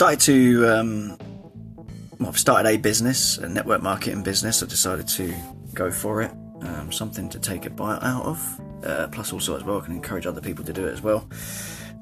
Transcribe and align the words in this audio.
started 0.00 0.18
to, 0.18 0.66
um, 0.66 1.18
well, 2.18 2.30
I've 2.30 2.38
started 2.38 2.66
a 2.66 2.78
business, 2.78 3.36
a 3.36 3.46
network 3.46 3.82
marketing 3.82 4.22
business. 4.22 4.62
I 4.62 4.66
decided 4.66 5.06
to 5.08 5.34
go 5.74 5.90
for 5.90 6.22
it, 6.22 6.30
um, 6.62 6.90
something 6.90 7.28
to 7.28 7.38
take 7.38 7.66
a 7.66 7.70
bite 7.70 8.02
out 8.02 8.24
of. 8.24 8.60
Uh, 8.82 9.08
plus, 9.08 9.30
also 9.30 9.58
as 9.58 9.62
well, 9.62 9.76
I 9.78 9.84
can 9.84 9.94
encourage 9.94 10.24
other 10.24 10.40
people 10.40 10.64
to 10.64 10.72
do 10.72 10.86
it 10.86 10.92
as 10.92 11.02
well, 11.02 11.28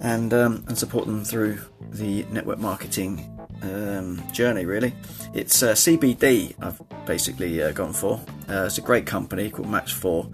and 0.01 0.33
um, 0.33 0.65
and 0.69 0.79
support 0.79 1.07
them 1.07 1.25
through 1.25 1.59
the 1.91 2.23
network 2.31 2.61
marketing 2.61 3.37
um, 3.63 4.23
journey. 4.33 4.65
Really, 4.65 4.95
it's 5.35 5.65
uh, 5.65 5.73
CBD. 5.73 6.55
I've 6.63 6.81
basically 7.05 7.61
uh, 7.61 7.73
gone 7.73 7.93
for. 7.93 8.21
Uh, 8.49 8.67
it's 8.67 8.79
a 8.79 8.83
great 8.83 9.07
company 9.07 9.51
called 9.51 9.69
Match 9.69 9.95
Four, 9.95 10.31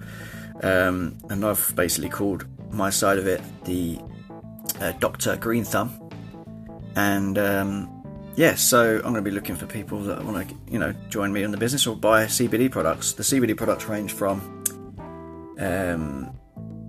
um, 0.62 1.16
and 1.30 1.42
I've 1.42 1.74
basically 1.74 2.10
called 2.10 2.44
my 2.74 2.90
side 2.90 3.16
of 3.16 3.26
it 3.26 3.40
the 3.64 3.98
uh, 4.82 4.92
Doctor 5.00 5.36
Green 5.36 5.64
Thumb, 5.64 6.03
and 6.96 7.38
um, 7.38 8.04
yeah, 8.36 8.54
so 8.54 8.96
I'm 8.96 9.02
going 9.02 9.14
to 9.14 9.22
be 9.22 9.30
looking 9.30 9.56
for 9.56 9.66
people 9.66 10.00
that 10.04 10.24
want 10.24 10.48
to, 10.48 10.54
you 10.70 10.78
know, 10.78 10.92
join 11.08 11.32
me 11.32 11.44
on 11.44 11.50
the 11.50 11.56
business 11.56 11.86
or 11.86 11.94
buy 11.94 12.24
CBD 12.24 12.70
products. 12.70 13.12
The 13.12 13.22
CBD 13.22 13.56
products 13.56 13.86
range 13.86 14.12
from 14.12 14.40
um, 15.58 16.34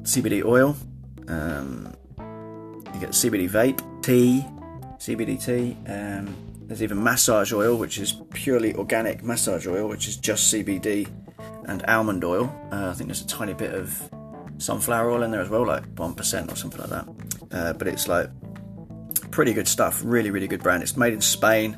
CBD 0.04 0.44
oil, 0.44 0.76
um, 1.28 1.96
you 2.94 3.00
get 3.00 3.10
CBD 3.10 3.50
vape, 3.50 4.02
tea, 4.02 4.46
CBD 4.98 5.44
tea. 5.44 5.78
Um, 5.92 6.36
there's 6.68 6.82
even 6.82 7.04
massage 7.04 7.54
oil, 7.54 7.76
which 7.78 8.00
is 8.00 8.22
purely 8.34 8.74
organic 8.76 9.24
massage 9.24 9.68
oil, 9.68 9.88
which 9.88 10.08
is 10.08 10.18
just 10.18 10.52
CBD 10.54 11.08
and 11.66 11.84
almond 11.88 12.24
oil. 12.24 12.46
Uh, 12.72 12.90
I 12.90 12.94
think 12.94 13.08
there's 13.08 13.22
a 13.22 13.28
tiny 13.28 13.54
bit 13.54 13.74
of 13.74 14.10
sunflower 14.58 15.12
oil 15.12 15.24
in 15.24 15.32
there 15.32 15.42
as 15.42 15.50
well, 15.50 15.66
like 15.66 15.84
1% 15.96 16.52
or 16.52 16.56
something 16.56 16.80
like 16.82 16.90
that. 16.90 17.08
Uh, 17.52 17.74
but 17.74 17.88
it's 17.88 18.08
like 18.08 18.30
pretty 19.32 19.54
good 19.54 19.68
stuff. 19.68 20.02
Really, 20.04 20.32
really 20.32 20.48
good 20.48 20.64
brand. 20.64 20.84
It's 20.84 20.98
made 20.98 21.14
in 21.14 21.22
Spain. 21.22 21.78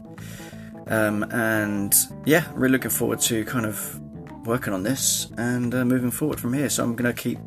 Um, 0.88 1.24
and 1.32 1.94
yeah, 2.26 2.48
really 2.54 2.74
looking 2.74 2.92
forward 2.92 3.20
to 3.22 3.44
kind 3.46 3.66
of 3.66 4.00
working 4.46 4.74
on 4.74 4.84
this 4.84 5.28
and 5.38 5.76
uh, 5.76 5.84
moving 5.84 6.12
forward 6.12 6.40
from 6.40 6.54
here. 6.54 6.70
So 6.70 6.84
I'm 6.84 6.96
going 6.96 7.14
to 7.14 7.22
keep 7.22 7.38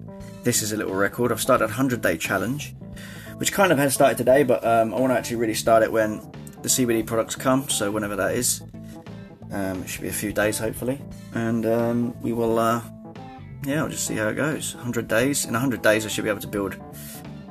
this 0.45 0.63
as 0.63 0.73
a 0.73 0.77
little 0.77 0.95
record. 0.95 1.33
I've 1.33 1.41
started 1.41 1.65
a 1.65 1.69
100 1.69 2.03
day 2.03 2.17
challenge, 2.17 2.75
which 3.37 3.53
kind 3.53 3.73
of 3.73 3.79
has 3.79 3.95
started 3.95 4.19
today, 4.19 4.43
but 4.43 4.65
um, 4.65 4.95
I 4.95 5.01
want 5.01 5.13
to 5.13 5.19
actually 5.19 5.37
really 5.37 5.55
start 5.55 5.83
it 5.83 5.91
when 5.91 6.21
the 6.63 6.69
CBD 6.69 7.07
products 7.07 7.35
come. 7.35 7.69
So 7.69 7.91
whenever 7.91 8.17
that 8.17 8.35
is, 8.35 8.63
um, 9.51 9.83
it 9.83 9.89
should 9.89 10.03
be 10.03 10.09
a 10.09 10.13
few 10.13 10.33
days 10.33 10.59
hopefully. 10.59 11.01
And 11.35 11.65
um, 11.65 12.21
we 12.21 12.33
will, 12.33 12.59
uh, 12.59 12.83
yeah, 13.65 13.83
I'll 13.83 13.89
just 13.89 14.07
see 14.07 14.17
how 14.17 14.29
it 14.29 14.35
goes. 14.35 14.75
100 14.75 15.09
days. 15.09 15.47
In 15.47 15.53
100 15.53 15.83
days, 15.83 16.05
I 16.05 16.09
should 16.09 16.25
be 16.25 16.31
able 16.31 16.41
to 16.41 16.49
build 16.49 16.77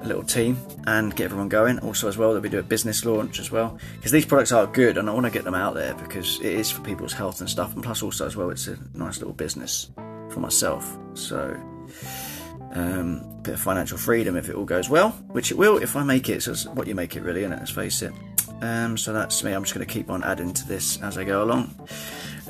a 0.02 0.08
little 0.08 0.24
team 0.24 0.58
and 0.88 1.16
get 1.16 1.26
everyone 1.26 1.50
going. 1.50 1.80
Also, 1.80 2.08
as 2.08 2.18
well, 2.18 2.34
that 2.34 2.42
we 2.42 2.50
do 2.50 2.60
a 2.60 2.64
business 2.64 3.06
launch 3.06 3.40
as 3.40 3.52
well 3.52 3.78
because 3.96 4.12
these 4.12 4.26
products 4.26 4.52
are 4.52 4.68
good 4.68 4.98
and 4.98 5.10
I 5.10 5.14
want 5.14 5.26
to 5.26 5.32
get 5.32 5.44
them 5.44 5.56
out 5.56 5.76
there 5.76 5.94
because 5.96 6.40
it 6.40 6.54
is 6.54 6.72
for 6.72 6.82
people's 6.82 7.14
health 7.14 7.42
and 7.42 7.50
stuff. 7.50 7.74
And 7.74 7.84
plus, 7.84 8.02
also 8.02 8.26
as 8.26 8.36
well, 8.36 8.50
it's 8.50 8.68
a 8.68 8.78
nice 8.94 9.20
little 9.20 9.34
business 9.34 9.92
for 10.30 10.40
myself. 10.40 10.98
So, 11.14 11.58
um, 12.72 13.42
bit 13.42 13.56
of 13.56 13.60
financial 13.60 13.98
freedom 13.98 14.36
if 14.36 14.48
it 14.50 14.56
all 14.56 14.66
goes 14.66 14.90
well, 14.90 15.10
which 15.32 15.52
it 15.52 15.58
will 15.58 15.78
if 15.78 15.96
I 15.96 16.04
make 16.04 16.30
it. 16.30 16.44
So, 16.44 16.52
it's 16.52 16.66
what 16.66 16.88
you 16.88 16.96
make 16.96 17.16
it, 17.16 17.24
really, 17.24 17.44
and 17.44 17.54
let's 17.54 17.72
face 17.72 18.02
it. 18.02 18.14
Um, 18.62 18.98
so 18.98 19.14
that's 19.14 19.44
me. 19.44 19.54
I'm 19.54 19.64
just 19.64 19.74
going 19.74 19.86
to 19.86 19.92
keep 19.92 20.10
on 20.10 20.24
adding 20.24 20.54
to 20.54 20.68
this 20.68 21.02
as 21.02 21.18
I 21.18 21.24
go 21.24 21.44
along. 21.44 21.74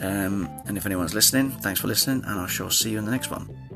Um, 0.01 0.49
and 0.65 0.77
if 0.77 0.85
anyone's 0.85 1.13
listening, 1.13 1.51
thanks 1.51 1.79
for 1.79 1.87
listening, 1.87 2.23
and 2.25 2.39
I 2.39 2.47
shall 2.47 2.69
see 2.69 2.91
you 2.91 2.99
in 2.99 3.05
the 3.05 3.11
next 3.11 3.29
one. 3.29 3.68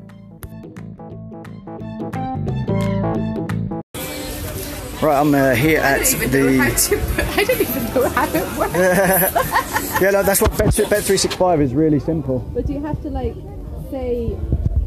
Right, 5.04 5.20
I'm 5.20 5.34
uh, 5.34 5.54
here 5.54 5.80
at 5.80 6.06
the. 6.32 6.60
I 7.36 7.44
don't 7.44 7.60
even 7.60 7.84
know 7.92 8.08
how 8.08 8.24
it 8.26 8.58
works. 8.58 8.74
yeah, 10.00 10.10
no, 10.12 10.22
that's 10.22 10.40
what 10.40 10.56
Bet, 10.56 10.68
Bet365 10.68 11.60
is 11.60 11.74
really 11.74 12.00
simple. 12.00 12.38
But 12.54 12.64
do 12.64 12.72
you 12.72 12.80
have 12.80 13.02
to 13.02 13.10
like 13.10 13.34
say? 13.90 14.34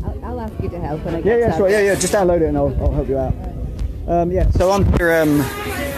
I'll, 0.03 0.25
I'll 0.25 0.39
ask 0.39 0.59
you 0.59 0.69
to 0.69 0.79
help 0.79 1.05
when 1.05 1.13
I 1.13 1.17
Yeah, 1.19 1.23
get 1.23 1.39
yeah, 1.39 1.51
to 1.51 1.57
sure. 1.57 1.69
Yeah, 1.69 1.81
yeah. 1.81 1.95
Just 1.95 2.13
download 2.13 2.41
it 2.41 2.47
and 2.47 2.57
I'll, 2.57 2.75
I'll 2.81 2.93
help 2.93 3.07
you 3.07 3.19
out. 3.19 3.33
Um, 4.07 4.31
yeah. 4.31 4.49
So 4.51 4.71
I'm 4.71 4.91
here 4.97 5.13
um, 5.13 5.37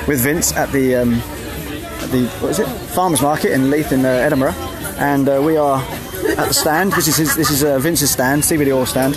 with 0.05 0.19
Vince 0.19 0.53
at 0.53 0.69
the 0.73 0.95
um, 0.97 1.13
at 1.13 2.11
the 2.11 2.27
what 2.41 2.49
is 2.49 2.59
it? 2.59 2.67
Farmers 2.67 3.21
Market 3.21 3.53
in 3.53 3.69
Leith 3.69 3.93
in 3.93 4.03
uh, 4.03 4.09
Edinburgh, 4.09 4.55
and 4.97 5.29
uh, 5.29 5.41
we 5.41 5.55
are 5.55 5.81
at 5.81 6.49
the 6.49 6.53
stand. 6.53 6.91
This 6.91 7.07
is 7.07 7.15
his, 7.15 7.37
this 7.37 7.51
is 7.51 7.63
uh, 7.63 7.79
Vince's 7.79 8.11
stand, 8.11 8.41
CBD 8.41 8.75
oil 8.75 8.85
stand, 8.85 9.15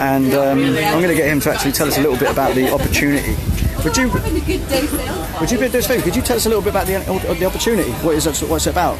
and 0.00 0.34
um, 0.34 0.58
I'm 0.58 1.00
going 1.00 1.06
to 1.06 1.14
get 1.14 1.28
him 1.28 1.38
to 1.38 1.52
actually 1.52 1.70
tell 1.70 1.86
us 1.86 1.98
a 1.98 2.00
little 2.00 2.18
bit 2.18 2.32
about 2.32 2.56
the 2.56 2.72
opportunity. 2.72 3.36
Would 3.84 3.96
you 3.98 4.08
Having 4.08 4.36
a 4.36 4.40
good 4.46 4.68
day 4.68 4.86
sales. 4.86 5.40
would 5.40 5.50
you 5.50 5.58
do 5.58 5.64
us 5.66 5.74
a 5.84 5.88
favour? 5.88 6.02
Could 6.02 6.16
you 6.16 6.22
tell 6.22 6.36
us 6.36 6.46
a 6.46 6.48
little 6.48 6.62
bit 6.62 6.70
about 6.70 6.86
the 6.86 6.94
the 7.38 7.44
opportunity? 7.44 7.90
What 8.02 8.14
is 8.16 8.26
it? 8.26 8.48
What's 8.48 8.66
it 8.66 8.70
about? 8.70 8.96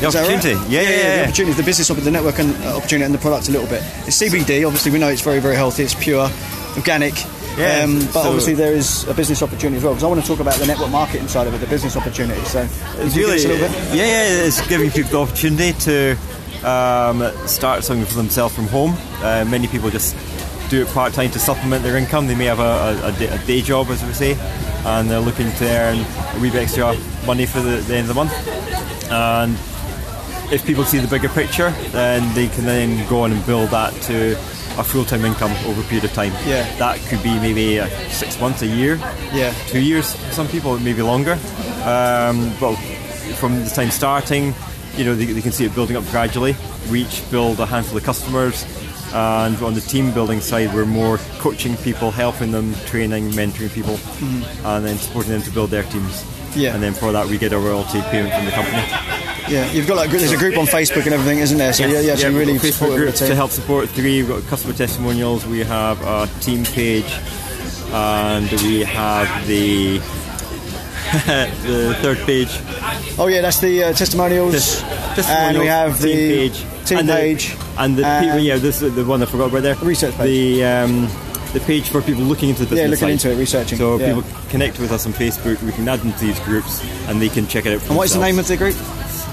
The 0.00 0.06
Is 0.08 0.14
that 0.14 0.22
right? 0.26 0.32
opportunity? 0.38 0.72
Yeah, 0.72 0.80
yeah, 0.80 0.88
The 0.88 1.16
yeah. 1.16 1.22
opportunity, 1.24 1.52
the 1.56 1.62
business, 1.62 1.90
opportunity, 1.90 2.04
the 2.10 2.22
network, 2.22 2.38
and 2.40 2.64
uh, 2.64 2.76
opportunity, 2.78 3.04
and 3.04 3.14
the 3.14 3.18
product 3.18 3.48
a 3.48 3.52
little 3.52 3.68
bit. 3.68 3.82
It's 4.08 4.16
CBD. 4.20 4.64
Obviously, 4.66 4.90
we 4.92 4.98
know 4.98 5.08
it's 5.08 5.20
very, 5.20 5.38
very 5.40 5.54
healthy. 5.56 5.84
It's 5.84 5.94
pure, 5.94 6.28
organic. 6.76 7.14
Yeah, 7.56 7.84
Um, 7.84 8.00
but 8.00 8.12
so- 8.12 8.20
obviously, 8.30 8.54
there 8.54 8.72
is 8.72 9.04
a 9.06 9.14
business 9.14 9.42
opportunity 9.42 9.76
as 9.76 9.84
well. 9.84 9.92
Because 9.92 10.04
I 10.04 10.08
want 10.08 10.20
to 10.22 10.26
talk 10.26 10.40
about 10.40 10.54
the 10.58 10.66
network 10.66 10.90
marketing 10.90 11.28
side 11.28 11.46
of 11.46 11.54
it, 11.54 11.58
the 11.58 11.66
business 11.68 11.96
opportunity. 11.96 12.42
So, 12.46 12.66
could 12.96 13.04
you 13.04 13.10
give 13.10 13.28
really, 13.28 13.36
us 13.36 13.44
a 13.44 13.48
little 13.48 13.68
bit? 13.68 13.76
yeah, 13.94 14.04
yeah, 14.06 14.46
it's 14.48 14.66
giving 14.68 14.90
people 14.90 15.10
the 15.12 15.20
opportunity 15.20 15.72
to 15.84 16.16
um, 16.68 17.22
start 17.46 17.84
something 17.84 18.06
for 18.06 18.14
themselves 18.16 18.54
from 18.56 18.66
home. 18.68 18.96
Uh, 19.22 19.44
many 19.44 19.68
people 19.68 19.90
just 19.90 20.16
do 20.74 20.82
it 20.82 20.88
part 20.88 21.12
time 21.12 21.30
to 21.30 21.38
supplement 21.38 21.84
their 21.84 21.96
income. 21.96 22.26
They 22.26 22.34
may 22.34 22.46
have 22.46 22.58
a, 22.58 23.00
a, 23.06 23.34
a, 23.34 23.46
day, 23.46 23.62
job, 23.62 23.88
as 23.90 24.04
we 24.04 24.12
say, 24.12 24.32
and 24.84 25.08
they're 25.08 25.20
looking 25.20 25.52
to 25.52 25.64
earn 25.68 25.98
a 25.98 26.40
wee 26.40 26.50
bit 26.50 26.62
extra 26.62 26.96
money 27.24 27.46
for 27.46 27.60
the, 27.60 27.76
the 27.82 27.94
end 27.94 28.08
of 28.10 28.14
the 28.14 28.14
month. 28.14 28.32
And 29.08 29.52
if 30.52 30.66
people 30.66 30.82
see 30.84 30.98
the 30.98 31.06
bigger 31.06 31.28
picture, 31.28 31.70
then 31.92 32.34
they 32.34 32.48
can 32.48 32.64
then 32.64 33.08
go 33.08 33.22
on 33.22 33.30
and 33.30 33.46
build 33.46 33.70
that 33.70 33.92
to 34.02 34.32
a 34.76 34.82
full-time 34.82 35.24
income 35.24 35.52
over 35.68 35.80
a 35.80 35.84
period 35.84 36.06
of 36.06 36.12
time. 36.12 36.32
Yeah. 36.44 36.64
That 36.78 36.98
could 37.08 37.22
be 37.22 37.38
maybe 37.38 37.78
six 38.08 38.40
months, 38.40 38.62
a 38.62 38.66
year, 38.66 38.96
Yeah. 39.32 39.54
two 39.68 39.80
years. 39.80 40.06
Some 40.34 40.48
people 40.48 40.76
maybe 40.80 41.02
longer. 41.02 41.34
Um, 41.84 42.52
but 42.58 42.74
from 43.38 43.62
the 43.62 43.70
time 43.70 43.92
starting, 43.92 44.52
you 44.96 45.04
know, 45.04 45.14
they, 45.14 45.26
they 45.26 45.40
can 45.40 45.52
see 45.52 45.66
it 45.66 45.74
building 45.74 45.96
up 45.96 46.04
gradually. 46.10 46.56
Reach, 46.88 47.22
build 47.30 47.60
a 47.60 47.66
handful 47.66 47.96
of 47.96 48.02
customers, 48.02 48.64
and 49.12 49.56
on 49.62 49.74
the 49.74 49.80
team 49.80 50.12
building 50.12 50.40
side, 50.40 50.72
we're 50.74 50.86
more 50.86 51.18
coaching 51.38 51.76
people, 51.78 52.10
helping 52.10 52.52
them, 52.52 52.74
training, 52.86 53.30
mentoring 53.30 53.72
people, 53.72 53.98
and 54.66 54.84
then 54.84 54.96
supporting 54.96 55.32
them 55.32 55.42
to 55.42 55.50
build 55.50 55.70
their 55.70 55.82
teams. 55.84 56.22
Mm-hmm. 56.22 56.60
Yeah. 56.60 56.74
And 56.74 56.82
then 56.82 56.94
for 56.94 57.10
that, 57.12 57.26
we 57.26 57.36
get 57.36 57.52
a 57.52 57.58
royalty 57.58 58.00
payment 58.02 58.32
from 58.32 58.44
the 58.44 58.52
company. 58.52 58.82
Yeah, 59.48 59.70
you've 59.72 59.86
got 59.86 59.96
like 59.96 60.10
there's 60.10 60.32
a 60.32 60.36
group 60.38 60.56
on 60.56 60.66
Facebook 60.66 61.04
and 61.04 61.12
everything, 61.12 61.40
isn't 61.40 61.58
there? 61.58 61.72
So 61.72 61.86
yeah, 61.86 62.00
yeah, 62.00 62.14
so 62.14 62.28
we've 62.28 62.38
really 62.38 62.54
Facebook 62.54 62.96
groups 62.96 63.18
to 63.18 63.34
help 63.34 63.50
support 63.50 63.88
three. 63.90 64.22
We've 64.22 64.28
got 64.28 64.42
customer 64.44 64.72
testimonials. 64.72 65.44
We 65.46 65.60
have 65.60 66.00
a 66.02 66.26
team 66.40 66.64
page, 66.64 67.12
and 67.92 68.50
we 68.62 68.84
have 68.84 69.46
the 69.46 69.98
the 71.68 71.94
third 72.00 72.18
page. 72.18 72.48
Oh 73.18 73.26
yeah, 73.26 73.42
that's 73.42 73.60
the 73.60 73.84
uh, 73.84 73.92
testimonials, 73.92 74.80
Tes- 75.14 75.28
and 75.28 75.58
we 75.58 75.66
have 75.66 76.00
the 76.00 76.12
team 76.12 76.50
page, 76.50 76.86
team 76.86 77.06
page, 77.06 77.56
and 77.78 77.96
the 77.96 78.02
people. 78.22 78.38
Yeah, 78.38 78.56
this 78.58 78.82
is 78.82 78.94
the 78.94 79.04
one 79.04 79.22
I 79.22 79.26
forgot 79.26 79.50
about 79.50 79.62
there. 79.62 79.74
Research 79.76 80.14
page. 80.16 80.58
The 80.58 80.64
um, 80.64 81.08
the 81.52 81.60
page 81.60 81.88
for 81.88 82.02
people 82.02 82.22
looking 82.24 82.48
into 82.48 82.64
the 82.64 82.74
Yeah, 82.74 82.82
business. 82.88 83.00
looking 83.02 83.18
side. 83.18 83.28
into 83.30 83.36
it, 83.36 83.40
researching, 83.40 83.78
So 83.78 83.96
yeah. 83.98 84.14
people 84.14 84.24
connect 84.50 84.80
with 84.80 84.90
us 84.90 85.06
on 85.06 85.12
Facebook. 85.12 85.62
We 85.62 85.70
can 85.72 85.88
add 85.88 86.00
them 86.00 86.12
to 86.12 86.18
these 86.18 86.40
groups, 86.40 86.82
and 87.08 87.22
they 87.22 87.28
can 87.28 87.46
check 87.46 87.64
it 87.66 87.74
out. 87.74 87.80
For 87.80 87.88
And 87.88 87.96
what 87.96 88.06
is 88.06 88.14
the 88.14 88.20
name 88.20 88.38
of 88.40 88.48
the 88.48 88.56
group? 88.56 88.74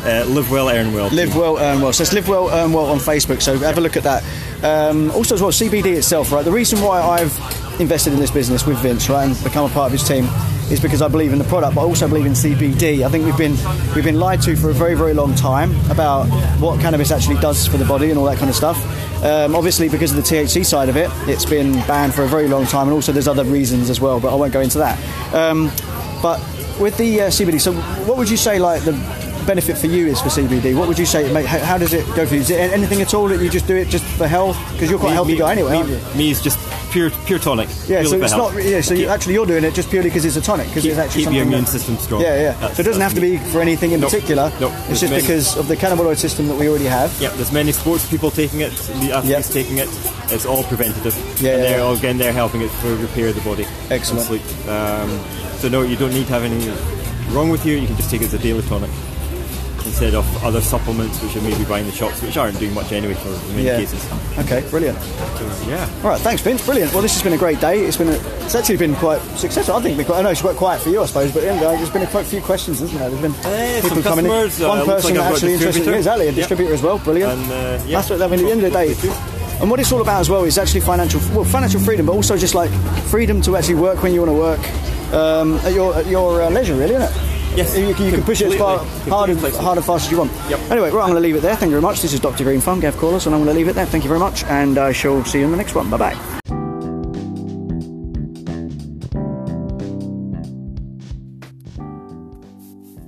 Uh, 0.04 0.26
Live 0.28 0.50
well, 0.52 0.70
earn 0.70 0.94
well. 0.94 1.10
Live 1.10 1.36
well, 1.36 1.58
earn 1.60 1.80
well. 1.82 1.94
So 1.94 2.02
it's 2.02 2.12
live 2.14 2.28
well, 2.28 2.50
earn 2.50 2.74
well 2.74 2.86
on 2.88 2.98
Facebook. 2.98 3.40
So 3.42 3.58
have 3.60 3.78
a 3.78 3.82
look 3.82 3.96
at 3.98 4.04
that. 4.04 4.24
Um, 4.64 5.12
also, 5.12 5.36
as 5.36 5.42
well, 5.42 5.52
CBD 5.52 5.96
itself, 5.96 6.32
right? 6.32 6.44
The 6.44 6.52
reason 6.52 6.82
why 6.82 7.02
I've 7.02 7.32
invested 7.80 8.14
in 8.14 8.20
this 8.20 8.32
business 8.32 8.66
with 8.66 8.78
Vince, 8.80 9.10
right, 9.10 9.26
and 9.28 9.44
become 9.44 9.70
a 9.70 9.74
part 9.74 9.88
of 9.88 10.00
his 10.00 10.08
team, 10.08 10.26
is 10.72 10.80
because 10.80 11.02
I 11.02 11.08
believe 11.08 11.34
in 11.34 11.40
the 11.40 11.46
product, 11.46 11.76
but 11.76 11.82
I 11.82 11.84
also 11.84 12.08
believe 12.08 12.26
in 12.26 12.32
CBD. 12.32 13.06
I 13.06 13.10
think 13.10 13.26
we've 13.26 13.38
been 13.38 13.58
we've 13.94 14.04
been 14.04 14.20
lied 14.20 14.42
to 14.44 14.56
for 14.56 14.70
a 14.70 14.74
very 14.74 14.96
very 14.96 15.14
long 15.14 15.36
time 15.36 15.72
about 15.90 16.28
what 16.60 16.80
cannabis 16.80 17.12
actually 17.12 17.40
does 17.40 17.68
for 17.68 17.78
the 17.78 17.86
body 17.86 18.10
and 18.10 18.18
all 18.18 18.26
that 18.26 18.38
kind 18.38 18.50
of 18.50 18.56
stuff. 18.56 18.78
Um, 19.24 19.56
obviously, 19.56 19.90
because 19.90 20.12
of 20.12 20.18
the 20.18 20.24
THC 20.24 20.66
side 20.66 20.90
of 20.90 20.96
it, 20.96 21.10
it's 21.28 21.46
been 21.46 21.74
banned 21.88 22.16
for 22.16 22.24
a 22.24 22.28
very 22.28 22.48
long 22.48 22.66
time, 22.66 22.88
and 22.88 22.94
also 22.94 23.12
there's 23.12 23.28
other 23.28 23.44
reasons 23.44 23.90
as 23.90 24.00
well, 24.00 24.20
but 24.20 24.32
I 24.32 24.36
won't 24.36 24.54
go 24.54 24.62
into 24.62 24.80
that. 24.80 24.98
Um, 25.34 25.72
but 26.22 26.40
with 26.80 26.98
the 26.98 27.22
uh, 27.22 27.28
CBD, 27.28 27.60
so 27.60 27.74
what 28.08 28.18
would 28.18 28.30
you 28.30 28.38
say 28.38 28.58
like 28.58 28.84
the 28.84 28.94
benefit 29.46 29.78
for 29.78 29.88
you 29.88 30.08
is 30.08 30.22
for 30.22 30.30
CBD? 30.30 30.78
What 30.78 30.88
would 30.88 30.98
you 30.98 31.06
say? 31.06 31.32
Mate, 31.34 31.46
how, 31.46 31.60
how 31.60 31.78
does 31.78 31.94
it 31.94 32.06
go 32.16 32.26
for 32.26 32.36
you? 32.36 32.42
Is 32.42 32.50
it 32.50 32.60
anything 32.72 33.02
at 33.02 33.14
all 33.14 33.28
that 33.28 33.42
you 33.42 33.50
just 33.50 33.68
do 33.68 33.76
it 33.76 33.90
just 33.90 34.06
for 34.18 34.28
health? 34.28 34.58
Because 34.74 34.90
you're 34.90 35.00
quite 35.00 35.12
a 35.12 35.16
healthy 35.16 35.38
guy 35.38 35.52
anyway, 35.52 35.84
me? 35.84 36.00
Me 36.16 36.32
is 36.32 36.42
just 36.42 36.60
pure 36.92 37.10
pure 37.26 37.40
tonic. 37.40 37.70
Yeah, 37.88 38.04
so 38.04 38.22
it's 38.22 38.34
not. 38.34 38.54
Yeah, 38.64 38.82
so 38.82 38.94
you, 38.94 39.08
actually 39.08 39.34
you're 39.34 39.46
doing 39.46 39.64
it 39.64 39.74
just 39.74 39.90
purely 39.90 40.10
because 40.10 40.26
it's 40.26 40.36
a 40.36 40.42
tonic. 40.42 40.68
Because 40.68 40.86
it's 40.86 40.98
actually 40.98 41.24
keep 41.26 41.34
your 41.34 41.44
immune 41.44 41.62
that- 41.62 41.70
system 41.72 41.98
strong. 41.98 42.22
Yeah, 42.22 42.36
yeah. 42.36 42.52
That's- 42.54 42.78
so 42.78 42.82
it 42.82 42.86
doesn't 42.86 43.02
have 43.02 43.14
to 43.16 43.22
be 43.22 43.38
for 43.38 43.62
anything 43.62 43.92
in 43.92 44.02
Nope. 44.02 44.12
particular. 44.12 44.52
Nope. 44.60 44.72
It's 44.74 44.88
There's 44.88 45.00
just 45.02 45.12
many- 45.12 45.22
because 45.24 45.58
of 45.58 45.68
the 45.68 45.78
cannabinoid 45.78 46.18
system 46.18 46.48
that 46.48 46.58
we 46.58 46.68
already 46.70 46.86
have. 46.86 47.16
Yeah, 47.20 47.30
there's 47.30 47.52
many 47.52 47.72
sports 47.72 48.08
people 48.10 48.30
taking 48.30 48.62
it, 48.62 48.72
the 49.02 49.14
athletes 49.14 49.48
Yep. 49.48 49.66
taking 49.66 49.78
it. 49.78 49.90
It's 50.30 50.46
all 50.46 50.64
preventative. 50.64 51.16
Yeah, 51.16 51.54
and 51.54 51.64
yeah, 51.64 51.70
they're 51.70 51.78
yeah. 51.80 51.98
again 51.98 52.18
they're 52.18 52.34
helping 52.34 52.62
it 52.62 52.70
for 52.82 52.96
repair 52.96 53.32
the 53.34 53.42
body. 53.42 53.66
Excellent. 53.90 54.30
Um, 54.68 55.20
so 55.60 55.70
no, 55.70 55.82
you 55.82 55.96
don't 55.96 56.14
need 56.14 56.28
to 56.28 56.34
have 56.34 56.44
any 56.44 56.72
wrong 57.32 57.50
with 57.50 57.66
you, 57.66 57.78
you 57.78 57.88
can 57.88 57.96
just 57.96 58.10
take 58.10 58.22
it 58.22 58.26
as 58.26 58.34
a 58.34 58.40
daily 58.40 58.62
tonic 58.64 58.90
instead 59.92 60.16
of 60.16 60.26
other 60.44 60.62
supplements 60.62 61.22
which 61.22 61.36
are 61.36 61.42
maybe 61.42 61.66
buying 61.66 61.86
the 61.86 61.92
shops, 61.92 62.22
which 62.24 62.38
aren't 62.38 62.58
doing 62.60 62.74
much 62.74 62.94
anyway 62.94 63.14
for 63.14 63.28
in 63.28 63.56
many 63.56 63.64
Yeah. 63.68 63.78
cases. 63.78 64.02
Okay, 64.40 64.64
brilliant. 64.70 64.98
So, 65.02 65.44
yeah. 65.68 65.86
All 66.04 66.10
right, 66.12 66.22
thanks, 66.22 66.42
Vince. 66.42 66.66
Brilliant. 66.66 66.94
Well, 66.94 67.02
this 67.02 67.14
has 67.14 67.22
been 67.22 67.34
a 67.34 67.38
great 67.38 67.60
day. 67.60 67.82
It's 67.84 67.98
been 67.98 68.08
a, 68.08 68.18
it's 68.46 68.56
actually 68.56 68.78
been 68.78 68.96
quite 68.96 69.22
successful. 69.36 69.76
I 69.76 69.82
think. 69.82 70.04
Quite, 70.06 70.20
I 70.20 70.22
know 70.22 70.30
it's 70.30 70.40
quite 70.42 70.56
quiet 70.56 70.82
for 70.82 70.90
you, 70.90 71.02
I 71.02 71.06
suppose, 71.08 71.32
but 71.34 71.40
at 71.40 71.46
the 71.46 71.52
end 71.52 71.58
of 71.62 71.64
the 71.68 71.72
day, 71.72 71.78
there's 71.78 71.90
been 71.90 72.02
quite 72.08 72.10
a 72.10 72.12
quite 72.24 72.26
few 72.26 72.42
questions, 72.42 72.82
isn't 72.82 72.98
there? 72.98 73.10
There's 73.10 73.22
been 73.22 73.36
Eh, 73.52 73.82
people 73.82 74.02
coming 74.02 74.26
in. 74.26 74.32
uh, 74.32 74.48
One 74.70 74.78
like 74.80 74.88
person 74.88 75.18
a 75.18 75.22
actually 75.22 75.54
interested. 75.54 75.80
distributor. 75.84 75.98
Exactly, 75.98 76.26
a 76.26 76.30
Yep. 76.32 76.36
distributor 76.36 76.74
as 76.74 76.82
well. 76.82 76.98
Brilliant. 77.00 77.32
And, 77.34 77.52
uh, 77.52 77.84
yeah. 77.86 77.98
That's 77.98 78.10
what 78.12 78.22
I 78.22 78.28
mean. 78.28 78.40
At 78.40 78.46
the 78.46 78.52
end 78.52 78.64
of 78.64 78.72
the 78.72 78.78
day. 78.80 79.12
And 79.60 79.70
what 79.70 79.80
it's 79.82 79.92
all 79.92 80.02
about 80.02 80.22
as 80.22 80.30
well 80.30 80.46
is 80.46 80.58
actually 80.58 80.82
financial, 80.82 81.20
well, 81.36 81.44
financial 81.44 81.82
freedom, 81.82 82.06
but 82.06 82.14
also 82.14 82.38
just 82.38 82.56
like 82.56 82.72
freedom 83.12 83.42
to 83.42 83.58
actually 83.58 83.76
work 83.76 84.02
when 84.02 84.14
you 84.14 84.22
want 84.24 84.32
to 84.32 84.40
work 84.48 85.14
um, 85.14 85.60
at 85.66 85.74
your 85.74 85.94
at 85.96 86.08
your 86.08 86.42
uh, 86.42 86.50
leisure, 86.50 86.76
really, 86.76 86.96
isn't 86.96 87.04
it? 87.12 87.31
Yes, 87.56 87.78
You, 87.78 87.94
can- 87.94 88.06
you 88.06 88.12
can 88.12 88.24
push 88.24 88.42
it 88.42 88.48
as 88.48 88.56
far, 88.56 88.80
completely- 88.80 89.12
hard, 89.12 89.30
and, 89.30 89.40
hard 89.56 89.78
and 89.78 89.86
fast 89.86 90.06
as 90.06 90.12
you 90.12 90.18
want. 90.20 90.32
Yep. 90.50 90.60
Anyway, 90.72 90.90
right, 90.90 91.02
I'm 91.04 91.10
going 91.10 91.16
to 91.16 91.20
leave 91.20 91.36
it 91.36 91.42
there. 91.42 91.56
Thank 91.56 91.70
you 91.72 91.80
very 91.80 91.82
much. 91.82 92.02
This 92.02 92.14
is 92.14 92.20
Dr. 92.20 92.44
Green 92.46 92.62
Thumb, 92.62 92.80
Gav 92.80 92.96
Corliss, 92.98 93.26
and 93.26 93.36
I'm 93.36 93.44
going 93.44 93.54
to 93.54 93.58
leave 93.58 93.68
it 93.68 93.74
there. 93.74 93.86
Thank 93.86 94.04
you 94.06 94.08
very 94.08 94.20
much, 94.22 94.44
and 94.46 94.78
I 94.78 94.94
shall 94.94 95.24
see 95.26 95.40
you 95.40 95.46
in 95.46 95.52
the 95.52 95.58
next 95.58 95.76
one. 95.76 95.90
Bye 95.90 95.98
bye. 95.98 97.32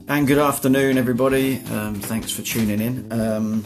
And 0.08 0.28
good 0.28 0.38
afternoon, 0.38 0.98
everybody. 0.98 1.60
Um, 1.72 1.96
thanks 1.96 2.32
for 2.32 2.42
tuning 2.44 2.80
in. 2.80 3.12
Um, 3.12 3.64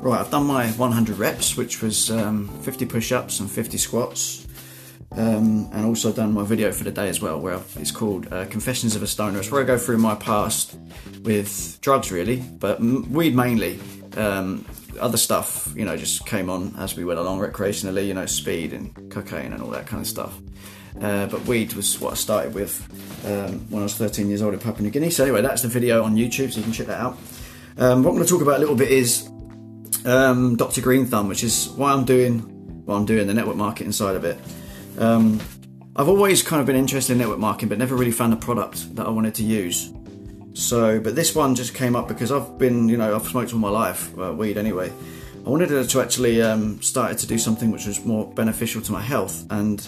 right, 0.00 0.20
I've 0.20 0.30
done 0.30 0.46
my 0.46 0.68
100 0.70 1.18
reps, 1.18 1.56
which 1.56 1.82
was 1.82 2.10
um, 2.10 2.48
50 2.62 2.86
push 2.86 3.12
ups 3.12 3.40
and 3.40 3.50
50 3.50 3.76
squats. 3.76 4.39
Um, 5.12 5.68
and 5.72 5.84
also 5.84 6.12
done 6.12 6.32
my 6.32 6.44
video 6.44 6.70
for 6.70 6.84
the 6.84 6.92
day 6.92 7.08
as 7.08 7.20
well, 7.20 7.40
where 7.40 7.60
it's 7.76 7.90
called 7.90 8.32
uh, 8.32 8.46
Confessions 8.46 8.94
of 8.94 9.02
a 9.02 9.08
Stoner. 9.08 9.40
It's 9.40 9.50
where 9.50 9.60
I 9.60 9.64
go 9.64 9.76
through 9.76 9.98
my 9.98 10.14
past 10.14 10.78
with 11.22 11.80
drugs, 11.80 12.12
really, 12.12 12.36
but 12.36 12.80
weed 12.80 13.34
mainly. 13.34 13.80
Um, 14.16 14.64
other 15.00 15.16
stuff, 15.16 15.72
you 15.76 15.84
know, 15.84 15.96
just 15.96 16.26
came 16.26 16.48
on 16.48 16.74
as 16.78 16.96
we 16.96 17.04
went 17.04 17.18
along 17.18 17.40
recreationally, 17.40 18.06
you 18.06 18.14
know, 18.14 18.26
speed 18.26 18.72
and 18.72 19.10
cocaine 19.10 19.52
and 19.52 19.62
all 19.62 19.70
that 19.70 19.86
kind 19.86 20.00
of 20.00 20.06
stuff. 20.06 20.38
Uh, 21.00 21.26
but 21.26 21.44
weed 21.44 21.72
was 21.74 22.00
what 22.00 22.12
I 22.12 22.16
started 22.16 22.54
with 22.54 22.80
um, 23.24 23.60
when 23.70 23.82
I 23.82 23.84
was 23.84 23.96
13 23.96 24.28
years 24.28 24.42
old 24.42 24.54
in 24.54 24.60
Papua 24.60 24.82
New 24.82 24.90
Guinea. 24.90 25.10
So 25.10 25.24
anyway, 25.24 25.42
that's 25.42 25.62
the 25.62 25.68
video 25.68 26.02
on 26.02 26.16
YouTube, 26.16 26.52
so 26.52 26.58
you 26.58 26.64
can 26.64 26.72
check 26.72 26.86
that 26.88 27.00
out. 27.00 27.16
Um, 27.78 28.02
what 28.02 28.10
I'm 28.10 28.16
going 28.16 28.24
to 28.24 28.28
talk 28.28 28.42
about 28.42 28.56
a 28.56 28.60
little 28.60 28.76
bit 28.76 28.90
is 28.90 29.28
um, 30.04 30.56
Dr. 30.56 30.80
Green 30.80 31.06
Thumb, 31.06 31.28
which 31.28 31.44
is 31.44 31.68
why 31.70 31.92
I'm 31.92 32.04
doing 32.04 32.40
what 32.84 32.96
I'm 32.96 33.06
doing, 33.06 33.26
the 33.26 33.34
network 33.34 33.56
marketing 33.56 33.92
side 33.92 34.16
of 34.16 34.24
it. 34.24 34.38
Um, 34.98 35.40
I've 35.96 36.08
always 36.08 36.42
kind 36.42 36.60
of 36.60 36.66
been 36.66 36.76
interested 36.76 37.12
in 37.12 37.18
network 37.18 37.38
marketing, 37.38 37.68
but 37.68 37.78
never 37.78 37.96
really 37.96 38.12
found 38.12 38.32
a 38.32 38.36
product 38.36 38.94
that 38.96 39.06
I 39.06 39.10
wanted 39.10 39.34
to 39.36 39.42
use. 39.42 39.92
So, 40.54 41.00
but 41.00 41.14
this 41.14 41.34
one 41.34 41.54
just 41.54 41.74
came 41.74 41.96
up 41.96 42.08
because 42.08 42.32
I've 42.32 42.58
been, 42.58 42.88
you 42.88 42.96
know, 42.96 43.14
I've 43.14 43.26
smoked 43.26 43.52
all 43.52 43.58
my 43.58 43.70
life, 43.70 44.16
uh, 44.18 44.32
weed 44.32 44.56
anyway. 44.56 44.92
I 45.44 45.48
wanted 45.48 45.88
to 45.88 46.00
actually 46.00 46.42
um, 46.42 46.80
start 46.82 47.16
to 47.18 47.26
do 47.26 47.38
something 47.38 47.70
which 47.70 47.86
was 47.86 48.04
more 48.04 48.30
beneficial 48.34 48.82
to 48.82 48.92
my 48.92 49.00
health, 49.00 49.46
and 49.50 49.86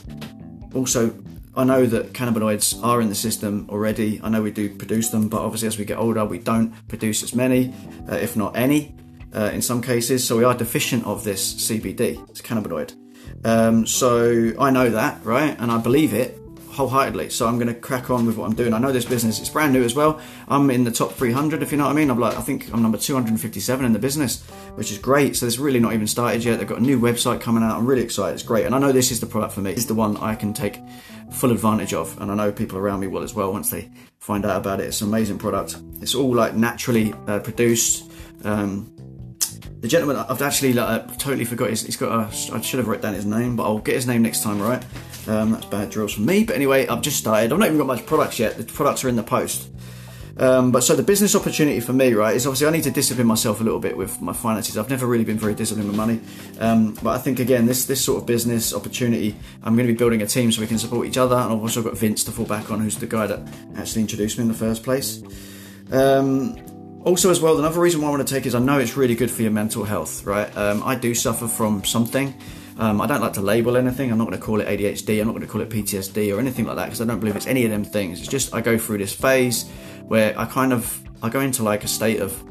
also 0.75 1.15
I 1.55 1.65
know 1.65 1.85
that 1.85 2.15
cannabinoids 2.15 2.83
are 2.83 3.03
in 3.03 3.11
the 3.11 3.15
system 3.15 3.67
already. 3.69 4.19
I 4.23 4.31
know 4.31 4.41
we 4.41 4.51
do 4.51 4.75
produce 4.75 5.11
them, 5.11 5.29
but 5.29 5.43
obviously 5.43 5.69
as 5.69 5.79
we 5.79 5.85
get 5.85 5.99
older, 5.99 6.25
we 6.25 6.39
don't 6.39 6.73
produce 6.89 7.23
as 7.23 7.35
many, 7.35 7.75
uh, 8.11 8.15
if 8.15 8.37
not 8.37 8.57
any, 8.57 8.95
uh, 9.35 9.51
in 9.53 9.61
some 9.61 9.83
cases. 9.83 10.27
So 10.27 10.39
we 10.39 10.45
are 10.45 10.55
deficient 10.55 11.05
of 11.05 11.25
this 11.25 11.55
CBD, 11.55 12.27
it's 12.31 12.41
cannabinoid. 12.41 13.02
Um, 13.45 13.87
so 13.87 14.53
I 14.59 14.71
know 14.71 14.91
that, 14.91 15.25
right? 15.25 15.57
And 15.59 15.71
I 15.71 15.79
believe 15.79 16.15
it 16.15 16.39
wholeheartedly. 16.73 17.29
So 17.29 17.47
I'm 17.47 17.57
going 17.57 17.69
to 17.69 17.75
crack 17.75 18.11
on 18.11 18.25
with 18.25 18.37
what 18.37 18.47
I'm 18.47 18.55
doing. 18.55 18.73
I 18.73 18.79
know 18.79 18.93
this 18.93 19.05
business; 19.05 19.39
it's 19.39 19.49
brand 19.49 19.73
new 19.73 19.85
as 19.85 19.95
well. 19.95 20.21
I'm 20.49 20.71
in 20.71 20.85
the 20.85 20.91
top 20.91 21.13
300, 21.13 21.63
if 21.63 21.71
you 21.71 21.79
know 21.79 21.85
what 21.85 21.91
I 21.91 21.95
mean. 21.95 22.11
I'm 22.11 22.19
like, 22.19 22.37
I 22.37 22.41
think 22.41 22.73
I'm 22.73 22.83
number 22.83 22.99
257 22.99 23.85
in 23.85 23.93
the 23.93 23.99
business, 23.99 24.43
which 24.75 24.91
is 24.91 24.99
great. 24.99 25.37
So 25.37 25.47
it's 25.47 25.59
really 25.59 25.81
not 25.81 25.93
even 25.93 26.07
started 26.07 26.43
yet. 26.45 26.59
They've 26.59 26.69
got 26.69 26.79
a 26.79 26.83
new 26.83 26.99
website 26.99 27.41
coming 27.41 27.63
out. 27.63 27.77
I'm 27.77 27.87
really 27.87 28.03
excited. 28.03 28.35
It's 28.35 28.43
great, 28.43 28.65
and 28.65 28.75
I 28.75 28.79
know 28.79 28.93
this 28.93 29.11
is 29.11 29.21
the 29.21 29.27
product 29.27 29.55
for 29.55 29.61
me. 29.61 29.73
It's 29.73 29.85
the 29.85 29.95
one 29.95 30.17
I 30.17 30.35
can 30.35 30.53
take 30.53 30.81
full 31.31 31.51
advantage 31.51 31.95
of, 31.95 32.19
and 32.21 32.31
I 32.31 32.35
know 32.35 32.53
people 32.53 32.79
around 32.79 33.01
me 33.01 33.07
will 33.07 33.23
as 33.23 33.35
well 33.35 33.53
once 33.53 33.71
they 33.71 33.91
find 34.19 34.45
out 34.45 34.57
about 34.57 34.81
it. 34.81 34.85
It's 34.85 35.01
an 35.01 35.09
amazing 35.09 35.39
product. 35.39 35.77
It's 36.01 36.15
all 36.15 36.35
like 36.35 36.55
naturally 36.55 37.13
uh, 37.27 37.41
produced. 37.41 38.11
Um, 38.45 38.93
the 39.83 39.89
gentleman 39.89 40.17
I've 40.17 40.41
actually 40.41 40.73
like, 40.73 40.89
uh, 40.89 41.07
totally 41.19 41.45
forgot. 41.45 41.71
His, 41.71 41.85
he's 41.85 41.97
got 41.97 42.13
a. 42.13 42.55
I 42.55 42.61
should 42.61 42.79
have 42.79 42.87
written 42.87 43.03
down 43.03 43.15
his 43.15 43.27
name, 43.27 43.57
but 43.57 43.65
I'll 43.65 43.81
get 43.81 43.97
his 43.97 44.07
name 44.07 44.23
next 44.23 44.43
time, 44.43 44.63
right? 44.63 44.83
Um, 45.27 45.51
that's 45.51 45.67
bad 45.67 45.91
drills 45.91 46.15
from 46.15 46.25
me. 46.25 46.45
But 46.45 46.55
anyway, 46.55 46.87
I've 46.87 47.03
just 47.03 47.19
started. 47.19 47.53
I've 47.53 47.59
not 47.59 47.67
even 47.67 47.79
got 47.79 47.89
much 47.89 48.07
products 48.07 48.39
yet. 48.39 48.57
The 48.57 48.65
products 48.65 49.05
are 49.05 49.09
in 49.09 49.17
the 49.17 49.25
post. 49.25 49.69
Um, 50.39 50.71
but 50.73 50.83
so 50.83 50.95
the 50.95 51.03
business 51.03 51.35
opportunity 51.35 51.81
for 51.81 51.93
me, 51.93 52.15
right, 52.15 52.35
is 52.35 52.47
obviously 52.47 52.69
I 52.69 52.71
need 52.71 52.85
to 52.85 52.91
discipline 52.91 53.27
myself 53.27 53.61
a 53.61 53.65
little 53.65 53.81
bit 53.81 53.97
with 53.97 54.23
my 54.23 54.33
finances. 54.33 54.79
I've 54.79 54.89
never 54.89 55.07
really 55.07 55.25
been 55.25 55.37
very 55.37 55.55
disciplined 55.55 55.89
with 55.89 55.97
money, 55.97 56.21
um, 56.59 56.95
but 57.03 57.11
I 57.11 57.19
think 57.19 57.39
again 57.39 57.67
this 57.67 57.85
this 57.85 58.03
sort 58.03 58.23
of 58.23 58.27
business 58.27 58.73
opportunity, 58.73 59.37
I'm 59.63 59.75
going 59.75 59.87
to 59.87 59.93
be 59.93 59.99
building 59.99 60.23
a 60.23 60.27
team 60.27 60.51
so 60.51 60.61
we 60.61 60.67
can 60.67 60.79
support 60.79 61.07
each 61.07 61.19
other, 61.19 61.37
and 61.37 61.53
I've 61.53 61.61
also 61.61 61.83
got 61.83 61.99
Vince 61.99 62.25
to 62.25 62.31
fall 62.31 62.47
back 62.47 62.71
on, 62.71 62.81
who's 62.81 62.97
the 62.97 63.07
guy 63.07 63.27
that 63.27 63.41
actually 63.77 64.03
introduced 64.03 64.39
me 64.39 64.43
in 64.43 64.49
the 64.49 64.55
first 64.55 64.83
place. 64.83 65.23
Um, 65.91 66.57
also, 67.05 67.31
as 67.31 67.41
well, 67.41 67.59
another 67.59 67.81
reason 67.81 68.01
why 68.01 68.09
I 68.09 68.11
want 68.11 68.27
to 68.27 68.35
take 68.35 68.47
is 68.47 68.55
I 68.55 68.61
know 68.61 68.79
it's 68.79 68.97
really 68.97 69.15
good 69.15 69.31
for 69.31 69.43
your 69.43 69.51
mental 69.51 69.85
health, 69.85 70.25
right? 70.25 70.55
Um, 70.57 70.83
I 70.85 70.95
do 70.95 71.15
suffer 71.15 71.49
from 71.49 71.85
something. 71.85 72.35
Um, 72.79 73.01
I 73.01 73.07
don't 73.07 73.21
like 73.21 73.33
to 73.35 73.41
label 73.41 73.77
anything. 73.77 74.11
I'm 74.11 74.19
not 74.19 74.29
going 74.29 74.39
to 74.39 74.45
call 74.45 74.61
it 74.61 74.69
ADHD. 74.69 75.21
I'm 75.21 75.27
not 75.27 75.33
going 75.33 75.47
to 75.47 75.51
call 75.51 75.61
it 75.61 75.69
PTSD 75.69 76.35
or 76.35 76.39
anything 76.39 76.65
like 76.65 76.77
that 76.77 76.87
because 76.87 77.01
I 77.01 77.05
don't 77.05 77.21
believe 77.21 77.37
it's 77.37 77.47
any 77.47 77.65
of 77.65 77.71
them 77.71 77.85
things. 77.85 78.21
It's 78.21 78.29
just 78.29 78.55
I 78.55 78.61
go 78.61 78.79
through 78.79 78.99
this 78.99 79.13
phase 79.13 79.69
where 80.07 80.39
I 80.39 80.47
kind 80.47 80.73
of 80.73 81.03
I 81.23 81.29
go 81.29 81.41
into 81.41 81.63
like 81.63 81.85
a 81.85 81.89
state 81.89 82.21
of 82.21 82.43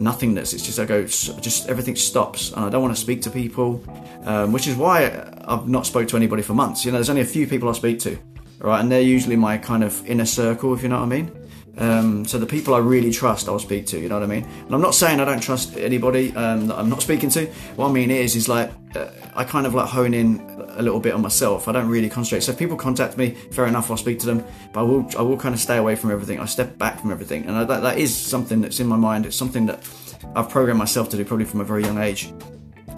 nothingness. 0.00 0.52
It's 0.52 0.64
just 0.64 0.78
I 0.78 0.84
go 0.84 1.04
just 1.04 1.68
everything 1.68 1.96
stops 1.96 2.52
and 2.52 2.64
I 2.64 2.68
don't 2.70 2.82
want 2.82 2.94
to 2.94 3.00
speak 3.00 3.22
to 3.22 3.30
people, 3.30 3.82
um, 4.24 4.52
which 4.52 4.66
is 4.66 4.76
why 4.76 5.06
I've 5.44 5.68
not 5.68 5.86
spoke 5.86 6.08
to 6.08 6.16
anybody 6.16 6.42
for 6.42 6.54
months. 6.54 6.84
You 6.84 6.92
know, 6.92 6.98
there's 6.98 7.10
only 7.10 7.22
a 7.22 7.26
few 7.26 7.46
people 7.46 7.68
I 7.68 7.72
speak 7.72 8.00
to, 8.00 8.18
right? 8.58 8.80
And 8.80 8.92
they're 8.92 9.00
usually 9.00 9.36
my 9.36 9.56
kind 9.56 9.82
of 9.82 10.04
inner 10.06 10.26
circle, 10.26 10.74
if 10.74 10.82
you 10.82 10.88
know 10.88 10.96
what 10.96 11.04
I 11.04 11.08
mean. 11.08 11.37
Um, 11.78 12.24
so 12.24 12.38
the 12.38 12.46
people 12.46 12.74
I 12.74 12.78
really 12.78 13.12
trust, 13.12 13.48
I'll 13.48 13.58
speak 13.58 13.86
to. 13.86 14.00
You 14.00 14.08
know 14.08 14.16
what 14.16 14.24
I 14.24 14.26
mean? 14.26 14.44
And 14.44 14.74
I'm 14.74 14.80
not 14.80 14.94
saying 14.94 15.20
I 15.20 15.24
don't 15.24 15.40
trust 15.40 15.76
anybody 15.76 16.34
um, 16.34 16.66
that 16.66 16.78
I'm 16.78 16.88
not 16.88 17.02
speaking 17.02 17.30
to. 17.30 17.46
What 17.76 17.88
I 17.88 17.92
mean 17.92 18.10
is, 18.10 18.34
is 18.34 18.48
like 18.48 18.70
uh, 18.96 19.08
I 19.34 19.44
kind 19.44 19.66
of 19.66 19.74
like 19.74 19.88
hone 19.88 20.12
in 20.12 20.40
a 20.70 20.82
little 20.82 21.00
bit 21.00 21.14
on 21.14 21.22
myself. 21.22 21.68
I 21.68 21.72
don't 21.72 21.88
really 21.88 22.08
concentrate. 22.08 22.40
So 22.40 22.52
if 22.52 22.58
people 22.58 22.76
contact 22.76 23.16
me, 23.16 23.30
fair 23.52 23.66
enough, 23.66 23.90
I'll 23.90 23.96
speak 23.96 24.18
to 24.20 24.26
them. 24.26 24.44
But 24.72 24.80
I 24.80 24.82
will, 24.82 25.10
I 25.18 25.22
will 25.22 25.36
kind 25.36 25.54
of 25.54 25.60
stay 25.60 25.76
away 25.76 25.94
from 25.94 26.10
everything. 26.10 26.40
I 26.40 26.46
step 26.46 26.78
back 26.78 27.00
from 27.00 27.12
everything, 27.12 27.46
and 27.46 27.56
I, 27.56 27.64
that, 27.64 27.82
that 27.82 27.98
is 27.98 28.16
something 28.16 28.60
that's 28.60 28.80
in 28.80 28.86
my 28.86 28.96
mind. 28.96 29.26
It's 29.26 29.36
something 29.36 29.66
that 29.66 29.88
I've 30.34 30.48
programmed 30.48 30.78
myself 30.78 31.08
to 31.10 31.16
do 31.16 31.24
probably 31.24 31.46
from 31.46 31.60
a 31.60 31.64
very 31.64 31.82
young 31.84 31.98
age. 31.98 32.32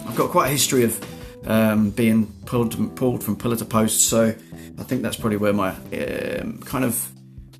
I've 0.07 0.15
got 0.15 0.31
quite 0.31 0.47
a 0.47 0.51
history 0.51 0.83
of 0.83 0.99
um, 1.47 1.91
being 1.91 2.27
pulled 2.45 2.95
pulled 2.95 3.23
from 3.23 3.35
pillar 3.35 3.55
to 3.57 3.65
post, 3.65 4.09
so 4.09 4.33
I 4.79 4.83
think 4.83 5.03
that's 5.03 5.17
probably 5.17 5.37
where 5.37 5.53
my 5.53 5.69
um, 5.69 6.59
kind 6.65 6.83
of 6.83 7.11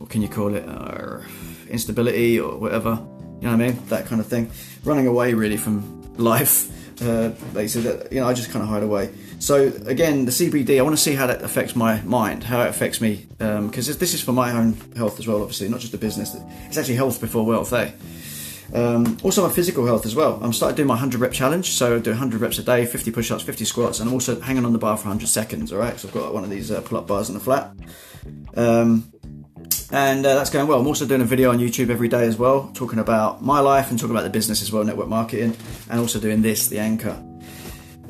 what 0.02 0.10
can 0.10 0.24
you 0.24 0.28
call 0.28 0.56
it 0.56 0.68
uh, 0.68 1.22
instability 1.70 2.40
or 2.40 2.58
whatever? 2.58 2.90
You 3.40 3.48
know 3.48 3.56
what 3.56 3.64
I 3.64 3.70
mean? 3.70 3.86
That 3.88 4.08
kind 4.08 4.20
of 4.20 4.26
thing. 4.26 4.52
Running 4.84 5.06
away 5.06 5.36
really 5.36 5.58
from 5.58 6.02
life. 6.18 6.70
Uh, 7.02 7.30
basically 7.54 7.92
that, 7.92 8.12
you 8.12 8.20
know 8.20 8.28
I 8.28 8.34
just 8.34 8.52
kind 8.52 8.62
of 8.62 8.70
hide 8.70 8.84
away. 8.84 9.12
So 9.40 9.72
again 9.86 10.26
the 10.26 10.32
CBD 10.32 10.78
I 10.78 10.82
want 10.84 10.96
to 10.96 11.02
see 11.02 11.16
how 11.16 11.26
that 11.26 11.42
affects 11.42 11.76
my 11.76 12.00
mind 12.02 12.44
how 12.44 12.62
it 12.62 12.70
affects 12.70 13.02
me 13.02 13.26
because 13.40 13.88
this 13.88 13.96
this 13.96 14.14
is 14.14 14.22
for 14.22 14.34
my 14.34 14.52
own 14.52 14.74
health 14.96 15.18
as 15.18 15.28
well 15.28 15.42
obviously 15.42 15.68
not 15.68 15.80
just 15.80 15.96
a 15.96 15.98
business. 15.98 16.36
It's 16.68 16.78
actually 16.78 16.96
health 16.96 17.20
before 17.20 17.44
wealth 17.44 17.74
eh? 17.74 17.92
Um, 18.74 19.18
also 19.24 19.46
my 19.46 19.54
physical 19.54 19.86
health 19.86 20.06
as 20.06 20.16
well. 20.16 20.40
I'm 20.44 20.54
starting 20.54 20.76
doing 20.76 20.88
my 20.88 20.94
100 20.94 21.20
rep 21.20 21.32
challenge, 21.32 21.72
so 21.72 21.96
I 21.96 22.00
do 22.00 22.12
100 22.12 22.40
reps 22.40 22.58
a 22.60 22.64
day, 22.64 22.86
50 22.86 23.12
push-ups, 23.12 23.44
50 23.44 23.66
squats, 23.66 24.00
and 24.00 24.08
I'm 24.08 24.14
also 24.14 24.40
hanging 24.40 24.64
on 24.64 24.72
the 24.72 24.80
bar 24.80 24.96
for 24.96 25.10
100 25.10 25.28
seconds. 25.28 25.74
All 25.74 25.80
right, 25.80 26.00
so 26.00 26.08
I've 26.08 26.14
got 26.14 26.34
one 26.34 26.46
of 26.46 26.50
these 26.50 26.72
uh, 26.72 26.80
pull-up 26.80 27.06
bars 27.06 27.30
on 27.30 27.34
the 27.34 27.42
flat, 27.42 27.74
um, 28.56 29.11
and 29.92 30.26
uh, 30.26 30.36
that's 30.36 30.50
going 30.50 30.68
well. 30.68 30.80
I'm 30.80 30.88
also 30.88 31.06
doing 31.06 31.22
a 31.22 31.26
video 31.26 31.52
on 31.52 31.60
YouTube 31.60 31.90
every 31.90 32.08
day 32.08 32.26
as 32.26 32.38
well, 32.38 32.72
talking 32.74 33.00
about 33.00 33.44
my 33.44 33.60
life 33.60 33.90
and 33.90 34.00
talking 34.00 34.16
about 34.16 34.24
the 34.24 34.30
business 34.30 34.62
as 34.62 34.72
well, 34.72 34.84
network 34.84 35.08
marketing, 35.08 35.56
and 35.90 36.00
also 36.00 36.20
doing 36.20 36.42
this, 36.42 36.68
the 36.68 36.80
anchor. 36.80 37.22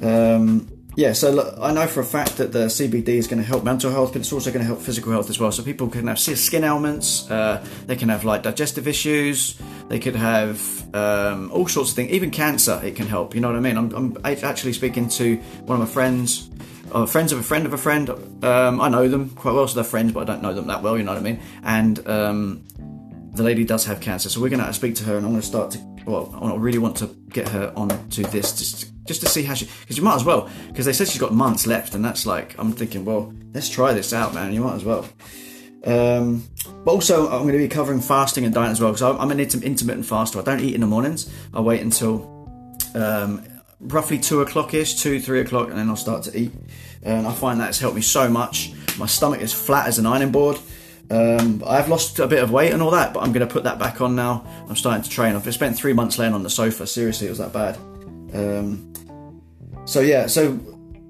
Um, 0.01 0.67
yeah, 0.95 1.13
so 1.13 1.31
look, 1.31 1.57
I 1.61 1.71
know 1.71 1.88
for 1.88 2.01
a 2.01 2.05
fact 2.05 2.38
that 2.38 2.51
the 2.51 2.65
CBD 2.65 3.09
is 3.09 3.27
going 3.27 3.41
to 3.41 3.47
help 3.47 3.63
mental 3.63 3.89
health, 3.89 4.11
but 4.11 4.21
it's 4.21 4.33
also 4.33 4.51
going 4.51 4.59
to 4.59 4.65
help 4.65 4.81
physical 4.81 5.11
health 5.13 5.29
as 5.29 5.39
well. 5.39 5.51
So 5.51 5.63
people 5.63 5.88
can 5.88 6.07
have 6.07 6.19
skin 6.19 6.65
ailments, 6.65 7.31
uh, 7.31 7.65
they 7.88 7.95
can 7.95 8.09
have 8.09 8.25
like 8.25 8.43
digestive 8.43 8.89
issues, 8.89 9.57
they 9.88 10.00
could 10.00 10.17
have 10.17 10.59
um, 10.93 11.50
all 11.51 11.67
sorts 11.67 11.91
of 11.91 11.95
things, 11.95 12.11
even 12.11 12.29
cancer. 12.29 12.81
It 12.83 12.97
can 12.97 13.07
help. 13.07 13.33
You 13.33 13.39
know 13.39 13.47
what 13.47 13.57
I 13.57 13.61
mean? 13.61 13.77
I'm, 13.77 13.95
I'm 13.95 14.17
actually 14.43 14.73
speaking 14.73 15.07
to 15.09 15.38
one 15.65 15.81
of 15.81 15.88
my 15.88 15.91
friends, 15.93 16.50
uh, 16.91 17.05
friends 17.05 17.31
of 17.31 17.39
a 17.39 17.43
friend 17.43 17.65
of 17.65 17.74
a 17.74 17.77
friend. 17.77 18.10
Um, 18.43 18.81
I 18.81 18.89
know 18.89 19.07
them 19.07 19.29
quite 19.31 19.53
well, 19.53 19.67
so 19.67 19.75
they're 19.75 19.83
friends, 19.83 20.12
but 20.13 20.21
I 20.21 20.24
don't 20.25 20.41
know 20.41 20.53
them 20.53 20.67
that 20.67 20.81
well. 20.81 20.98
You 20.98 21.03
know 21.03 21.13
what 21.13 21.19
I 21.19 21.24
mean? 21.24 21.39
And 21.63 22.07
um, 22.07 22.63
the 23.33 23.43
lady 23.43 23.63
does 23.63 23.86
have 23.86 24.01
cancer, 24.01 24.29
so 24.29 24.41
we're 24.41 24.50
going 24.50 24.63
to 24.63 24.74
speak 24.74 24.95
to 24.95 25.03
her, 25.05 25.17
and 25.17 25.25
I'm 25.25 25.31
going 25.31 25.41
to 25.41 25.48
start 25.48 25.71
to. 25.71 25.79
Well, 26.05 26.38
I 26.41 26.55
really 26.55 26.79
want 26.79 26.98
to 26.98 27.07
get 27.29 27.48
her 27.50 27.71
on 27.75 27.89
to 28.10 28.24
this 28.24 28.57
just 28.57 28.91
just 29.05 29.21
to 29.21 29.27
see 29.27 29.43
how 29.43 29.53
she 29.53 29.67
because 29.81 29.98
you 29.98 30.03
might 30.03 30.15
as 30.15 30.24
well 30.24 30.50
because 30.67 30.86
they 30.86 30.93
said 30.93 31.07
she's 31.07 31.21
got 31.21 31.33
months 31.33 31.67
left 31.67 31.95
and 31.95 32.05
that's 32.05 32.25
like 32.25 32.55
i'm 32.60 32.71
thinking 32.71 33.03
well 33.03 33.33
let's 33.53 33.67
try 33.67 33.93
this 33.93 34.13
out 34.13 34.33
man 34.33 34.53
you 34.53 34.62
might 34.62 34.75
as 34.75 34.86
well 34.86 35.07
Um, 35.83 36.43
but 36.86 36.91
also, 36.91 37.27
I'm 37.29 37.41
going 37.41 37.53
to 37.53 37.57
be 37.57 37.67
covering 37.67 38.01
fasting 38.01 38.45
and 38.45 38.53
diet 38.53 38.71
as 38.71 38.81
well 38.81 38.91
because 38.91 39.01
I'm, 39.01 39.19
I'm 39.19 39.31
an 39.31 39.39
inter- 39.39 39.60
intermittent 39.60 40.05
faster. 40.05 40.39
I 40.39 40.43
don't 40.43 40.60
eat 40.60 40.75
in 40.75 40.81
the 40.81 40.88
mornings. 40.88 41.31
I 41.53 41.62
wait 41.62 41.81
until 41.81 42.29
um, 42.93 43.43
roughly 43.81 44.19
two 44.19 44.41
o'clock 44.41 44.73
ish, 44.73 44.95
two, 44.95 45.19
three 45.19 45.41
o'clock, 45.41 45.69
and 45.69 45.77
then 45.77 45.89
I'll 45.89 45.95
start 45.95 46.23
to 46.23 46.38
eat. 46.38 46.51
And 47.03 47.27
I 47.27 47.33
find 47.33 47.59
that's 47.59 47.79
helped 47.79 47.95
me 47.95 48.01
so 48.01 48.29
much. 48.29 48.73
My 48.97 49.05
stomach 49.05 49.41
is 49.41 49.53
flat 49.53 49.88
as 49.88 49.97
an 50.00 50.05
ironing 50.05 50.31
board. 50.31 50.57
Um, 51.09 51.61
I've 51.67 51.89
lost 51.89 52.19
a 52.19 52.27
bit 52.27 52.41
of 52.41 52.51
weight 52.51 52.71
and 52.71 52.81
all 52.81 52.91
that, 52.91 53.13
but 53.13 53.21
I'm 53.21 53.33
going 53.33 53.45
to 53.45 53.51
put 53.51 53.63
that 53.63 53.77
back 53.77 54.00
on 54.00 54.15
now. 54.15 54.45
I'm 54.69 54.75
starting 54.75 55.03
to 55.03 55.09
train. 55.09 55.35
I've 55.35 55.53
spent 55.53 55.75
three 55.75 55.93
months 55.93 56.17
laying 56.17 56.33
on 56.33 56.43
the 56.43 56.50
sofa. 56.50 56.88
Seriously, 56.88 57.27
it 57.27 57.31
was 57.31 57.39
that 57.39 57.51
bad. 57.51 57.75
Um, 58.33 58.93
so 59.85 60.00
yeah, 60.00 60.27
so 60.27 60.57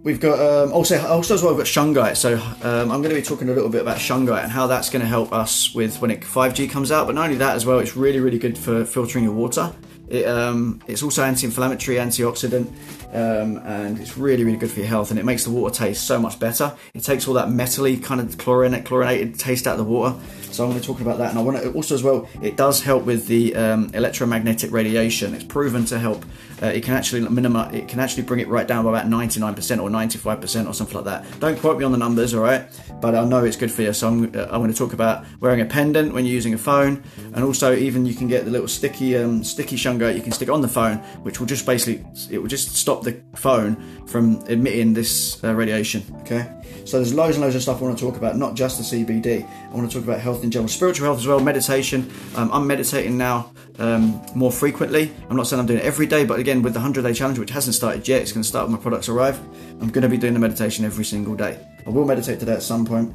we've 0.02 0.20
got 0.20 0.40
um, 0.40 0.74
also 0.74 1.00
also 1.06 1.36
as 1.36 1.44
well 1.44 1.54
we've 1.54 1.64
got 1.64 1.68
shungite. 1.68 2.18
So 2.18 2.36
um, 2.64 2.92
I'm 2.92 3.02
going 3.04 3.10
to 3.10 3.16
be 3.16 3.22
talking 3.22 3.50
a 3.50 3.54
little 3.54 3.70
bit 3.70 3.82
about 3.82 3.98
shungite 3.98 4.44
and 4.44 4.52
how 4.52 4.66
that's 4.66 4.90
going 4.90 5.02
to 5.02 5.08
help 5.08 5.34
us 5.34 5.76
with 5.76 6.02
when 6.02 6.10
it 6.10 6.22
5G 6.22 6.72
comes 6.72 6.92
out. 6.92 7.06
But 7.06 7.16
not 7.16 7.26
only 7.26 7.38
that 7.38 7.56
as 7.56 7.66
well, 7.66 7.78
it's 7.78 7.96
really 7.96 8.20
really 8.20 8.40
good 8.40 8.58
for 8.58 8.86
filtering 8.86 9.24
your 9.24 9.34
water. 9.34 9.72
It, 10.12 10.28
um, 10.28 10.82
it's 10.88 11.04
also 11.04 11.24
anti-inflammatory, 11.24 11.98
antioxidant, 11.98 12.68
um, 13.14 13.58
and 13.66 14.00
it's 14.00 14.18
really, 14.18 14.44
really 14.44 14.58
good 14.58 14.72
for 14.72 14.80
your 14.80 14.88
health. 14.88 15.12
And 15.12 15.20
it 15.20 15.26
makes 15.26 15.44
the 15.44 15.52
water 15.52 15.74
taste 15.74 16.06
so 16.06 16.20
much 16.20 16.40
better. 16.40 16.76
It 16.94 17.04
takes 17.04 17.28
all 17.28 17.34
that 17.36 17.48
metally 17.48 18.02
kind 18.02 18.22
of 18.22 18.38
chlorinated, 18.38 18.86
chlorinated 18.86 19.40
taste 19.40 19.68
out 19.68 19.74
of 19.74 19.86
the 19.86 19.92
water. 19.92 20.18
So 20.52 20.66
I'm 20.66 20.70
going 20.70 20.82
to 20.82 20.86
talk 20.86 21.00
about 21.00 21.18
that. 21.20 21.30
And 21.30 21.40
I 21.40 21.42
want 21.42 21.58
to 21.58 21.72
also 21.72 21.96
as 21.96 22.04
well, 22.04 22.28
it 22.42 22.58
does 22.58 22.82
help 22.82 23.06
with 23.06 23.28
the 23.28 23.56
um, 23.56 23.92
electromagnetic 23.94 24.72
radiation. 24.72 25.34
It's 25.34 25.44
proven 25.44 25.86
to 25.86 26.00
help. 26.00 26.26
Uh, 26.62 26.68
it 26.68 26.84
can 26.84 26.94
actually 26.94 27.28
minimize. 27.28 27.74
It 27.74 27.88
can 27.88 28.00
actually 28.00 28.24
bring 28.24 28.40
it 28.40 28.48
right 28.48 28.68
down 28.68 28.84
by 28.84 28.92
about 28.92 29.10
99% 29.10 29.82
or 29.82 29.90
95% 29.90 30.68
or 30.68 30.74
something 30.74 30.96
like 30.96 31.06
that. 31.06 31.40
Don't 31.40 31.60
quote 31.60 31.80
me 31.80 31.86
on 31.86 31.92
the 31.92 31.98
numbers, 31.98 32.34
all 32.34 32.44
right? 32.44 32.66
But 33.02 33.16
I 33.16 33.24
know 33.26 33.44
it's 33.44 33.56
good 33.56 33.72
for 33.72 33.82
you. 33.82 33.94
So 33.94 34.08
I'm, 34.08 34.24
uh, 34.26 34.44
I'm 34.44 34.62
going 34.62 34.72
to 34.72 34.78
talk 34.78 34.94
about 34.94 35.26
wearing 35.40 35.62
a 35.62 35.66
pendant 35.66 36.14
when 36.14 36.26
you're 36.26 36.36
using 36.36 36.54
a 36.54 36.58
phone, 36.58 37.04
and 37.34 37.44
also 37.44 37.74
even 37.74 38.06
you 38.06 38.14
can 38.14 38.28
get 38.28 38.46
the 38.46 38.52
little 38.52 38.68
sticky 38.68 39.18
um, 39.18 39.44
sticky 39.44 39.76
shungite 39.76 40.16
you 40.16 40.22
can 40.22 40.32
stick 40.32 40.50
on 40.50 40.62
the 40.62 40.68
phone, 40.68 40.98
which 41.24 41.40
will 41.40 41.48
just 41.48 41.66
basically 41.66 42.06
it 42.30 42.40
will 42.40 42.48
just 42.48 42.76
stop 42.76 43.01
the 43.04 43.22
phone 43.36 44.06
from 44.08 44.38
emitting 44.48 44.94
this 44.94 45.44
uh, 45.44 45.54
radiation. 45.54 46.04
Okay. 46.22 46.50
So 46.86 46.98
there's 46.98 47.14
loads 47.14 47.36
and 47.36 47.44
loads 47.44 47.56
of 47.56 47.62
stuff 47.62 47.82
I 47.82 47.86
want 47.86 47.98
to 47.98 48.04
talk 48.04 48.18
about, 48.18 48.38
not 48.38 48.56
just 48.56 48.78
the 48.78 49.06
CBD. 49.06 49.48
I 49.48 49.76
want 49.76 49.90
to 49.90 49.98
talk 49.98 50.04
about 50.04 50.20
health 50.20 50.44
in 50.44 50.52
general, 50.52 50.68
spiritual 50.68 51.06
health 51.06 51.20
as 51.20 51.28
well, 51.28 51.40
meditation. 51.40 52.12
Um, 52.36 52.52
I'm 52.52 52.66
meditating 52.66 53.18
now 53.18 53.52
um, 53.80 54.22
more 54.36 54.52
frequently. 54.52 55.12
I'm 55.30 55.36
not 55.36 55.48
saying 55.48 55.60
I'm 55.60 55.66
doing 55.66 55.80
it 55.80 55.86
every 55.86 56.08
day, 56.08 56.26
but 56.26 56.40
again, 56.40 56.62
with 56.62 56.74
the 56.74 56.80
100 56.80 57.04
day 57.04 57.14
challenge, 57.14 57.40
which 57.40 57.52
hasn't 57.52 57.76
started 57.76 58.08
yet, 58.08 58.22
it's 58.22 58.32
going 58.32 58.44
to 58.44 58.48
start 58.48 58.66
when 58.68 58.76
my 58.76 58.82
products 58.82 59.10
arrive. 59.10 59.40
I'm 59.80 59.90
going 59.90 60.04
to 60.04 60.10
be 60.10 60.18
doing 60.18 60.34
the 60.34 60.40
meditation 60.40 60.86
every 60.86 61.06
single 61.06 61.36
day. 61.36 61.66
I 61.86 61.90
will 61.90 62.06
meditate 62.06 62.40
today 62.40 62.54
at 62.54 62.64
some 62.64 62.86
point 62.86 63.14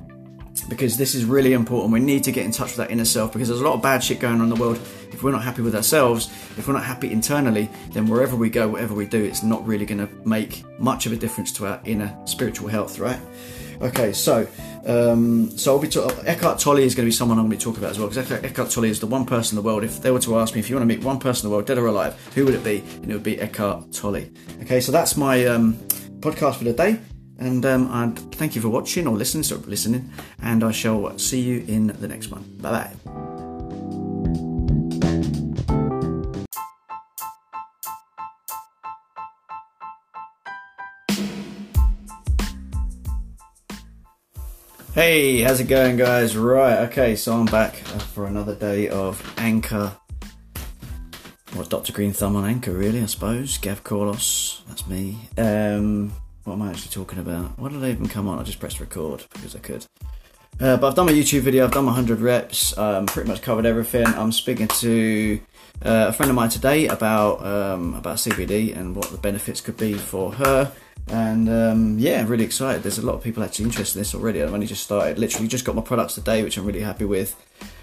because 0.68 0.96
this 0.96 1.14
is 1.14 1.24
really 1.24 1.52
important. 1.52 1.92
We 1.92 2.00
need 2.00 2.24
to 2.24 2.32
get 2.32 2.44
in 2.44 2.52
touch 2.52 2.68
with 2.68 2.76
that 2.76 2.90
inner 2.90 3.04
self 3.04 3.32
because 3.32 3.48
there's 3.48 3.60
a 3.60 3.64
lot 3.64 3.74
of 3.74 3.82
bad 3.82 4.02
shit 4.02 4.20
going 4.20 4.36
on 4.36 4.42
in 4.42 4.48
the 4.48 4.56
world. 4.56 4.78
If 5.16 5.22
we're 5.22 5.32
not 5.32 5.42
happy 5.42 5.62
with 5.62 5.74
ourselves, 5.74 6.26
if 6.58 6.68
we're 6.68 6.74
not 6.74 6.84
happy 6.84 7.10
internally, 7.10 7.70
then 7.92 8.06
wherever 8.06 8.36
we 8.36 8.50
go, 8.50 8.68
whatever 8.68 8.92
we 8.92 9.06
do, 9.06 9.24
it's 9.24 9.42
not 9.42 9.66
really 9.66 9.86
going 9.86 10.06
to 10.06 10.28
make 10.28 10.62
much 10.78 11.06
of 11.06 11.12
a 11.12 11.16
difference 11.16 11.50
to 11.52 11.66
our 11.66 11.80
inner 11.86 12.14
spiritual 12.26 12.68
health, 12.68 12.98
right? 12.98 13.18
Okay, 13.80 14.12
so 14.12 14.46
um, 14.84 15.56
so 15.56 15.72
I'll 15.72 15.80
be 15.80 15.88
ta- 15.88 16.10
Eckhart 16.26 16.58
Tolle 16.58 16.80
is 16.80 16.94
going 16.94 17.06
to 17.06 17.08
be 17.08 17.16
someone 17.16 17.38
I'm 17.38 17.46
going 17.46 17.52
to 17.52 17.56
be 17.56 17.64
talking 17.64 17.82
about 17.82 17.92
as 17.92 17.98
well 17.98 18.08
because 18.08 18.30
Eckhart 18.30 18.68
Tolle 18.68 18.84
is 18.84 19.00
the 19.00 19.06
one 19.06 19.24
person 19.24 19.56
in 19.56 19.64
the 19.64 19.66
world. 19.66 19.84
If 19.84 20.02
they 20.02 20.10
were 20.10 20.20
to 20.20 20.38
ask 20.38 20.52
me 20.52 20.60
if 20.60 20.68
you 20.68 20.76
want 20.76 20.86
to 20.86 20.94
meet 20.94 21.02
one 21.02 21.18
person 21.18 21.46
in 21.46 21.50
the 21.50 21.56
world, 21.56 21.66
dead 21.66 21.78
or 21.78 21.86
alive, 21.86 22.14
who 22.34 22.44
would 22.44 22.54
it 22.54 22.62
be? 22.62 22.84
And 22.96 23.10
it 23.10 23.14
would 23.14 23.22
be 23.22 23.40
Eckhart 23.40 23.90
Tolle. 23.92 24.26
Okay, 24.60 24.80
so 24.80 24.92
that's 24.92 25.16
my 25.16 25.46
um, 25.46 25.76
podcast 26.20 26.56
for 26.56 26.64
the 26.64 26.74
day. 26.74 27.00
And 27.38 27.64
um, 27.64 27.88
and 27.90 28.18
thank 28.34 28.54
you 28.54 28.60
for 28.60 28.68
watching 28.68 29.06
or 29.06 29.16
listening, 29.16 29.44
so 29.44 29.56
listening, 29.66 30.10
and 30.42 30.62
I 30.62 30.72
shall 30.72 31.18
see 31.18 31.40
you 31.40 31.64
in 31.66 31.86
the 31.88 32.08
next 32.08 32.28
one. 32.28 32.42
Bye 32.60 32.70
bye. 32.70 33.25
Hey, 44.96 45.42
how's 45.42 45.60
it 45.60 45.68
going, 45.68 45.98
guys? 45.98 46.38
Right, 46.38 46.78
okay, 46.88 47.16
so 47.16 47.34
I'm 47.34 47.44
back 47.44 47.74
for 47.74 48.26
another 48.26 48.54
day 48.54 48.88
of 48.88 49.22
Anchor. 49.36 49.94
What 51.52 51.68
Dr. 51.68 51.92
Green 51.92 52.14
Thumb 52.14 52.34
on 52.34 52.46
Anchor, 52.46 52.72
really, 52.72 53.02
I 53.02 53.04
suppose. 53.04 53.58
Gav 53.58 53.84
Corlos, 53.84 54.66
that's 54.66 54.86
me. 54.86 55.18
Um, 55.36 56.14
what 56.44 56.54
am 56.54 56.62
I 56.62 56.70
actually 56.70 56.92
talking 56.92 57.18
about? 57.18 57.58
Why 57.58 57.68
did 57.68 57.84
I 57.84 57.90
even 57.90 58.08
come 58.08 58.26
on? 58.26 58.38
I 58.38 58.42
just 58.42 58.58
pressed 58.58 58.80
record 58.80 59.22
because 59.34 59.54
I 59.54 59.58
could. 59.58 59.84
Uh, 60.58 60.78
but 60.78 60.84
I've 60.84 60.94
done 60.94 61.04
my 61.04 61.12
YouTube 61.12 61.40
video, 61.40 61.64
I've 61.64 61.72
done 61.72 61.84
my 61.84 61.90
100 61.90 62.20
reps, 62.20 62.78
um, 62.78 63.04
pretty 63.04 63.28
much 63.28 63.42
covered 63.42 63.66
everything. 63.66 64.06
I'm 64.06 64.32
speaking 64.32 64.68
to 64.68 65.38
uh, 65.84 66.06
a 66.08 66.12
friend 66.12 66.30
of 66.30 66.36
mine 66.36 66.48
today 66.48 66.86
about 66.88 67.44
um, 67.44 67.94
about 67.94 68.16
CBD 68.16 68.76
and 68.76 68.96
what 68.96 69.10
the 69.10 69.18
benefits 69.18 69.60
could 69.60 69.76
be 69.76 69.94
for 69.94 70.32
her. 70.32 70.72
And 71.08 71.48
um, 71.48 71.98
yeah, 71.98 72.24
really 72.26 72.44
excited. 72.44 72.82
There's 72.82 72.98
a 72.98 73.06
lot 73.06 73.14
of 73.14 73.22
people 73.22 73.44
actually 73.44 73.66
interested 73.66 73.98
in 73.98 74.00
this 74.00 74.14
already. 74.14 74.42
I've 74.42 74.52
only 74.52 74.66
just 74.66 74.82
started, 74.82 75.18
literally 75.18 75.46
just 75.46 75.64
got 75.64 75.76
my 75.76 75.82
products 75.82 76.14
today, 76.14 76.42
which 76.42 76.56
I'm 76.56 76.64
really 76.64 76.80
happy 76.80 77.04
with. 77.04 77.36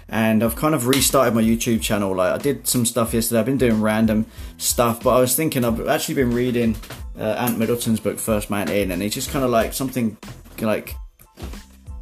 And 0.08 0.44
I've 0.44 0.56
kind 0.56 0.74
of 0.74 0.86
restarted 0.86 1.34
my 1.34 1.40
YouTube 1.40 1.80
channel. 1.80 2.14
Like 2.14 2.34
I 2.34 2.38
did 2.38 2.66
some 2.66 2.84
stuff 2.84 3.14
yesterday. 3.14 3.40
I've 3.40 3.46
been 3.46 3.56
doing 3.56 3.80
random 3.80 4.26
stuff, 4.58 5.02
but 5.02 5.16
I 5.16 5.20
was 5.20 5.34
thinking 5.34 5.64
I've 5.64 5.86
actually 5.88 6.16
been 6.16 6.32
reading 6.32 6.76
uh, 7.18 7.36
Ant 7.38 7.58
Middleton's 7.58 8.00
book, 8.00 8.18
First 8.18 8.50
Man 8.50 8.68
In, 8.68 8.90
and 8.90 9.02
it's 9.02 9.14
just 9.14 9.30
kind 9.30 9.44
of 9.44 9.50
like 9.50 9.72
something 9.72 10.18
like 10.60 10.94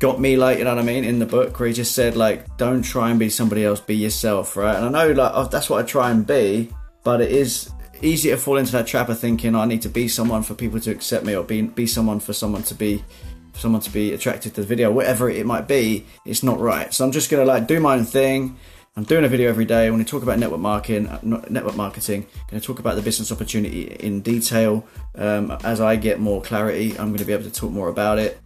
got 0.03 0.19
me 0.19 0.37
like 0.37 0.59
you 0.59 0.65
know 0.65 0.75
what 0.75 0.81
I 0.81 0.83
mean 0.83 1.05
in 1.05 1.21
the 1.21 1.27
book 1.27 1.61
where 1.61 1.69
he 1.69 1.73
just 1.73 1.95
said 1.95 2.17
like 2.17 2.57
don't 2.57 2.83
try 2.83 3.11
and 3.11 3.21
be 3.21 3.31
somebody 3.31 3.65
else 3.65 3.79
be 3.79 3.95
yourself 3.95 4.57
right 4.57 4.75
and 4.75 4.85
I 4.85 5.07
know 5.07 5.13
like 5.13 5.31
oh, 5.33 5.47
that's 5.47 5.71
what 5.71 5.79
I 5.79 5.87
try 5.87 6.11
and 6.11 6.27
be 6.27 6.71
but 7.05 7.21
it 7.21 7.31
is 7.31 7.71
easy 8.03 8.31
to 8.31 8.37
fall 8.37 8.57
into 8.57 8.73
that 8.73 8.89
trap 8.89 9.11
of 9.11 9.21
thinking 9.21 9.55
oh, 9.55 9.61
I 9.61 9.65
need 9.65 9.83
to 9.83 9.89
be 9.89 10.09
someone 10.09 10.43
for 10.43 10.55
people 10.55 10.81
to 10.81 10.91
accept 10.91 11.25
me 11.25 11.37
or 11.37 11.45
be 11.45 11.63
be 11.63 11.87
someone 11.87 12.19
for 12.19 12.33
someone 12.33 12.65
to 12.65 12.75
be 12.75 13.05
someone 13.55 13.81
to 13.81 13.93
be 13.93 14.13
attracted 14.13 14.57
to 14.57 14.63
the 14.63 14.67
video 14.67 14.91
whatever 14.91 15.31
it 15.31 15.47
might 15.47 15.69
be 15.69 16.05
it's 16.27 16.43
not 16.43 16.59
right 16.59 16.93
so 16.93 17.05
I'm 17.05 17.13
just 17.13 17.31
gonna 17.31 17.45
like 17.45 17.69
do 17.69 17.79
my 17.79 17.95
own 17.95 18.05
thing 18.05 18.57
I'm 18.95 19.05
doing 19.05 19.25
a 19.25 19.29
video 19.29 19.49
every 19.49 19.65
day. 19.65 19.87
I 19.87 19.91
want 19.91 20.07
to 20.07 20.11
talk 20.11 20.23
about 20.23 20.39
network 20.39 20.61
marketing. 20.61 21.05
Network 21.49 21.77
marketing. 21.77 22.27
I'm 22.35 22.51
going 22.51 22.61
to 22.61 22.67
talk 22.67 22.79
about 22.79 22.95
the 22.97 23.01
business 23.01 23.33
opportunity 23.33 23.85
in 23.85 24.21
detail. 24.21 24.87
Um, 25.15 25.51
as 25.65 25.81
I 25.81 25.97
get 25.97 26.21
more 26.21 26.43
clarity, 26.43 26.91
I'm 26.91 27.07
going 27.07 27.17
to 27.17 27.25
be 27.25 27.33
able 27.33 27.45
to 27.45 27.51
talk 27.51 27.71
more 27.71 27.89
about 27.89 28.19
it. 28.19 28.39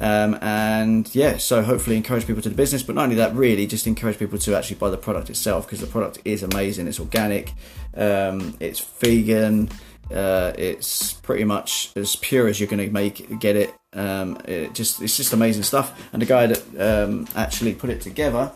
Um, 0.00 0.38
and 0.40 1.12
yeah, 1.14 1.38
so 1.38 1.62
hopefully 1.62 1.96
encourage 1.96 2.26
people 2.26 2.42
to 2.42 2.48
the 2.48 2.54
business, 2.54 2.82
but 2.82 2.94
not 2.94 3.04
only 3.04 3.16
that, 3.16 3.34
really 3.34 3.66
just 3.66 3.86
encourage 3.86 4.18
people 4.18 4.38
to 4.38 4.56
actually 4.56 4.76
buy 4.76 4.90
the 4.90 4.96
product 4.96 5.28
itself 5.28 5.66
because 5.66 5.80
the 5.80 5.86
product 5.86 6.20
is 6.24 6.42
amazing. 6.42 6.86
It's 6.86 7.00
organic, 7.00 7.52
um, 7.96 8.56
it's 8.60 8.80
vegan, 8.80 9.70
uh, 10.14 10.52
it's 10.56 11.12
pretty 11.14 11.44
much 11.44 11.92
as 11.96 12.16
pure 12.16 12.46
as 12.46 12.60
you're 12.60 12.68
going 12.68 12.86
to 12.86 12.92
make 12.92 13.40
get 13.40 13.56
it. 13.56 13.74
Um, 13.92 14.40
it 14.44 14.74
just 14.74 15.02
it's 15.02 15.16
just 15.16 15.32
amazing 15.32 15.64
stuff. 15.64 16.08
And 16.12 16.22
the 16.22 16.26
guy 16.26 16.46
that 16.46 16.62
um, 16.78 17.26
actually 17.34 17.74
put 17.74 17.90
it 17.90 18.00
together 18.00 18.52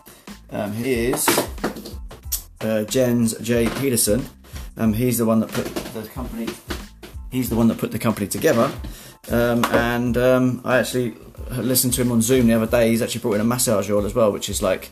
um, 0.50 0.72
is 0.78 1.28
uh, 2.60 2.84
Jens 2.84 3.36
J 3.38 3.68
Peterson. 3.80 4.24
Um, 4.76 4.92
he's 4.92 5.18
the 5.18 5.26
one 5.26 5.40
that 5.40 5.50
put 5.50 5.66
the 5.66 6.08
company. 6.08 6.48
He's 7.30 7.48
the 7.48 7.56
one 7.56 7.66
that 7.68 7.78
put 7.78 7.90
the 7.90 7.98
company 7.98 8.28
together. 8.28 8.70
And 9.28 10.16
I 10.16 10.78
actually 10.78 11.16
listened 11.58 11.92
to 11.94 12.02
him 12.02 12.12
on 12.12 12.22
Zoom 12.22 12.46
the 12.46 12.54
other 12.54 12.66
day. 12.66 12.90
He's 12.90 13.02
actually 13.02 13.20
brought 13.20 13.34
in 13.34 13.40
a 13.40 13.44
massage 13.44 13.90
oil 13.90 14.04
as 14.04 14.14
well, 14.14 14.32
which 14.32 14.48
is 14.48 14.62
like 14.62 14.90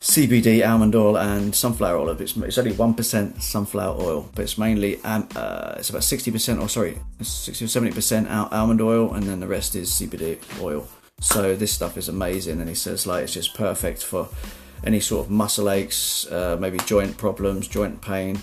CBD, 0.00 0.66
almond 0.66 0.94
oil, 0.94 1.18
and 1.18 1.54
sunflower 1.54 1.98
oil. 1.98 2.20
It's, 2.20 2.36
it's 2.36 2.58
only 2.58 2.72
one 2.72 2.94
percent 2.94 3.42
sunflower 3.42 4.00
oil, 4.00 4.30
but 4.34 4.42
it's 4.42 4.56
mainly 4.56 5.02
um, 5.02 5.28
uh, 5.34 5.74
it's 5.76 5.90
about 5.90 6.04
sixty 6.04 6.30
percent, 6.30 6.60
or 6.60 6.68
sorry, 6.68 6.98
sixty 7.20 7.64
or 7.64 7.68
seventy 7.68 7.92
percent 7.92 8.28
almond 8.30 8.80
oil, 8.80 9.12
and 9.12 9.24
then 9.24 9.40
the 9.40 9.48
rest 9.48 9.74
is 9.74 9.90
CBD 9.90 10.38
oil. 10.62 10.86
So 11.20 11.56
this 11.56 11.72
stuff 11.72 11.96
is 11.96 12.08
amazing, 12.08 12.60
and 12.60 12.68
he 12.68 12.76
says 12.76 13.06
like 13.06 13.24
it's 13.24 13.34
just 13.34 13.54
perfect 13.54 14.04
for 14.04 14.28
any 14.84 15.00
sort 15.00 15.26
of 15.26 15.30
muscle 15.32 15.68
aches, 15.68 16.26
uh, 16.30 16.56
maybe 16.60 16.78
joint 16.78 17.16
problems, 17.16 17.66
joint 17.66 18.00
pain. 18.00 18.38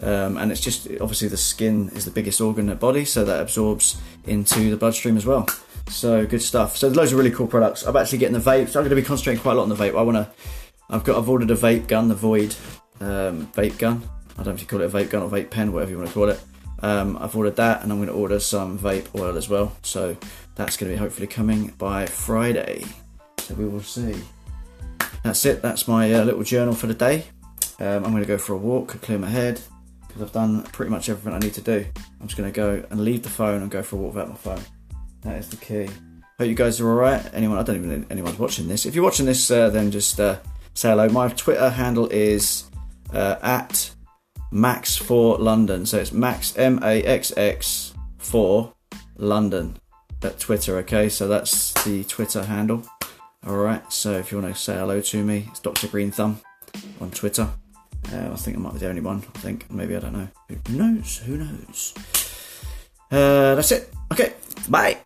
Um, 0.00 0.36
and 0.36 0.52
it's 0.52 0.60
just 0.60 0.88
obviously 1.00 1.28
the 1.28 1.36
skin 1.36 1.90
is 1.90 2.04
the 2.04 2.10
biggest 2.10 2.40
organ 2.40 2.64
in 2.64 2.70
the 2.70 2.76
body, 2.76 3.04
so 3.04 3.24
that 3.24 3.40
absorbs 3.40 4.00
into 4.26 4.70
the 4.70 4.76
bloodstream 4.76 5.16
as 5.16 5.26
well. 5.26 5.46
So 5.88 6.26
good 6.26 6.42
stuff. 6.42 6.76
So 6.76 6.88
loads 6.88 7.12
of 7.12 7.18
really 7.18 7.30
cool 7.30 7.46
products. 7.46 7.82
I'm 7.84 7.96
actually 7.96 8.18
getting 8.18 8.38
the 8.38 8.50
vape. 8.50 8.68
So 8.68 8.78
I'm 8.78 8.84
going 8.84 8.90
to 8.90 8.96
be 8.96 9.02
concentrating 9.02 9.42
quite 9.42 9.52
a 9.52 9.54
lot 9.56 9.64
on 9.64 9.68
the 9.68 9.74
vape. 9.74 9.98
I 9.98 10.02
want 10.02 10.16
to. 10.16 10.30
I've 10.90 11.04
got. 11.04 11.18
I've 11.18 11.28
ordered 11.28 11.50
a 11.50 11.56
vape 11.56 11.88
gun, 11.88 12.08
the 12.08 12.14
Void 12.14 12.54
um, 13.00 13.46
vape 13.48 13.78
gun. 13.78 14.02
I 14.32 14.42
don't 14.42 14.46
know 14.46 14.52
if 14.52 14.60
you 14.60 14.66
call 14.66 14.80
it 14.80 14.86
a 14.86 14.96
vape 14.96 15.10
gun 15.10 15.22
or 15.22 15.28
vape 15.28 15.50
pen, 15.50 15.72
whatever 15.72 15.90
you 15.90 15.98
want 15.98 16.08
to 16.08 16.14
call 16.14 16.28
it. 16.28 16.40
Um, 16.80 17.18
I've 17.20 17.34
ordered 17.34 17.56
that, 17.56 17.82
and 17.82 17.90
I'm 17.90 17.98
going 17.98 18.08
to 18.08 18.14
order 18.14 18.38
some 18.38 18.78
vape 18.78 19.06
oil 19.18 19.36
as 19.36 19.48
well. 19.48 19.76
So 19.82 20.16
that's 20.54 20.76
going 20.76 20.92
to 20.92 20.96
be 20.96 20.98
hopefully 20.98 21.26
coming 21.26 21.68
by 21.78 22.06
Friday. 22.06 22.84
So 23.38 23.54
we 23.54 23.66
will 23.66 23.82
see. 23.82 24.14
That's 25.24 25.44
it. 25.44 25.60
That's 25.62 25.88
my 25.88 26.12
uh, 26.12 26.24
little 26.24 26.44
journal 26.44 26.74
for 26.74 26.86
the 26.86 26.94
day. 26.94 27.24
Um, 27.80 28.04
I'm 28.04 28.10
going 28.10 28.22
to 28.22 28.28
go 28.28 28.38
for 28.38 28.52
a 28.52 28.56
walk, 28.56 29.00
clear 29.02 29.18
my 29.18 29.28
head, 29.28 29.60
because 30.06 30.22
I've 30.22 30.32
done 30.32 30.62
pretty 30.64 30.90
much 30.90 31.08
everything 31.08 31.32
I 31.32 31.38
need 31.38 31.54
to 31.54 31.60
do. 31.60 31.84
I'm 32.20 32.28
just 32.28 32.36
going 32.36 32.52
to 32.52 32.56
go 32.56 32.84
and 32.90 33.00
leave 33.00 33.22
the 33.22 33.28
phone 33.28 33.62
and 33.62 33.70
go 33.70 33.82
for 33.82 33.96
a 33.96 33.98
walk 33.98 34.14
without 34.14 34.28
my 34.28 34.36
phone. 34.36 34.62
That 35.28 35.38
is 35.38 35.50
the 35.50 35.56
key. 35.56 35.88
Hope 36.38 36.48
you 36.48 36.54
guys 36.54 36.80
are 36.80 36.88
all 36.88 36.96
right. 36.96 37.22
Anyone? 37.34 37.58
I 37.58 37.62
don't 37.62 37.76
even 37.76 38.00
know 38.00 38.06
anyone's 38.10 38.38
watching 38.38 38.66
this. 38.66 38.86
If 38.86 38.94
you're 38.94 39.04
watching 39.04 39.26
this, 39.26 39.50
uh, 39.50 39.68
then 39.70 39.90
just 39.90 40.18
uh, 40.18 40.38
say 40.72 40.88
hello. 40.88 41.08
My 41.08 41.28
Twitter 41.28 41.68
handle 41.68 42.08
is 42.08 42.64
uh, 43.12 43.36
at 43.42 43.90
Max 44.50 44.96
for 44.96 45.36
London. 45.36 45.84
So 45.84 45.98
it's 45.98 46.12
Max 46.12 46.56
M 46.56 46.80
A 46.82 47.02
X 47.02 47.32
X 47.36 47.92
for 48.16 48.72
London 49.16 49.76
at 50.22 50.38
Twitter. 50.40 50.78
Okay, 50.78 51.08
so 51.08 51.28
that's 51.28 51.72
the 51.84 52.04
Twitter 52.04 52.44
handle. 52.44 52.84
All 53.46 53.56
right. 53.56 53.92
So 53.92 54.12
if 54.12 54.32
you 54.32 54.40
want 54.40 54.54
to 54.54 54.60
say 54.60 54.76
hello 54.78 55.00
to 55.00 55.24
me, 55.24 55.48
it's 55.50 55.60
Doctor 55.60 55.88
Green 55.88 56.10
Thumb 56.10 56.40
on 57.00 57.10
Twitter. 57.10 57.50
Uh, 58.12 58.30
I 58.32 58.36
think 58.36 58.56
I 58.56 58.60
might 58.60 58.72
be 58.72 58.78
the 58.78 58.88
only 58.88 59.02
one. 59.02 59.24
I 59.34 59.38
think 59.40 59.70
maybe 59.70 59.94
I 59.94 60.00
don't 60.00 60.14
know. 60.14 60.28
Who 60.68 60.78
knows? 60.78 61.18
Who 61.18 61.36
knows? 61.36 61.94
Uh, 63.10 63.54
that's 63.56 63.72
it. 63.72 63.92
Okay. 64.12 64.32
Bye. 64.68 64.98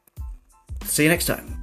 See 0.84 1.04
you 1.04 1.08
next 1.08 1.26
time. 1.26 1.62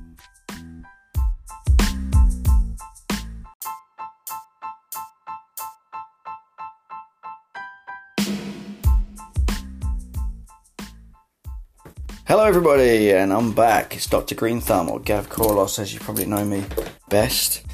Hello, 12.29 12.43
everybody, 12.43 13.11
and 13.11 13.33
I'm 13.33 13.53
back. 13.53 13.95
It's 13.95 14.05
Dr. 14.05 14.35
Green 14.35 14.61
Thumb, 14.61 14.87
or 14.89 14.99
Gav 14.99 15.29
Corlos, 15.29 15.79
as 15.79 15.93
you 15.93 15.99
probably 15.99 16.25
know 16.25 16.45
me 16.45 16.63
best. 17.09 17.65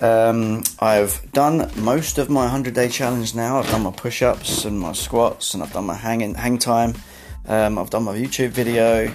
Um, 0.00 0.64
I've 0.80 1.30
done 1.32 1.70
most 1.76 2.18
of 2.18 2.28
my 2.28 2.42
100 2.42 2.74
day 2.74 2.88
challenge 2.88 3.36
now. 3.36 3.60
I've 3.60 3.70
done 3.70 3.82
my 3.82 3.92
push 3.92 4.20
ups 4.22 4.64
and 4.64 4.80
my 4.80 4.94
squats, 4.94 5.54
and 5.54 5.62
I've 5.62 5.72
done 5.72 5.84
my 5.86 5.94
hang, 5.94 6.22
in, 6.22 6.34
hang 6.34 6.58
time. 6.58 6.94
Um, 7.46 7.78
I've 7.78 7.90
done 7.90 8.04
my 8.04 8.16
YouTube 8.16 8.50
video. 8.50 9.08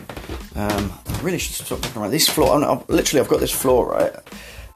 Um, 0.56 0.94
I 1.08 1.20
really 1.22 1.38
should 1.38 1.54
stop 1.66 1.82
talking 1.82 2.02
around. 2.02 2.12
This 2.12 2.28
floor, 2.28 2.56
I'm, 2.56 2.64
I'm, 2.64 2.84
literally, 2.88 3.22
I've 3.22 3.30
got 3.30 3.40
this 3.40 3.52
floor, 3.52 3.92
right, 3.92 4.14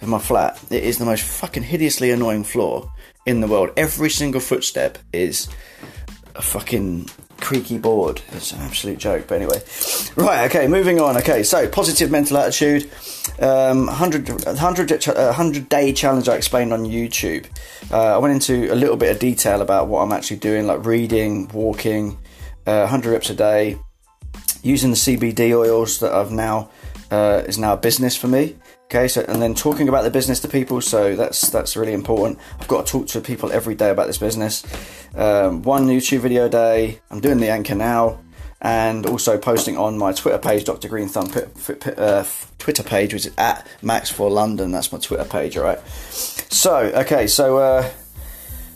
in 0.02 0.10
my 0.10 0.20
flat. 0.20 0.62
It 0.70 0.84
is 0.84 0.98
the 0.98 1.06
most 1.06 1.24
fucking 1.24 1.64
hideously 1.64 2.12
annoying 2.12 2.44
floor 2.44 2.92
in 3.26 3.42
the 3.42 3.48
world. 3.48 3.72
Every 3.78 4.10
single 4.10 4.42
footstep 4.42 4.98
is 5.14 5.48
a 6.36 6.42
fucking 6.42 7.10
creaky 7.40 7.78
board. 7.78 8.22
It's 8.32 8.52
an 8.52 8.60
absolute 8.62 8.98
joke. 8.98 9.26
But 9.28 9.36
anyway, 9.36 9.62
right. 10.16 10.50
Okay, 10.50 10.68
moving 10.68 11.00
on. 11.00 11.18
Okay, 11.18 11.44
so 11.44 11.68
positive 11.68 12.12
mental 12.12 12.38
attitude. 12.38 12.90
Um, 13.40 13.86
100, 13.88 14.46
100, 14.46 15.06
100 15.08 15.70
day 15.70 15.94
challenge 15.94 16.30
I 16.30 16.36
explained 16.36 16.74
on 16.74 16.86
YouTube. 16.86 17.46
Uh, 17.92 18.16
I 18.16 18.18
went 18.18 18.34
into 18.34 18.72
a 18.72 18.76
little 18.76 18.98
bit 18.98 19.12
of 19.12 19.20
detail 19.20 19.62
about 19.62 19.88
what 19.88 20.02
I'm 20.02 20.12
actually 20.12 20.38
doing, 20.38 20.68
like 20.68 20.86
reading, 20.86 21.48
walking, 21.50 22.18
uh, 22.70 22.82
100 22.82 23.12
reps 23.12 23.30
a 23.32 23.34
day, 23.34 23.80
using 24.62 24.92
the 24.92 24.96
CBD 24.96 25.58
oils 25.58 26.00
that 26.00 26.14
I've 26.14 26.32
now 26.32 26.70
uh, 27.10 27.42
is 27.48 27.58
now 27.58 27.74
a 27.74 27.78
business 27.78 28.16
for 28.16 28.28
me. 28.28 28.56
Okay, 28.86 29.08
so 29.08 29.24
and 29.28 29.42
then 29.42 29.56
talking 29.56 29.88
about 29.90 30.04
the 30.04 30.12
business 30.12 30.40
to 30.42 30.48
people, 30.48 30.82
so 30.82 31.16
that's 31.16 31.50
that's 31.50 31.76
really 31.76 31.94
important. 31.94 32.40
I've 32.60 32.68
got 32.68 32.86
to 32.86 32.92
talk 32.92 33.08
to 33.08 33.22
people 33.22 33.52
every 33.52 33.76
day 33.76 33.90
about 33.90 34.08
this 34.08 34.18
business. 34.18 34.64
Um, 35.16 35.64
one 35.64 35.88
YouTube 35.88 36.20
video 36.20 36.46
a 36.46 36.50
day. 36.50 37.00
I'm 37.10 37.20
doing 37.20 37.40
the 37.40 37.50
anchor 37.50 37.76
now, 37.76 38.20
and 38.62 39.06
also 39.06 39.38
posting 39.38 39.78
on 39.78 39.98
my 39.98 40.12
Twitter 40.12 40.40
page, 40.40 40.64
Dr. 40.66 40.90
Green 40.90 41.08
Thumb 41.08 41.32
uh, 41.98 42.24
Twitter 42.58 42.84
page, 42.84 43.14
which 43.14 43.26
is 43.26 43.34
at 43.38 43.66
Max 43.82 44.10
for 44.10 44.30
London. 44.30 44.72
That's 44.72 44.92
my 44.92 45.00
Twitter 45.00 45.26
page. 45.26 45.58
All 45.58 45.64
right. 45.64 45.80
So 45.90 46.78
okay, 46.78 47.26
so 47.28 47.58
uh, 47.58 47.90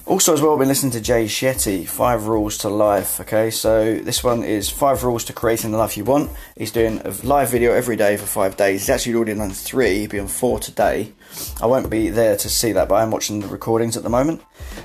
also, 0.06 0.34
as 0.34 0.42
well, 0.42 0.54
I've 0.54 0.60
been 0.60 0.68
listening 0.68 0.92
to 0.94 1.02
Jay 1.02 1.26
Shetty, 1.26 1.88
Five 1.88 2.28
Rules 2.28 2.58
to 2.60 2.70
Life. 2.70 3.22
Okay, 3.22 3.50
so 3.50 4.00
this 4.00 4.24
one 4.24 4.44
is 4.44 4.70
Five 4.70 5.04
Rules 5.04 5.24
to 5.26 5.34
Creating 5.34 5.72
the 5.72 5.78
Life 5.78 5.96
You 5.96 6.04
Want. 6.04 6.30
He's 6.58 6.72
doing 6.72 7.02
a 7.06 7.12
live 7.24 7.50
video 7.50 7.72
every 7.72 7.96
day 7.96 8.18
for 8.18 8.26
five 8.26 8.58
days. 8.58 8.82
He's 8.82 8.90
actually 8.90 9.16
already 9.16 9.36
done 9.36 9.52
three, 9.52 10.00
he'll 10.00 10.10
be 10.10 10.20
on 10.20 10.28
four 10.28 10.60
today. 10.60 11.14
I 11.62 11.68
won't 11.68 11.90
be 11.90 12.10
there 12.10 12.36
to 12.36 12.50
see 12.50 12.74
that, 12.74 12.90
but 12.90 12.96
I'm 12.96 13.12
watching 13.12 13.40
the 13.40 13.48
recordings 13.48 13.96
at 13.96 14.04
the 14.04 14.10
moment. 14.10 14.42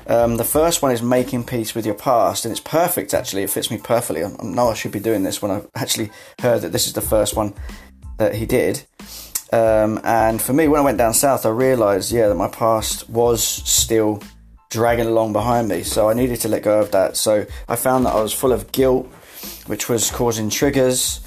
Um, 0.06 0.36
the 0.36 0.44
first 0.44 0.82
one 0.82 0.92
is 0.92 1.02
Making 1.02 1.42
Peace 1.44 1.74
with 1.74 1.84
Your 1.84 1.96
Past, 1.96 2.44
and 2.44 2.52
it's 2.52 2.60
perfect 2.60 3.12
actually, 3.12 3.42
it 3.42 3.50
fits 3.50 3.72
me 3.72 3.78
perfectly. 3.78 4.24
I 4.24 4.30
know 4.42 4.68
I 4.68 4.74
should 4.74 4.92
be 4.92 5.00
doing 5.00 5.24
this 5.24 5.42
when 5.42 5.50
I 5.50 5.62
actually 5.74 6.10
heard 6.40 6.62
that 6.62 6.70
this 6.70 6.86
is 6.86 6.92
the 6.92 7.00
first 7.00 7.34
one 7.34 7.54
that 8.18 8.36
he 8.36 8.46
did. 8.46 8.84
Um, 9.52 10.00
and 10.04 10.40
for 10.40 10.52
me, 10.52 10.68
when 10.68 10.80
I 10.80 10.84
went 10.84 10.98
down 10.98 11.14
south, 11.14 11.44
I 11.44 11.50
realised, 11.50 12.12
yeah, 12.12 12.28
that 12.28 12.34
my 12.34 12.48
past 12.48 13.08
was 13.10 13.42
still 13.42 14.22
dragging 14.70 15.06
along 15.06 15.32
behind 15.32 15.68
me. 15.68 15.82
So 15.82 16.08
I 16.08 16.14
needed 16.14 16.40
to 16.40 16.48
let 16.48 16.62
go 16.62 16.80
of 16.80 16.90
that. 16.92 17.16
So 17.16 17.46
I 17.68 17.76
found 17.76 18.06
that 18.06 18.14
I 18.14 18.20
was 18.20 18.32
full 18.32 18.52
of 18.52 18.72
guilt, 18.72 19.06
which 19.66 19.88
was 19.88 20.10
causing 20.10 20.50
triggers, 20.50 21.20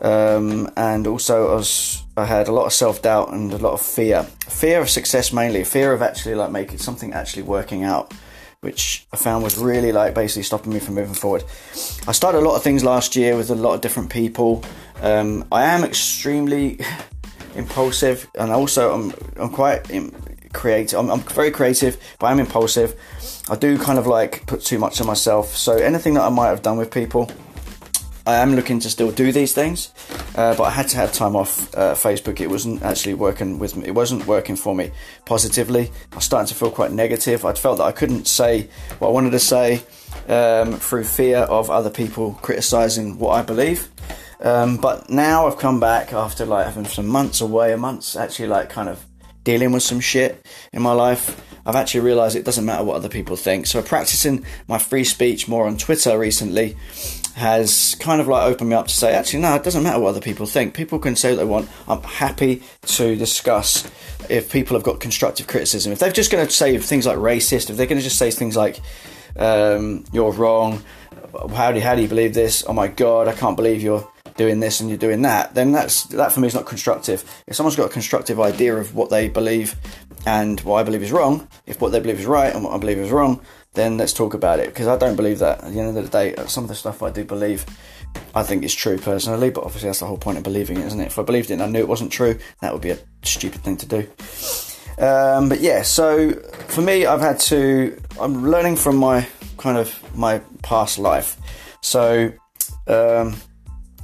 um, 0.00 0.68
and 0.76 1.06
also 1.06 1.52
I 1.52 1.54
was 1.54 2.02
I 2.16 2.24
had 2.26 2.48
a 2.48 2.52
lot 2.52 2.66
of 2.66 2.72
self 2.72 3.02
doubt 3.02 3.32
and 3.32 3.52
a 3.52 3.58
lot 3.58 3.72
of 3.72 3.80
fear, 3.80 4.24
fear 4.48 4.80
of 4.80 4.90
success 4.90 5.32
mainly, 5.32 5.64
fear 5.64 5.92
of 5.92 6.02
actually 6.02 6.34
like 6.34 6.50
making 6.50 6.78
something 6.78 7.12
actually 7.12 7.42
working 7.42 7.84
out. 7.84 8.12
Which 8.60 9.08
I 9.12 9.16
found 9.16 9.42
was 9.42 9.58
really 9.58 9.90
like 9.90 10.14
basically 10.14 10.44
stopping 10.44 10.72
me 10.72 10.78
from 10.78 10.94
moving 10.94 11.14
forward. 11.14 11.42
I 12.06 12.12
started 12.12 12.38
a 12.38 12.42
lot 12.42 12.54
of 12.54 12.62
things 12.62 12.84
last 12.84 13.16
year 13.16 13.36
with 13.36 13.50
a 13.50 13.56
lot 13.56 13.74
of 13.74 13.80
different 13.80 14.08
people. 14.10 14.62
Um, 15.00 15.44
I 15.50 15.64
am 15.64 15.82
extremely 15.82 16.78
impulsive, 17.56 18.30
and 18.38 18.52
also 18.52 18.94
I'm 18.94 19.12
I'm 19.36 19.50
quite 19.50 19.90
creative. 20.52 20.98
I'm, 20.98 21.10
I'm, 21.10 21.20
very 21.20 21.50
creative, 21.50 21.96
but 22.18 22.26
I'm 22.26 22.40
impulsive. 22.40 22.94
I 23.48 23.56
do 23.56 23.78
kind 23.78 23.98
of 23.98 24.06
like 24.06 24.46
put 24.46 24.62
too 24.62 24.78
much 24.78 25.00
on 25.00 25.06
myself. 25.06 25.56
So 25.56 25.76
anything 25.76 26.14
that 26.14 26.22
I 26.22 26.28
might 26.28 26.48
have 26.48 26.62
done 26.62 26.78
with 26.78 26.90
people, 26.90 27.30
I 28.24 28.36
am 28.36 28.54
looking 28.54 28.78
to 28.80 28.90
still 28.90 29.10
do 29.10 29.32
these 29.32 29.52
things, 29.52 29.92
uh, 30.36 30.54
but 30.54 30.62
I 30.62 30.70
had 30.70 30.86
to 30.88 30.96
have 30.96 31.12
time 31.12 31.34
off 31.34 31.74
uh, 31.74 31.94
Facebook. 31.94 32.40
It 32.40 32.48
wasn't 32.48 32.82
actually 32.82 33.14
working 33.14 33.58
with 33.58 33.76
me. 33.76 33.88
It 33.88 33.94
wasn't 33.94 34.26
working 34.28 34.54
for 34.54 34.76
me 34.76 34.92
positively. 35.24 35.90
I 36.12 36.20
starting 36.20 36.46
to 36.48 36.54
feel 36.54 36.70
quite 36.70 36.92
negative. 36.92 37.44
I 37.44 37.52
felt 37.54 37.78
that 37.78 37.84
I 37.84 37.92
couldn't 37.92 38.28
say 38.28 38.68
what 39.00 39.08
I 39.08 39.10
wanted 39.10 39.30
to 39.32 39.40
say 39.40 39.82
um, 40.28 40.74
through 40.74 41.04
fear 41.04 41.38
of 41.38 41.68
other 41.68 41.90
people 41.90 42.38
criticizing 42.42 43.18
what 43.18 43.30
I 43.32 43.42
believe. 43.42 43.88
Um, 44.40 44.76
but 44.76 45.08
now 45.08 45.46
I've 45.46 45.58
come 45.58 45.80
back 45.80 46.12
after 46.12 46.44
like 46.44 46.66
having 46.66 46.84
some 46.84 47.06
months 47.06 47.40
away, 47.40 47.72
a 47.72 47.76
months 47.76 48.14
actually 48.14 48.48
like 48.48 48.70
kind 48.70 48.88
of 48.88 49.04
dealing 49.44 49.72
with 49.72 49.82
some 49.82 50.00
shit 50.00 50.44
in 50.72 50.82
my 50.82 50.92
life, 50.92 51.40
I've 51.64 51.76
actually 51.76 52.00
realised 52.00 52.36
it 52.36 52.44
doesn't 52.44 52.64
matter 52.64 52.84
what 52.84 52.96
other 52.96 53.08
people 53.08 53.36
think. 53.36 53.66
So 53.66 53.82
practicing 53.82 54.44
my 54.68 54.78
free 54.78 55.04
speech 55.04 55.48
more 55.48 55.66
on 55.66 55.76
Twitter 55.76 56.18
recently 56.18 56.76
has 57.34 57.94
kind 58.00 58.20
of 58.20 58.28
like 58.28 58.44
opened 58.44 58.70
me 58.70 58.76
up 58.76 58.88
to 58.88 58.94
say, 58.94 59.14
actually, 59.14 59.40
no, 59.40 59.54
it 59.54 59.62
doesn't 59.62 59.82
matter 59.82 60.00
what 60.00 60.10
other 60.10 60.20
people 60.20 60.46
think. 60.46 60.74
People 60.74 60.98
can 60.98 61.16
say 61.16 61.30
what 61.30 61.36
they 61.36 61.44
want. 61.44 61.68
I'm 61.88 62.02
happy 62.02 62.62
to 62.86 63.16
discuss 63.16 63.90
if 64.28 64.52
people 64.52 64.76
have 64.76 64.84
got 64.84 65.00
constructive 65.00 65.46
criticism. 65.46 65.92
If 65.92 65.98
they're 65.98 66.12
just 66.12 66.30
going 66.30 66.46
to 66.46 66.52
say 66.52 66.76
things 66.78 67.06
like 67.06 67.16
racist, 67.16 67.70
if 67.70 67.76
they're 67.76 67.86
going 67.86 67.98
to 67.98 68.04
just 68.04 68.18
say 68.18 68.30
things 68.30 68.56
like 68.56 68.80
um, 69.36 70.04
you're 70.12 70.32
wrong, 70.32 70.82
how 71.54 71.72
do 71.72 71.80
how 71.80 71.94
do 71.94 72.02
you 72.02 72.08
believe 72.08 72.34
this? 72.34 72.64
Oh 72.66 72.72
my 72.72 72.88
god, 72.88 73.28
I 73.28 73.32
can't 73.32 73.56
believe 73.56 73.82
you're 73.82 74.06
doing 74.42 74.60
this 74.60 74.80
and 74.80 74.88
you're 74.88 74.98
doing 74.98 75.22
that, 75.22 75.54
then 75.54 75.72
that's 75.72 76.04
that 76.04 76.32
for 76.32 76.40
me 76.40 76.48
is 76.48 76.54
not 76.54 76.66
constructive. 76.66 77.18
If 77.46 77.54
someone's 77.56 77.76
got 77.76 77.90
a 77.90 77.92
constructive 77.98 78.38
idea 78.40 78.76
of 78.76 78.94
what 78.94 79.10
they 79.10 79.28
believe 79.28 79.76
and 80.26 80.60
what 80.60 80.76
I 80.80 80.82
believe 80.82 81.02
is 81.02 81.12
wrong, 81.12 81.48
if 81.66 81.80
what 81.80 81.92
they 81.92 82.00
believe 82.00 82.20
is 82.20 82.26
right 82.26 82.54
and 82.54 82.64
what 82.64 82.74
I 82.74 82.78
believe 82.78 82.98
is 82.98 83.10
wrong, 83.10 83.40
then 83.74 83.96
let's 83.98 84.12
talk 84.12 84.34
about 84.34 84.58
it. 84.60 84.66
Because 84.66 84.88
I 84.88 84.96
don't 84.96 85.16
believe 85.16 85.38
that. 85.38 85.62
At 85.62 85.72
the 85.72 85.80
end 85.80 85.96
of 85.96 86.04
the 86.04 86.10
day, 86.10 86.34
some 86.46 86.64
of 86.64 86.68
the 86.68 86.74
stuff 86.74 87.02
I 87.02 87.10
do 87.10 87.24
believe, 87.24 87.64
I 88.34 88.42
think 88.42 88.64
is 88.64 88.74
true 88.74 88.98
personally. 88.98 89.50
But 89.50 89.64
obviously, 89.64 89.88
that's 89.88 90.00
the 90.00 90.06
whole 90.06 90.18
point 90.18 90.38
of 90.38 90.44
believing 90.44 90.78
it, 90.78 90.86
isn't 90.86 91.00
it? 91.00 91.06
If 91.06 91.18
I 91.18 91.22
believed 91.22 91.50
it 91.50 91.54
and 91.54 91.62
I 91.62 91.68
knew 91.68 91.80
it 91.80 91.88
wasn't 91.88 92.12
true, 92.12 92.38
that 92.60 92.72
would 92.72 92.82
be 92.82 92.90
a 92.90 92.98
stupid 93.22 93.62
thing 93.62 93.76
to 93.78 93.86
do. 93.86 94.08
Um, 94.98 95.48
but 95.48 95.60
yeah, 95.60 95.82
so 95.82 96.32
for 96.68 96.82
me, 96.82 97.06
I've 97.06 97.20
had 97.20 97.38
to. 97.40 98.00
I'm 98.20 98.50
learning 98.50 98.76
from 98.76 98.96
my 98.96 99.26
kind 99.56 99.78
of 99.78 100.16
my 100.16 100.40
past 100.62 100.98
life. 100.98 101.36
So 101.80 102.32
um, 102.86 103.36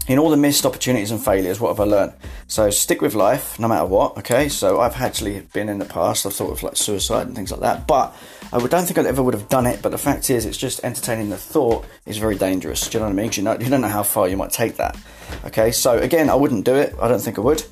in 0.09 0.19
all 0.19 0.31
the 0.31 0.37
missed 0.37 0.65
opportunities 0.65 1.11
and 1.11 1.23
failures, 1.23 1.61
what 1.61 1.69
have 1.69 1.81
I 1.81 1.85
learned? 1.85 2.15
So 2.49 2.71
stick 2.71 3.03
with 3.03 3.15
life, 3.15 3.59
no 3.61 3.69
matter 3.69 3.85
what. 3.85 4.17
Okay, 4.19 4.49
so 4.49 4.81
I've 4.81 4.97
actually 4.97 5.41
been 5.53 5.69
in 5.69 5.79
the 5.79 5.85
past. 5.85 6.25
I've 6.25 6.33
thought 6.33 6.51
of 6.51 6.63
like 6.63 6.77
suicide 6.77 7.27
and 7.27 7.37
things 7.37 7.53
like 7.53 7.61
that, 7.61 7.87
but 7.87 8.17
I 8.51 8.59
don't 8.59 8.87
think 8.87 8.99
I 8.99 9.07
ever 9.07 9.23
would 9.23 9.35
have 9.35 9.51
done 9.51 9.67
it. 9.67 9.83
But 9.83 9.91
the 9.91 9.99
fact 9.99 10.31
is, 10.31 10.47
it's 10.47 10.57
just 10.57 10.83
entertaining 10.83 11.29
the 11.29 11.37
thought 11.37 11.85
is 12.07 12.17
very 12.17 12.37
dangerous. 12.37 12.89
Do 12.89 12.97
you 12.97 13.01
know 13.01 13.07
what 13.07 13.13
I 13.13 13.23
mean? 13.23 13.31
You 13.35 13.43
know, 13.43 13.59
you 13.59 13.69
don't 13.69 13.83
know 13.83 13.89
how 13.89 14.03
far 14.03 14.29
you 14.29 14.37
might 14.37 14.51
take 14.51 14.79
that. 14.79 14.97
Okay, 15.45 15.71
so 15.73 15.99
again, 15.99 16.31
I 16.31 16.35
wouldn't 16.35 16.65
do 16.65 16.75
it. 16.75 16.95
I 17.01 17.07
don't 17.07 17.21
think 17.21 17.39
I 17.39 17.43
would. 17.43 17.63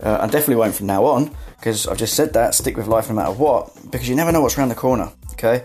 Uh, 0.00 0.18
I 0.20 0.26
definitely 0.26 0.56
won't 0.56 0.74
from 0.74 0.86
now 0.86 1.06
on 1.06 1.34
because 1.58 1.86
I've 1.88 1.98
just 1.98 2.14
said 2.14 2.34
that. 2.34 2.54
Stick 2.54 2.76
with 2.76 2.86
life 2.86 3.08
no 3.08 3.14
matter 3.14 3.32
what, 3.32 3.90
because 3.90 4.08
you 4.08 4.14
never 4.14 4.30
know 4.30 4.42
what's 4.42 4.58
around 4.58 4.68
the 4.68 4.74
corner. 4.74 5.10
Okay. 5.32 5.64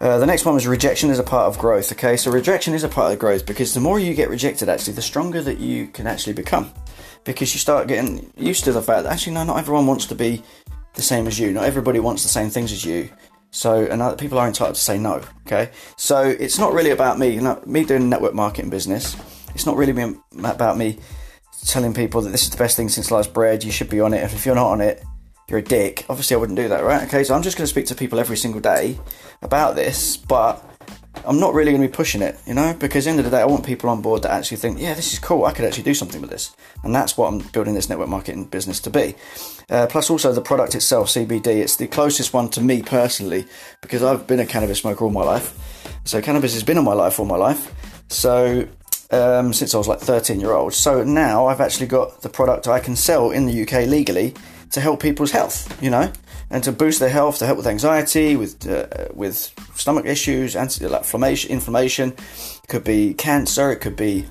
Uh, 0.00 0.18
the 0.18 0.26
next 0.26 0.44
one 0.44 0.54
was 0.54 0.66
rejection 0.66 1.10
is 1.10 1.18
a 1.18 1.24
part 1.24 1.46
of 1.46 1.58
growth. 1.58 1.90
Okay, 1.92 2.16
so 2.16 2.30
rejection 2.30 2.72
is 2.72 2.84
a 2.84 2.88
part 2.88 3.12
of 3.12 3.18
growth 3.18 3.44
because 3.44 3.74
the 3.74 3.80
more 3.80 3.98
you 3.98 4.14
get 4.14 4.30
rejected, 4.30 4.68
actually, 4.68 4.92
the 4.92 5.02
stronger 5.02 5.42
that 5.42 5.58
you 5.58 5.88
can 5.88 6.06
actually 6.06 6.34
become. 6.34 6.72
Because 7.24 7.52
you 7.52 7.58
start 7.58 7.88
getting 7.88 8.32
used 8.36 8.64
to 8.64 8.72
the 8.72 8.80
fact 8.80 9.04
that 9.04 9.12
actually, 9.12 9.34
no, 9.34 9.44
not 9.44 9.58
everyone 9.58 9.86
wants 9.86 10.06
to 10.06 10.14
be 10.14 10.42
the 10.94 11.02
same 11.02 11.26
as 11.26 11.38
you. 11.38 11.52
Not 11.52 11.64
everybody 11.64 11.98
wants 11.98 12.22
the 12.22 12.28
same 12.28 12.48
things 12.48 12.70
as 12.72 12.84
you. 12.84 13.10
So, 13.50 13.86
and 13.86 14.00
other 14.00 14.16
people 14.16 14.38
are 14.38 14.46
entitled 14.46 14.76
to 14.76 14.80
say 14.80 14.98
no. 14.98 15.22
Okay, 15.46 15.70
so 15.96 16.22
it's 16.22 16.58
not 16.58 16.72
really 16.72 16.90
about 16.90 17.18
me. 17.18 17.30
You 17.30 17.40
know, 17.40 17.60
me 17.66 17.84
doing 17.84 18.08
network 18.08 18.34
marketing 18.34 18.70
business. 18.70 19.16
It's 19.54 19.66
not 19.66 19.76
really 19.76 20.14
about 20.32 20.76
me 20.76 20.98
telling 21.66 21.92
people 21.92 22.20
that 22.22 22.30
this 22.30 22.44
is 22.44 22.50
the 22.50 22.56
best 22.56 22.76
thing 22.76 22.88
since 22.88 23.08
sliced 23.08 23.34
bread. 23.34 23.64
You 23.64 23.72
should 23.72 23.90
be 23.90 24.00
on 24.00 24.14
it. 24.14 24.22
If 24.22 24.46
you're 24.46 24.54
not 24.54 24.68
on 24.68 24.80
it, 24.80 25.02
you're 25.48 25.58
a 25.58 25.62
dick. 25.62 26.04
Obviously, 26.08 26.34
I 26.34 26.38
wouldn't 26.38 26.58
do 26.58 26.68
that, 26.68 26.84
right? 26.84 27.06
Okay, 27.06 27.24
so 27.24 27.34
I'm 27.34 27.42
just 27.42 27.56
going 27.56 27.64
to 27.64 27.70
speak 27.70 27.86
to 27.86 27.94
people 27.94 28.18
every 28.18 28.36
single 28.36 28.60
day 28.60 28.98
about 29.42 29.76
this, 29.76 30.16
but 30.16 30.62
I'm 31.24 31.40
not 31.40 31.54
really 31.54 31.72
going 31.72 31.82
to 31.82 31.88
be 31.88 31.92
pushing 31.92 32.22
it, 32.22 32.38
you 32.46 32.54
know, 32.54 32.74
because 32.78 33.06
end 33.06 33.18
of 33.18 33.24
the 33.24 33.30
day, 33.30 33.40
I 33.40 33.46
want 33.46 33.64
people 33.64 33.88
on 33.90 34.02
board 34.02 34.22
that 34.22 34.30
actually 34.30 34.58
think, 34.58 34.78
yeah, 34.78 34.94
this 34.94 35.12
is 35.12 35.18
cool. 35.18 35.46
I 35.46 35.52
could 35.52 35.64
actually 35.64 35.84
do 35.84 35.94
something 35.94 36.20
with 36.20 36.30
this, 36.30 36.54
and 36.84 36.94
that's 36.94 37.16
what 37.16 37.28
I'm 37.28 37.38
building 37.38 37.74
this 37.74 37.88
network 37.88 38.08
marketing 38.08 38.44
business 38.44 38.78
to 38.80 38.90
be. 38.90 39.14
Uh, 39.70 39.86
plus, 39.86 40.10
also 40.10 40.32
the 40.32 40.42
product 40.42 40.74
itself, 40.74 41.08
CBD, 41.08 41.46
it's 41.46 41.76
the 41.76 41.86
closest 41.86 42.32
one 42.32 42.48
to 42.50 42.60
me 42.60 42.82
personally 42.82 43.46
because 43.80 44.02
I've 44.02 44.26
been 44.26 44.40
a 44.40 44.46
cannabis 44.46 44.78
smoker 44.78 45.04
all 45.04 45.10
my 45.10 45.24
life. 45.24 45.54
So 46.04 46.22
cannabis 46.22 46.54
has 46.54 46.62
been 46.62 46.78
in 46.78 46.84
my 46.84 46.94
life 46.94 47.18
all 47.18 47.26
my 47.26 47.36
life. 47.36 47.74
So 48.08 48.66
um, 49.10 49.52
since 49.52 49.74
I 49.74 49.78
was 49.78 49.88
like 49.88 50.00
13 50.00 50.40
year 50.40 50.52
old. 50.52 50.74
So 50.74 51.04
now 51.04 51.46
I've 51.46 51.60
actually 51.60 51.86
got 51.86 52.22
the 52.22 52.28
product 52.28 52.68
I 52.68 52.80
can 52.80 52.96
sell 52.96 53.30
in 53.30 53.46
the 53.46 53.62
UK 53.62 53.86
legally 53.86 54.34
to 54.72 54.80
help 54.80 55.00
people's 55.00 55.30
health, 55.30 55.80
you 55.82 55.90
know, 55.90 56.12
and 56.50 56.64
to 56.64 56.72
boost 56.72 57.00
their 57.00 57.08
health, 57.08 57.38
to 57.38 57.46
help 57.46 57.58
with 57.58 57.66
anxiety, 57.66 58.36
with 58.36 58.68
uh, 58.68 58.86
with 59.14 59.52
stomach 59.74 60.06
issues, 60.06 60.56
anti 60.56 60.86
like 60.86 61.00
inflammation. 61.00 61.50
Inflammation 61.50 62.10
it 62.10 62.68
could 62.68 62.84
be 62.84 63.14
cancer, 63.14 63.70
it 63.70 63.80
could 63.80 63.96
be 63.96 64.26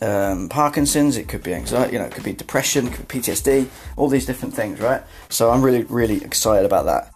um, 0.00 0.48
Parkinson's, 0.48 1.16
it 1.16 1.28
could 1.28 1.42
be 1.42 1.54
anxiety, 1.54 1.94
you 1.94 1.98
know, 1.98 2.04
it 2.04 2.12
could 2.12 2.24
be 2.24 2.32
depression, 2.32 2.86
it 2.86 2.92
could 2.92 3.08
be 3.08 3.20
PTSD, 3.20 3.68
all 3.96 4.08
these 4.08 4.26
different 4.26 4.54
things, 4.54 4.80
right? 4.80 5.02
So 5.28 5.50
I'm 5.50 5.62
really, 5.62 5.84
really 5.84 6.22
excited 6.22 6.64
about 6.64 6.86
that. 6.86 7.12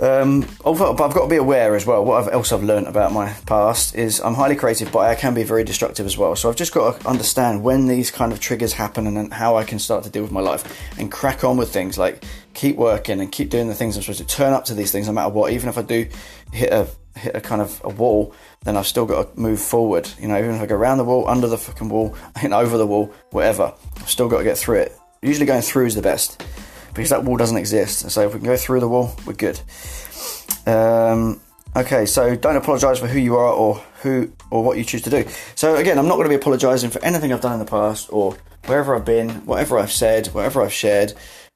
Um, 0.00 0.46
although, 0.64 0.92
but 0.92 1.04
I've 1.04 1.14
got 1.14 1.24
to 1.24 1.28
be 1.28 1.36
aware 1.36 1.76
as 1.76 1.86
well. 1.86 2.04
What 2.04 2.32
else 2.32 2.52
I've 2.52 2.62
learned 2.62 2.86
about 2.86 3.12
my 3.12 3.32
past 3.46 3.94
is 3.94 4.20
I'm 4.20 4.34
highly 4.34 4.56
creative, 4.56 4.90
but 4.90 5.00
I 5.00 5.14
can 5.14 5.34
be 5.34 5.44
very 5.44 5.64
destructive 5.64 6.06
as 6.06 6.18
well. 6.18 6.34
So 6.36 6.48
I've 6.48 6.56
just 6.56 6.72
got 6.72 7.00
to 7.00 7.08
understand 7.08 7.62
when 7.62 7.86
these 7.86 8.10
kind 8.10 8.32
of 8.32 8.40
triggers 8.40 8.72
happen 8.72 9.06
and 9.06 9.32
how 9.32 9.56
I 9.56 9.64
can 9.64 9.78
start 9.78 10.04
to 10.04 10.10
deal 10.10 10.22
with 10.22 10.32
my 10.32 10.40
life 10.40 10.64
and 10.98 11.10
crack 11.10 11.44
on 11.44 11.56
with 11.56 11.72
things 11.72 11.96
like 11.96 12.24
keep 12.54 12.76
working 12.76 13.20
and 13.20 13.30
keep 13.30 13.50
doing 13.50 13.68
the 13.68 13.74
things 13.74 13.96
I'm 13.96 14.02
supposed 14.02 14.20
to. 14.20 14.26
Turn 14.26 14.52
up 14.52 14.64
to 14.66 14.74
these 14.74 14.90
things 14.90 15.06
no 15.06 15.12
matter 15.12 15.30
what. 15.30 15.52
Even 15.52 15.68
if 15.68 15.78
I 15.78 15.82
do 15.82 16.08
hit 16.52 16.72
a 16.72 16.88
hit 17.16 17.36
a 17.36 17.40
kind 17.40 17.62
of 17.62 17.80
a 17.84 17.90
wall, 17.90 18.34
then 18.64 18.76
I've 18.76 18.86
still 18.86 19.06
got 19.06 19.34
to 19.34 19.40
move 19.40 19.60
forward. 19.60 20.08
You 20.18 20.28
know, 20.28 20.38
even 20.38 20.56
if 20.56 20.60
I 20.60 20.66
go 20.66 20.74
around 20.74 20.98
the 20.98 21.04
wall, 21.04 21.28
under 21.28 21.46
the 21.46 21.58
fucking 21.58 21.88
wall, 21.88 22.16
and 22.42 22.52
over 22.52 22.76
the 22.76 22.86
wall, 22.86 23.12
whatever, 23.30 23.72
I've 23.96 24.10
still 24.10 24.28
got 24.28 24.38
to 24.38 24.44
get 24.44 24.58
through 24.58 24.80
it. 24.80 24.98
Usually 25.22 25.46
going 25.46 25.62
through 25.62 25.86
is 25.86 25.94
the 25.94 26.02
best 26.02 26.44
because 26.94 27.10
that 27.10 27.24
wall 27.24 27.36
doesn't 27.36 27.56
exist. 27.56 28.10
So 28.10 28.22
if 28.22 28.34
we 28.34 28.40
can 28.40 28.48
go 28.48 28.56
through 28.56 28.80
the 28.80 28.88
wall, 28.88 29.14
we're 29.26 29.34
good. 29.34 29.60
Um, 30.66 31.40
okay, 31.76 32.06
so 32.06 32.36
don't 32.36 32.56
apologise 32.56 32.98
for 32.98 33.06
who 33.06 33.18
you 33.18 33.36
are 33.36 33.52
or 33.52 33.82
who 34.02 34.32
or 34.50 34.62
what 34.62 34.78
you 34.78 34.84
choose 34.84 35.02
to 35.02 35.10
do. 35.10 35.26
So 35.54 35.76
again, 35.76 35.98
I'm 35.98 36.06
not 36.06 36.16
going 36.16 36.24
to 36.24 36.30
be 36.30 36.36
apologising 36.36 36.90
for 36.90 37.02
anything 37.04 37.32
I've 37.32 37.40
done 37.40 37.54
in 37.54 37.58
the 37.58 37.64
past 37.64 38.12
or 38.12 38.36
wherever 38.66 38.94
I've 38.94 39.04
been, 39.04 39.30
whatever 39.46 39.78
I've 39.78 39.92
said, 39.92 40.28
whatever 40.28 40.62
I've 40.62 40.72
shared. 40.72 41.12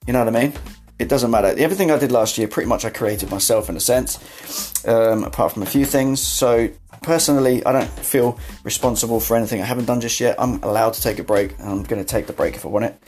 You 0.07 0.13
know 0.13 0.25
what 0.25 0.35
I 0.35 0.41
mean? 0.41 0.53
It 0.99 1.09
doesn't 1.09 1.31
matter. 1.31 1.55
Everything 1.57 1.93
I 1.93 1.99
did 1.99 2.11
last 2.11 2.39
year, 2.39 2.49
pretty 2.49 2.69
much 2.69 2.85
I 2.85 2.91
created 2.91 3.31
myself 3.31 3.69
in 3.69 3.77
a 3.77 3.81
sense, 3.81 4.85
um, 4.85 5.23
apart 5.23 5.53
from 5.53 5.63
a 5.63 5.67
few 5.67 5.85
things. 5.85 6.21
So 6.21 6.69
personally, 7.03 7.65
I 7.65 7.71
don't 7.71 7.89
feel 7.89 8.39
responsible 8.65 9.21
for 9.21 9.37
anything 9.37 9.63
I 9.63 9.65
haven't 9.65 9.85
done 9.85 10.01
just 10.01 10.19
yet. 10.19 10.35
I'm 10.41 10.61
allowed 10.65 10.95
to 10.95 11.03
take 11.03 11.21
a 11.21 11.23
break, 11.23 11.57
and 11.61 11.69
I'm 11.69 11.83
going 11.85 12.05
to 12.05 12.09
take 12.09 12.27
the 12.27 12.33
break 12.33 12.57
if 12.57 12.65
I 12.65 12.69
want 12.69 12.87
it. 12.87 13.01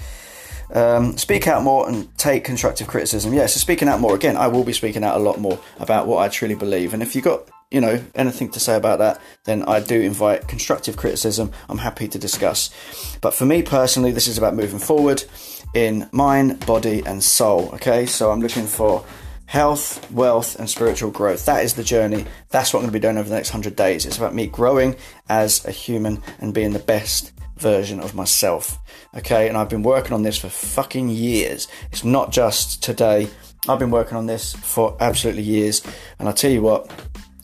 Um, 0.72 1.16
speak 1.18 1.48
out 1.48 1.62
more 1.62 1.88
and 1.88 2.16
take 2.16 2.44
constructive 2.44 2.86
criticism. 2.86 3.34
Yeah, 3.34 3.46
so 3.46 3.58
speaking 3.58 3.88
out 3.88 4.00
more 4.00 4.14
again, 4.14 4.36
I 4.36 4.46
will 4.46 4.64
be 4.64 4.72
speaking 4.72 5.02
out 5.02 5.16
a 5.16 5.20
lot 5.20 5.40
more 5.40 5.58
about 5.78 6.06
what 6.06 6.18
I 6.18 6.28
truly 6.28 6.54
believe. 6.54 6.94
And 6.94 7.02
if 7.02 7.14
you've 7.14 7.24
got 7.24 7.48
you 7.70 7.80
know 7.80 8.02
anything 8.14 8.50
to 8.50 8.60
say 8.60 8.76
about 8.76 8.98
that, 8.98 9.20
then 9.44 9.62
I 9.64 9.80
do 9.80 10.00
invite 10.00 10.48
constructive 10.48 10.96
criticism. 10.96 11.52
I'm 11.68 11.78
happy 11.78 12.08
to 12.08 12.18
discuss. 12.18 12.70
But 13.20 13.34
for 13.34 13.46
me 13.46 13.62
personally, 13.62 14.12
this 14.12 14.28
is 14.28 14.38
about 14.38 14.54
moving 14.54 14.78
forward 14.78 15.24
in 15.74 16.08
mind, 16.12 16.64
body, 16.66 17.02
and 17.04 17.22
soul. 17.22 17.70
Okay, 17.74 18.06
so 18.06 18.30
I'm 18.30 18.40
looking 18.40 18.66
for 18.66 19.04
health, 19.46 20.08
wealth, 20.12 20.58
and 20.60 20.70
spiritual 20.70 21.10
growth. 21.10 21.46
That 21.46 21.64
is 21.64 21.74
the 21.74 21.82
journey. 21.82 22.24
That's 22.50 22.72
what 22.72 22.80
I'm 22.80 22.84
going 22.84 22.92
to 22.92 22.98
be 22.98 23.02
doing 23.02 23.18
over 23.18 23.28
the 23.28 23.34
next 23.34 23.50
100 23.50 23.74
days. 23.74 24.06
It's 24.06 24.16
about 24.16 24.34
me 24.34 24.46
growing 24.46 24.94
as 25.28 25.64
a 25.64 25.72
human 25.72 26.22
and 26.38 26.54
being 26.54 26.72
the 26.72 26.78
best 26.78 27.32
version 27.60 28.00
of 28.00 28.14
myself. 28.14 28.78
Okay, 29.16 29.48
and 29.48 29.56
I've 29.56 29.68
been 29.68 29.82
working 29.82 30.12
on 30.12 30.22
this 30.22 30.38
for 30.38 30.48
fucking 30.48 31.08
years. 31.08 31.68
It's 31.92 32.04
not 32.04 32.32
just 32.32 32.82
today. 32.82 33.28
I've 33.68 33.78
been 33.78 33.90
working 33.90 34.16
on 34.16 34.26
this 34.26 34.54
for 34.54 34.96
absolutely 35.00 35.42
years. 35.42 35.82
And 36.18 36.28
I 36.28 36.32
tell 36.32 36.50
you 36.50 36.62
what, 36.62 36.90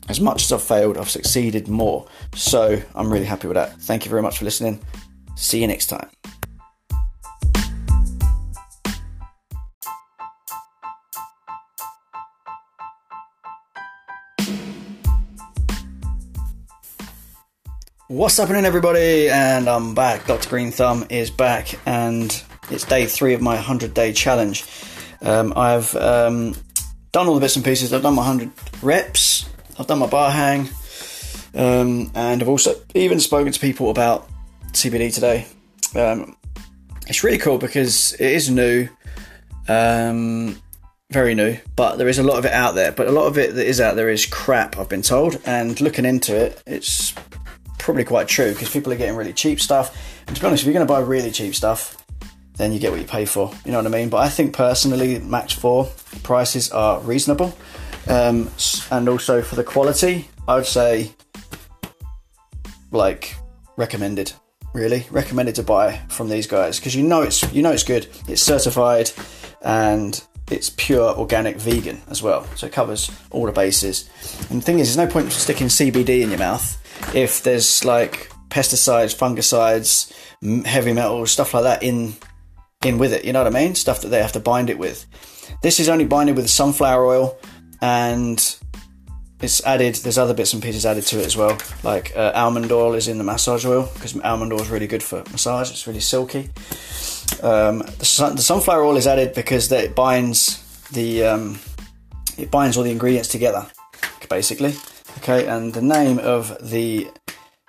as 0.09 0.19
much 0.19 0.43
as 0.43 0.51
I've 0.51 0.63
failed, 0.63 0.97
I've 0.97 1.09
succeeded 1.09 1.67
more. 1.67 2.07
So 2.35 2.81
I'm 2.95 3.11
really 3.11 3.25
happy 3.25 3.47
with 3.47 3.55
that. 3.55 3.79
Thank 3.81 4.05
you 4.05 4.09
very 4.09 4.21
much 4.21 4.39
for 4.39 4.45
listening. 4.45 4.79
See 5.35 5.61
you 5.61 5.67
next 5.67 5.87
time. 5.87 6.09
What's 18.09 18.37
happening, 18.37 18.63
everybody? 18.63 19.29
And 19.29 19.67
I'm 19.67 19.93
back. 19.93 20.27
Dr. 20.27 20.47
Green 20.47 20.71
Thumb 20.71 21.05
is 21.09 21.29
back, 21.29 21.77
and 21.85 22.41
it's 22.71 22.85
day 22.85 23.05
three 23.05 23.33
of 23.33 23.41
my 23.41 23.55
100 23.55 23.93
day 23.93 24.13
challenge. 24.13 24.63
Um, 25.21 25.51
I've 25.57 25.93
um, 25.93 26.55
done 27.11 27.27
all 27.27 27.35
the 27.35 27.41
bits 27.41 27.57
and 27.57 27.65
pieces. 27.65 27.91
I've 27.91 28.03
done 28.03 28.15
my 28.15 28.21
100 28.21 28.49
reps, 28.81 29.49
I've 29.77 29.87
done 29.87 29.99
my 29.99 30.07
bar 30.07 30.31
hang, 30.31 30.69
um, 31.53 32.09
and 32.15 32.41
I've 32.41 32.47
also 32.47 32.75
even 32.95 33.19
spoken 33.19 33.51
to 33.51 33.59
people 33.59 33.89
about 33.89 34.29
CBD 34.71 35.13
today. 35.13 35.45
Um, 35.93 36.37
it's 37.07 37.25
really 37.25 37.39
cool 37.39 37.57
because 37.57 38.13
it 38.13 38.31
is 38.31 38.49
new, 38.49 38.87
um, 39.67 40.57
very 41.11 41.35
new, 41.35 41.57
but 41.75 41.97
there 41.97 42.07
is 42.07 42.19
a 42.19 42.23
lot 42.23 42.39
of 42.39 42.45
it 42.45 42.53
out 42.53 42.73
there. 42.73 42.93
But 42.93 43.07
a 43.07 43.11
lot 43.11 43.27
of 43.27 43.37
it 43.37 43.55
that 43.55 43.67
is 43.67 43.81
out 43.81 43.97
there 43.97 44.07
is 44.07 44.25
crap, 44.25 44.77
I've 44.77 44.87
been 44.87 45.01
told. 45.01 45.41
And 45.43 45.81
looking 45.81 46.05
into 46.05 46.33
it, 46.33 46.63
it's 46.65 47.13
probably 47.87 48.03
quite 48.03 48.27
true 48.27 48.51
because 48.51 48.69
people 48.69 48.91
are 48.91 48.97
getting 48.97 49.15
really 49.15 49.31
cheap 49.31 49.61
stuff. 49.61 49.95
And 50.27 50.35
to 50.35 50.41
be 50.41 50.45
honest, 50.45 50.61
if 50.61 50.65
you're 50.65 50.73
going 50.73 50.85
to 50.85 50.93
buy 50.93 50.99
really 50.99 51.31
cheap 51.31 51.55
stuff, 51.55 52.03
then 52.57 52.73
you 52.73 52.79
get 52.79 52.91
what 52.91 52.99
you 52.99 53.07
pay 53.07 53.23
for. 53.23 53.49
You 53.63 53.71
know 53.71 53.77
what 53.77 53.87
I 53.87 53.89
mean? 53.89 54.09
But 54.09 54.17
I 54.17 54.27
think 54.27 54.53
personally, 54.53 55.19
Max 55.19 55.53
4 55.53 55.89
prices 56.21 56.69
are 56.71 56.99
reasonable. 56.99 57.57
Um, 58.09 58.51
and 58.91 59.07
also 59.07 59.41
for 59.41 59.55
the 59.55 59.63
quality, 59.63 60.27
I 60.49 60.55
would 60.55 60.65
say 60.65 61.13
like 62.91 63.37
recommended. 63.77 64.33
Really 64.73 65.05
recommended 65.09 65.55
to 65.55 65.63
buy 65.63 66.01
from 66.09 66.27
these 66.27 66.45
guys 66.45 66.79
because 66.79 66.93
you 66.93 67.03
know 67.03 67.21
it's 67.21 67.41
you 67.53 67.61
know 67.61 67.71
it's 67.71 67.83
good. 67.83 68.07
It's 68.27 68.41
certified 68.41 69.11
and 69.61 70.21
it's 70.51 70.71
pure 70.71 71.17
organic 71.17 71.55
vegan 71.55 72.01
as 72.09 72.21
well. 72.21 72.43
So 72.55 72.67
it 72.67 72.73
covers 72.73 73.09
all 73.31 73.45
the 73.45 73.53
bases. 73.53 74.09
And 74.49 74.61
the 74.61 74.65
thing 74.65 74.79
is, 74.79 74.93
there's 74.93 75.07
no 75.07 75.11
point 75.11 75.31
sticking 75.31 75.67
CBD 75.67 76.21
in 76.21 76.29
your 76.29 76.39
mouth 76.39 76.83
if 77.13 77.43
there's 77.43 77.85
like 77.85 78.29
pesticides, 78.49 79.15
fungicides, 79.15 80.13
heavy 80.65 80.93
metals, 80.93 81.31
stuff 81.31 81.53
like 81.53 81.63
that 81.63 81.83
in 81.83 82.15
in 82.85 82.97
with 82.97 83.13
it. 83.13 83.25
You 83.25 83.33
know 83.33 83.43
what 83.43 83.55
I 83.55 83.59
mean? 83.59 83.75
Stuff 83.75 84.01
that 84.01 84.09
they 84.09 84.21
have 84.21 84.33
to 84.33 84.39
bind 84.39 84.69
it 84.69 84.77
with. 84.77 85.05
This 85.61 85.79
is 85.79 85.89
only 85.89 86.05
binded 86.05 86.35
with 86.35 86.49
sunflower 86.49 87.05
oil, 87.05 87.39
and 87.81 88.37
it's 89.41 89.63
added. 89.65 89.95
There's 89.95 90.17
other 90.17 90.33
bits 90.33 90.53
and 90.53 90.61
pieces 90.61 90.85
added 90.85 91.05
to 91.07 91.19
it 91.19 91.25
as 91.25 91.37
well. 91.37 91.57
Like 91.83 92.15
uh, 92.15 92.31
almond 92.35 92.71
oil 92.71 92.93
is 92.93 93.07
in 93.07 93.17
the 93.17 93.23
massage 93.23 93.65
oil 93.65 93.89
because 93.93 94.19
almond 94.21 94.53
oil 94.53 94.61
is 94.61 94.69
really 94.69 94.87
good 94.87 95.03
for 95.03 95.23
massage. 95.31 95.71
It's 95.71 95.87
really 95.87 95.99
silky. 95.99 96.49
Um, 97.43 97.79
the, 97.79 98.05
sun, 98.05 98.35
the, 98.35 98.41
sunflower 98.41 98.83
oil 98.83 98.97
is 98.97 99.05
added 99.05 99.33
because 99.33 99.71
it 99.71 99.95
binds 99.95 100.63
the 100.89 101.23
um, 101.23 101.59
it 102.37 102.49
binds 102.49 102.77
all 102.77 102.83
the 102.83 102.91
ingredients 102.91 103.29
together, 103.29 103.67
basically. 104.29 104.73
Okay, 105.17 105.47
and 105.47 105.73
the 105.73 105.81
name 105.81 106.19
of 106.19 106.57
the 106.61 107.07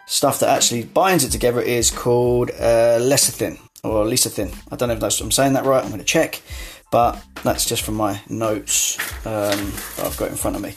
stuff 0.07 0.41
that 0.41 0.49
actually 0.49 0.85
binds 0.85 1.25
it 1.25 1.31
together 1.31 1.61
is 1.61 1.91
called 1.91 2.51
uh, 2.51 2.99
lecithin 3.01 3.59
or 3.85 4.05
lecithin. 4.05 4.55
I 4.71 4.77
don't 4.77 4.89
know 4.89 4.95
if 4.95 5.01
that's, 5.01 5.21
what 5.21 5.27
I'm 5.27 5.33
saying 5.33 5.53
that 5.55 5.65
right. 5.65 5.83
I'm 5.83 5.91
going 5.91 5.99
to 5.99 6.05
check, 6.05 6.43
but 6.91 7.23
that's 7.43 7.67
just 7.67 7.83
from 7.83 7.95
my 7.95 8.21
notes 8.29 8.99
um, 9.27 9.73
that 9.97 10.07
I've 10.07 10.17
got 10.17 10.31
in 10.31 10.37
front 10.37 10.57
of 10.57 10.63
me. 10.63 10.75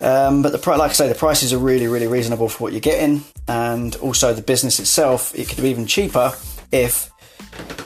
Um, 0.00 0.42
but 0.42 0.52
the 0.52 0.70
like 0.70 0.90
I 0.90 0.94
say, 0.94 1.08
the 1.08 1.14
prices 1.14 1.52
are 1.52 1.58
really, 1.58 1.86
really 1.86 2.06
reasonable 2.06 2.48
for 2.48 2.64
what 2.64 2.72
you're 2.72 2.80
getting, 2.80 3.22
and 3.46 3.94
also 3.96 4.32
the 4.32 4.42
business 4.42 4.80
itself. 4.80 5.34
It 5.34 5.48
could 5.48 5.62
be 5.62 5.68
even 5.68 5.86
cheaper 5.86 6.32
if 6.72 7.09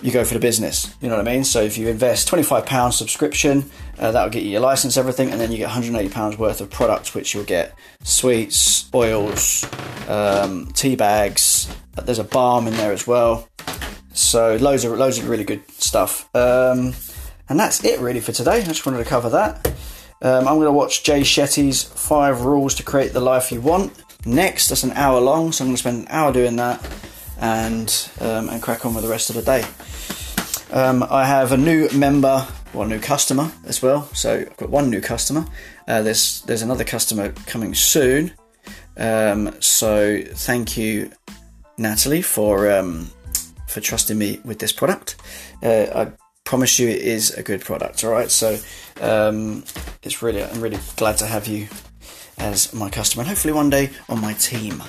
you 0.03 0.13
go 0.13 0.25
for 0.25 0.35
the 0.35 0.41
business. 0.41 0.95
You 1.01 1.09
know 1.09 1.17
what 1.17 1.27
I 1.27 1.33
mean? 1.33 1.45
So 1.45 1.63
if 1.63 1.79
you 1.79 1.89
invest 1.89 2.29
£25 2.29 2.93
subscription, 2.93 3.71
uh, 3.99 4.13
that'll 4.13 4.31
get 4.31 4.43
you 4.43 4.51
your 4.51 4.61
license, 4.61 4.97
everything, 4.97 5.31
and 5.31 5.41
then 5.41 5.51
you 5.51 5.59
get 5.59 5.71
£180 5.71 6.39
worth 6.39 6.61
of 6.61 6.71
products, 6.71 7.15
which 7.15 7.35
you'll 7.35 7.45
get 7.45 7.75
sweets, 8.03 8.91
oils, 8.95 9.67
um, 10.09 10.67
tea 10.75 10.97
bags. 10.97 11.75
There's 11.95 12.19
a 12.19 12.25
balm 12.25 12.67
in 12.67 12.75
there 12.75 12.93
as 12.93 13.07
well. 13.07 13.49
So 14.13 14.57
loads 14.57 14.85
of 14.85 14.93
loads 14.99 15.19
of 15.19 15.29
really 15.29 15.45
good 15.45 15.69
stuff. 15.73 16.29
Um, 16.35 16.95
and 17.49 17.59
that's 17.59 17.85
it 17.85 18.01
really 18.01 18.21
for 18.21 18.33
today. 18.33 18.59
I 18.59 18.63
just 18.63 18.85
wanted 18.85 18.99
to 18.99 19.09
cover 19.09 19.31
that. 19.31 19.67
Um, 20.23 20.49
I'm 20.49 20.55
going 20.55 20.67
to 20.67 20.73
watch 20.73 21.03
Jay 21.03 21.21
Shetty's 21.21 21.83
Five 21.83 22.43
Rules 22.43 22.75
to 22.77 22.83
Create 22.83 23.13
the 23.13 23.21
Life 23.21 23.53
You 23.53 23.61
Want 23.61 23.93
next. 24.27 24.69
That's 24.69 24.85
an 24.85 24.93
hour 24.93 25.21
long, 25.21 25.53
so 25.53 25.65
I'm 25.65 25.69
going 25.69 25.77
to 25.77 25.81
spend 25.81 26.03
an 26.03 26.07
hour 26.09 26.33
doing 26.33 26.57
that. 26.57 26.81
And 27.41 28.11
um, 28.21 28.49
and 28.49 28.63
crack 28.63 28.87
on 28.87 28.95
with 28.95 29.05
the 29.05 29.11
rest 29.11 29.31
of 29.31 29.37
the 29.37 29.43
day. 29.43 29.65
Um, 30.73 31.05
I 31.09 31.25
have 31.25 31.53
a 31.53 31.57
new 31.57 31.89
member, 31.91 32.47
or 32.75 32.85
a 32.85 32.89
new 32.89 32.99
customer 32.99 33.53
as 33.65 33.83
well. 33.83 34.09
So 34.13 34.41
I've 34.41 34.57
got 34.57 34.71
one 34.71 34.91
new 34.91 35.01
customer. 35.01 35.47
Uh, 35.87 36.03
there's 36.03 36.43
there's 36.43 36.63
another 36.63 36.85
customer 36.85 37.33
coming 37.47 37.75
soon. 37.75 38.33
Um, 38.97 39.55
so 39.61 40.23
thank 40.23 40.77
you, 40.77 41.11
Natalie, 41.79 42.23
for 42.23 42.71
um, 42.71 43.11
for 43.69 43.81
trusting 43.81 44.19
me 44.19 44.41
with 44.45 44.59
this 44.59 44.73
product. 44.73 45.17
Uh, 45.63 45.87
I 45.95 46.13
promise 46.45 46.79
you, 46.79 46.89
it 46.89 47.03
is 47.03 47.31
a 47.33 47.43
good 47.43 47.61
product. 47.61 48.05
All 48.05 48.11
right, 48.11 48.31
so 48.31 48.59
um, 49.01 49.65
it's 50.03 50.23
really 50.23 50.43
I'm 50.43 50.61
really 50.61 50.79
glad 50.97 51.19
to 51.19 51.27
have 51.27 51.47
you 51.47 51.69
as 52.39 52.73
my 52.75 52.91
customer, 52.91 53.23
and 53.23 53.29
hopefully 53.29 53.55
one 53.55 53.71
day 53.71 53.91
on 54.09 54.21
my 54.21 54.33
team. 54.35 54.83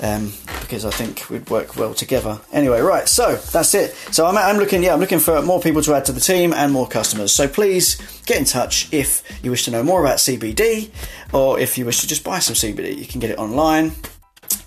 Um, 0.00 0.32
because 0.68 0.84
I 0.84 0.90
think 0.90 1.30
we'd 1.30 1.48
work 1.48 1.76
well 1.76 1.94
together. 1.94 2.38
Anyway, 2.52 2.80
right, 2.80 3.08
so 3.08 3.36
that's 3.36 3.74
it. 3.74 3.94
So 4.12 4.26
I'm, 4.26 4.36
I'm 4.36 4.58
looking, 4.58 4.82
yeah, 4.82 4.92
I'm 4.92 5.00
looking 5.00 5.18
for 5.18 5.40
more 5.40 5.62
people 5.62 5.80
to 5.80 5.94
add 5.94 6.04
to 6.04 6.12
the 6.12 6.20
team 6.20 6.52
and 6.52 6.70
more 6.70 6.86
customers. 6.86 7.32
So 7.32 7.48
please 7.48 7.96
get 8.26 8.36
in 8.36 8.44
touch 8.44 8.92
if 8.92 9.22
you 9.42 9.50
wish 9.50 9.64
to 9.64 9.70
know 9.70 9.82
more 9.82 10.02
about 10.04 10.18
CBD 10.18 10.90
or 11.32 11.58
if 11.58 11.78
you 11.78 11.86
wish 11.86 12.02
to 12.02 12.06
just 12.06 12.22
buy 12.22 12.38
some 12.40 12.54
CBD. 12.54 12.98
You 12.98 13.06
can 13.06 13.18
get 13.18 13.30
it 13.30 13.38
online 13.38 13.92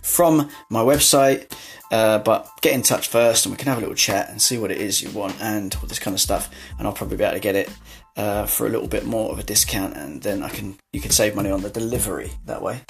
from 0.01 0.49
my 0.69 0.81
website. 0.81 1.51
Uh, 1.91 2.19
but 2.19 2.49
get 2.61 2.73
in 2.73 2.81
touch 2.81 3.09
first 3.09 3.45
and 3.45 3.51
we 3.51 3.57
can 3.57 3.67
have 3.67 3.77
a 3.77 3.81
little 3.81 3.93
chat 3.93 4.29
and 4.29 4.41
see 4.41 4.57
what 4.57 4.71
it 4.71 4.77
is 4.77 5.01
you 5.01 5.09
want 5.11 5.35
and 5.41 5.75
all 5.75 5.87
this 5.87 5.99
kind 5.99 6.13
of 6.13 6.21
stuff. 6.21 6.49
And 6.79 6.87
I'll 6.87 6.93
probably 6.93 7.17
be 7.17 7.25
able 7.25 7.33
to 7.33 7.41
get 7.41 7.55
it 7.55 7.69
uh, 8.17 8.45
for 8.45 8.65
a 8.65 8.69
little 8.69 8.87
bit 8.87 9.05
more 9.05 9.31
of 9.31 9.39
a 9.39 9.43
discount, 9.43 9.95
and 9.95 10.21
then 10.21 10.43
I 10.43 10.49
can 10.49 10.77
you 10.91 10.99
can 10.99 11.11
save 11.11 11.35
money 11.35 11.49
on 11.49 11.61
the 11.61 11.69
delivery 11.69 12.31
that 12.45 12.61
way. 12.61 12.81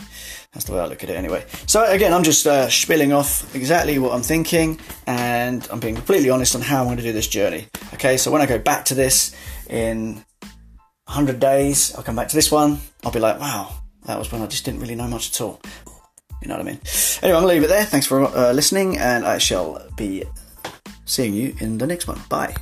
That's 0.54 0.66
the 0.66 0.74
way 0.74 0.80
I 0.80 0.86
look 0.86 1.04
at 1.04 1.10
it 1.10 1.16
anyway. 1.16 1.46
So 1.68 1.84
again, 1.86 2.14
I'm 2.14 2.24
just 2.24 2.48
uh, 2.48 2.70
spilling 2.70 3.14
off 3.14 3.56
exactly 3.56 4.00
what 4.00 4.14
I'm 4.14 4.24
thinking, 4.24 4.80
and 5.08 5.68
I'm 5.72 5.80
being 5.80 5.96
completely 5.96 6.30
honest 6.30 6.56
on 6.56 6.62
how 6.62 6.82
I'm 6.82 6.86
going 6.86 6.98
to 6.98 7.04
do 7.04 7.14
this 7.14 7.28
journey. 7.28 7.68
Okay, 7.94 8.18
so 8.18 8.32
when 8.32 8.42
I 8.42 8.46
go 8.46 8.60
back 8.60 8.86
to 8.86 8.96
this 8.96 9.36
in 9.70 10.24
100 11.06 11.40
days, 11.40 11.94
I'll 11.96 12.04
come 12.04 12.16
back 12.16 12.30
to 12.30 12.36
this 12.36 12.52
one. 12.52 12.80
I'll 13.04 13.12
be 13.12 13.20
like, 13.20 13.40
wow, 13.40 13.76
that 14.06 14.18
was 14.18 14.32
when 14.32 14.42
I 14.42 14.48
just 14.48 14.66
didn't 14.66 14.82
really 14.82 14.96
know 14.96 15.08
much 15.08 15.30
at 15.30 15.42
all. 15.42 15.62
You 16.42 16.48
know 16.48 16.56
what 16.56 16.62
I 16.62 16.72
mean? 16.72 16.80
Anyway, 17.22 17.38
I'm 17.38 17.44
to 17.44 17.48
leave 17.48 17.64
it 17.64 17.68
there. 17.68 17.86
Thanks 17.86 18.08
for 18.08 18.24
uh, 18.24 18.52
listening, 18.52 18.98
and 18.98 19.26
I 19.26 19.38
shall 19.38 19.88
be 19.96 20.24
seeing 21.06 21.34
you 21.34 21.56
in 21.60 21.78
the 21.78 21.86
next 21.86 22.08
one. 22.08 22.20
Bye. 22.30 22.56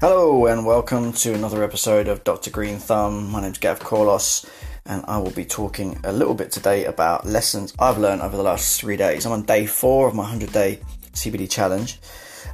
Hello, 0.00 0.46
and 0.46 0.64
welcome 0.64 1.12
to 1.12 1.34
another 1.34 1.64
episode 1.64 2.06
of 2.06 2.22
Dr. 2.22 2.50
Green 2.50 2.78
Thumb. 2.78 3.28
My 3.32 3.40
name's 3.40 3.58
Gav 3.58 3.80
Korlos, 3.80 4.48
and 4.86 5.04
I 5.08 5.18
will 5.18 5.32
be 5.32 5.44
talking 5.44 5.98
a 6.04 6.12
little 6.12 6.34
bit 6.34 6.52
today 6.52 6.84
about 6.84 7.26
lessons 7.26 7.74
I've 7.80 7.98
learned 7.98 8.22
over 8.22 8.36
the 8.36 8.44
last 8.44 8.80
three 8.80 8.96
days. 8.96 9.26
I'm 9.26 9.32
on 9.32 9.42
day 9.42 9.66
four 9.66 10.06
of 10.06 10.14
my 10.14 10.22
100 10.22 10.52
day 10.52 10.78
CBD 11.14 11.50
challenge. 11.50 11.98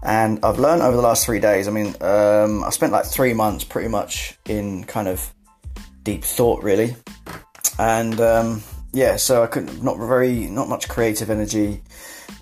And 0.02 0.42
I've 0.42 0.58
learned 0.58 0.80
over 0.80 0.96
the 0.96 1.02
last 1.02 1.26
three 1.26 1.38
days. 1.38 1.68
I 1.68 1.70
mean, 1.70 1.94
um, 2.00 2.64
I 2.64 2.70
spent 2.70 2.92
like 2.92 3.04
three 3.04 3.34
months 3.34 3.62
pretty 3.62 3.88
much 3.88 4.38
in 4.46 4.84
kind 4.84 5.06
of 5.06 5.30
deep 6.02 6.24
thought, 6.24 6.62
really. 6.62 6.96
And 7.78 8.18
um, 8.22 8.62
yeah, 8.94 9.16
so 9.16 9.42
I 9.42 9.48
couldn't, 9.48 9.82
not 9.82 9.98
very, 9.98 10.46
not 10.46 10.70
much 10.70 10.88
creative 10.88 11.28
energy, 11.28 11.82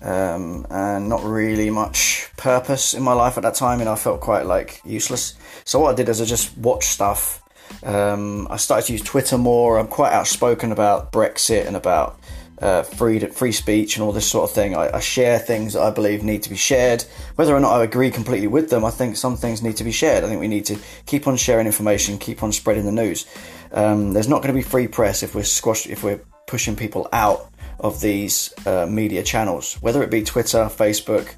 um, 0.03 0.67
and 0.69 1.09
not 1.09 1.23
really 1.23 1.69
much 1.69 2.29
purpose 2.37 2.93
in 2.93 3.01
my 3.01 3.13
life 3.13 3.37
at 3.37 3.43
that 3.43 3.55
time. 3.55 3.79
And 3.79 3.89
I 3.89 3.95
felt 3.95 4.21
quite 4.21 4.45
like 4.45 4.81
useless. 4.85 5.35
So 5.65 5.79
what 5.79 5.93
I 5.93 5.95
did 5.95 6.09
is 6.09 6.21
I 6.21 6.25
just 6.25 6.55
watched 6.57 6.89
stuff. 6.89 7.41
Um, 7.83 8.47
I 8.51 8.57
started 8.57 8.85
to 8.87 8.93
use 8.93 9.01
Twitter 9.01 9.37
more. 9.37 9.79
I'm 9.79 9.87
quite 9.87 10.13
outspoken 10.13 10.71
about 10.71 11.11
Brexit 11.11 11.65
and 11.65 11.75
about 11.75 12.19
uh, 12.61 12.83
free 12.83 13.19
free 13.19 13.51
speech 13.51 13.97
and 13.97 14.03
all 14.03 14.11
this 14.11 14.29
sort 14.29 14.49
of 14.49 14.55
thing. 14.55 14.75
I, 14.75 14.97
I, 14.97 14.99
share 14.99 15.39
things 15.39 15.73
that 15.73 15.81
I 15.81 15.89
believe 15.89 16.23
need 16.23 16.43
to 16.43 16.49
be 16.49 16.55
shared, 16.55 17.03
whether 17.35 17.53
or 17.53 17.59
not 17.59 17.73
I 17.73 17.83
agree 17.83 18.11
completely 18.11 18.47
with 18.47 18.69
them. 18.69 18.85
I 18.85 18.91
think 18.91 19.17
some 19.17 19.35
things 19.35 19.61
need 19.61 19.75
to 19.77 19.83
be 19.83 19.91
shared. 19.91 20.23
I 20.23 20.27
think 20.27 20.39
we 20.39 20.47
need 20.47 20.65
to 20.65 20.77
keep 21.05 21.27
on 21.27 21.35
sharing 21.35 21.65
information, 21.65 22.17
keep 22.17 22.43
on 22.43 22.53
spreading 22.53 22.85
the 22.85 22.91
news. 22.91 23.25
Um, 23.71 24.13
there's 24.13 24.29
not 24.29 24.43
going 24.43 24.53
to 24.53 24.57
be 24.57 24.61
free 24.61 24.87
press 24.87 25.23
if 25.23 25.35
we're 25.35 25.43
squashed 25.43 25.87
if 25.87 26.03
we're 26.03 26.21
pushing 26.47 26.75
people 26.75 27.09
out 27.11 27.49
of 27.83 28.01
these 28.01 28.53
uh, 28.65 28.87
media 28.89 29.21
channels, 29.21 29.75
whether 29.81 30.01
it 30.01 30.09
be 30.09 30.23
Twitter, 30.23 30.65
Facebook, 30.65 31.35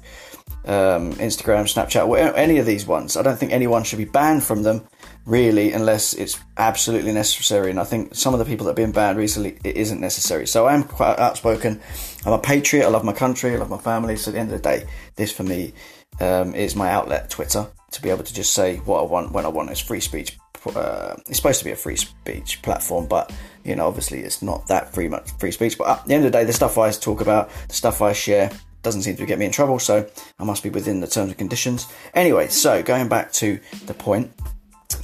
um, 0.64 1.12
Instagram, 1.14 1.64
Snapchat, 1.64 2.32
any 2.36 2.58
of 2.58 2.66
these 2.66 2.86
ones. 2.86 3.16
I 3.16 3.22
don't 3.22 3.38
think 3.38 3.52
anyone 3.52 3.84
should 3.84 3.98
be 3.98 4.04
banned 4.04 4.42
from 4.42 4.62
them 4.62 4.86
really, 5.26 5.72
unless 5.72 6.12
it's 6.12 6.38
absolutely 6.56 7.12
necessary. 7.12 7.70
And 7.70 7.80
I 7.80 7.84
think 7.84 8.14
some 8.14 8.32
of 8.32 8.38
the 8.38 8.44
people 8.44 8.64
that 8.64 8.70
have 8.70 8.76
been 8.76 8.92
banned 8.92 9.18
recently, 9.18 9.58
it 9.64 9.76
isn't 9.76 10.00
necessary. 10.00 10.46
So 10.46 10.66
I 10.66 10.74
am 10.74 10.84
quite 10.84 11.18
outspoken. 11.18 11.80
I'm 12.24 12.32
a 12.32 12.38
patriot. 12.38 12.86
I 12.86 12.88
love 12.88 13.04
my 13.04 13.12
country. 13.12 13.54
I 13.54 13.58
love 13.58 13.70
my 13.70 13.78
family. 13.78 14.16
So 14.16 14.30
at 14.30 14.34
the 14.34 14.40
end 14.40 14.52
of 14.52 14.62
the 14.62 14.68
day, 14.68 14.86
this 15.16 15.32
for 15.32 15.42
me 15.42 15.72
um, 16.20 16.54
is 16.54 16.76
my 16.76 16.90
outlet, 16.90 17.28
Twitter, 17.28 17.66
to 17.90 18.02
be 18.02 18.10
able 18.10 18.24
to 18.24 18.32
just 18.32 18.52
say 18.52 18.76
what 18.78 19.00
I 19.00 19.04
want 19.04 19.32
when 19.32 19.44
I 19.44 19.48
want. 19.48 19.70
It's 19.70 19.80
free 19.80 20.00
speech. 20.00 20.38
Uh, 20.74 21.14
it's 21.28 21.36
supposed 21.36 21.60
to 21.60 21.64
be 21.64 21.70
a 21.70 21.76
free 21.76 21.96
speech 21.96 22.60
platform, 22.62 23.06
but 23.06 23.32
you 23.66 23.76
know, 23.76 23.86
obviously, 23.86 24.20
it's 24.20 24.42
not 24.42 24.66
that 24.68 24.94
free 24.94 25.08
much 25.08 25.30
free 25.32 25.50
speech. 25.50 25.76
But 25.76 25.88
at 25.88 26.06
the 26.06 26.14
end 26.14 26.24
of 26.24 26.32
the 26.32 26.38
day, 26.38 26.44
the 26.44 26.52
stuff 26.52 26.78
I 26.78 26.90
talk 26.90 27.20
about, 27.20 27.50
the 27.68 27.74
stuff 27.74 28.00
I 28.00 28.12
share, 28.12 28.50
doesn't 28.82 29.02
seem 29.02 29.16
to 29.16 29.26
get 29.26 29.38
me 29.38 29.46
in 29.46 29.52
trouble, 29.52 29.78
so 29.78 30.08
I 30.38 30.44
must 30.44 30.62
be 30.62 30.70
within 30.70 31.00
the 31.00 31.08
terms 31.08 31.30
and 31.30 31.38
conditions. 31.38 31.86
Anyway, 32.14 32.48
so 32.48 32.82
going 32.82 33.08
back 33.08 33.32
to 33.32 33.58
the 33.86 33.94
point, 33.94 34.30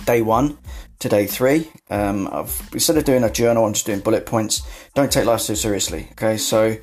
day 0.04 0.22
one 0.22 0.56
to 1.00 1.08
day 1.08 1.26
three. 1.26 1.68
Um, 1.90 2.28
I've, 2.30 2.70
instead 2.72 2.96
of 2.96 3.04
doing 3.04 3.24
a 3.24 3.30
journal, 3.30 3.64
I'm 3.64 3.72
just 3.72 3.86
doing 3.86 4.00
bullet 4.00 4.24
points. 4.24 4.62
Don't 4.94 5.10
take 5.10 5.24
life 5.24 5.40
so 5.40 5.54
seriously. 5.54 6.08
Okay, 6.12 6.36
so 6.36 6.76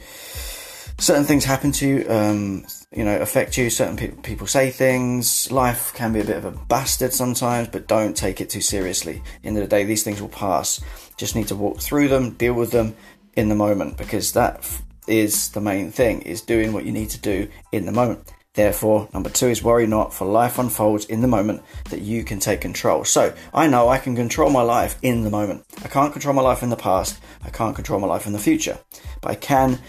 certain 0.98 1.24
things 1.24 1.46
happen 1.46 1.72
to 1.72 1.88
you, 1.88 2.06
um, 2.10 2.65
you 2.92 3.06
know, 3.06 3.18
affect 3.22 3.58
you. 3.58 3.70
Certain 3.70 3.96
pe- 3.96 4.12
people 4.22 4.46
say 4.46 4.70
things. 4.70 5.50
Life 5.52 5.94
can 5.94 6.12
be 6.12 6.20
a 6.20 6.26
bit 6.26 6.38
of 6.38 6.46
a 6.46 6.52
bastard 6.52 7.13
sometimes, 7.13 7.70
but 7.70 7.88
don't 7.88 8.15
take 8.15 8.42
it 8.42 8.50
too 8.50 8.62
seriously. 8.62 9.22
At 9.38 9.42
the 9.42 9.48
end 9.48 9.58
of 9.58 9.63
the 9.63 9.70
day, 9.70 9.86
these 9.86 10.04
things 10.04 10.22
will 10.22 10.28
pass. 10.28 10.82
Just 11.19 11.36
need 11.36 11.49
to 11.49 11.55
walk 11.55 11.82
through 11.82 12.08
them, 12.08 12.32
deal 12.32 12.53
with 12.53 12.71
them 12.71 12.95
in 13.34 13.49
the 13.49 13.55
moment, 13.55 13.97
because 13.97 14.32
that 14.32 14.65
is 15.05 15.49
the 15.49 15.60
main 15.60 15.91
thing: 15.91 16.21
is 16.21 16.41
doing 16.41 16.71
what 16.71 16.86
you 16.86 16.93
need 16.93 17.10
to 17.10 17.19
do 17.19 17.49
in 17.73 17.86
the 17.86 17.91
moment. 17.91 18.32
Therefore, 18.53 19.10
number 19.13 19.29
two 19.29 19.47
is 19.47 19.62
worry 19.62 19.86
not, 19.86 20.13
for 20.13 20.25
life 20.25 20.58
unfolds 20.58 21.05
in 21.05 21.21
the 21.21 21.27
moment 21.27 21.62
that 21.89 22.01
you 22.01 22.23
can 22.23 22.39
take 22.39 22.62
control. 22.62 23.03
So, 23.03 23.36
I 23.53 23.67
know 23.67 23.89
I 23.89 23.99
can 23.99 24.15
control 24.15 24.49
my 24.49 24.62
life 24.62 24.97
in 25.01 25.23
the 25.25 25.29
moment. 25.29 25.65
I 25.84 25.89
can't 25.89 26.13
control 26.13 26.34
my 26.34 26.41
life 26.41 26.63
in 26.63 26.69
the 26.69 26.77
past, 26.77 27.19
I 27.43 27.49
can't 27.49 27.75
control 27.75 27.99
my 27.99 28.08
life 28.08 28.25
in 28.25 28.34
the 28.34 28.39
future, 28.39 28.79
but 29.21 29.32
I 29.32 29.36
can 29.36 29.79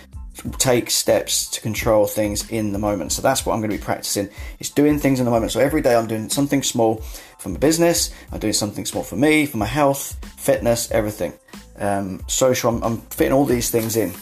take 0.58 0.90
steps 0.90 1.48
to 1.50 1.60
control 1.60 2.06
things 2.06 2.48
in 2.50 2.72
the 2.72 2.78
moment. 2.78 3.12
So 3.12 3.22
that's 3.22 3.44
what 3.44 3.54
I'm 3.54 3.60
going 3.60 3.70
to 3.70 3.76
be 3.76 3.82
practicing. 3.82 4.28
Is 4.58 4.70
doing 4.70 4.98
things 4.98 5.18
in 5.18 5.24
the 5.24 5.30
moment. 5.30 5.52
So 5.52 5.60
every 5.60 5.82
day 5.82 5.94
I'm 5.94 6.06
doing 6.06 6.28
something 6.28 6.62
small 6.62 6.96
for 7.38 7.48
my 7.48 7.58
business. 7.58 8.12
I'm 8.32 8.38
doing 8.38 8.52
something 8.52 8.84
small 8.84 9.02
for 9.02 9.16
me, 9.16 9.46
for 9.46 9.56
my 9.56 9.66
health, 9.66 10.16
fitness, 10.38 10.90
everything. 10.90 11.32
Um, 11.78 12.22
social. 12.26 12.70
I'm, 12.70 12.82
I'm 12.82 12.98
fitting 13.02 13.32
all 13.32 13.44
these 13.44 13.70
things 13.70 13.96
in. 13.96 14.12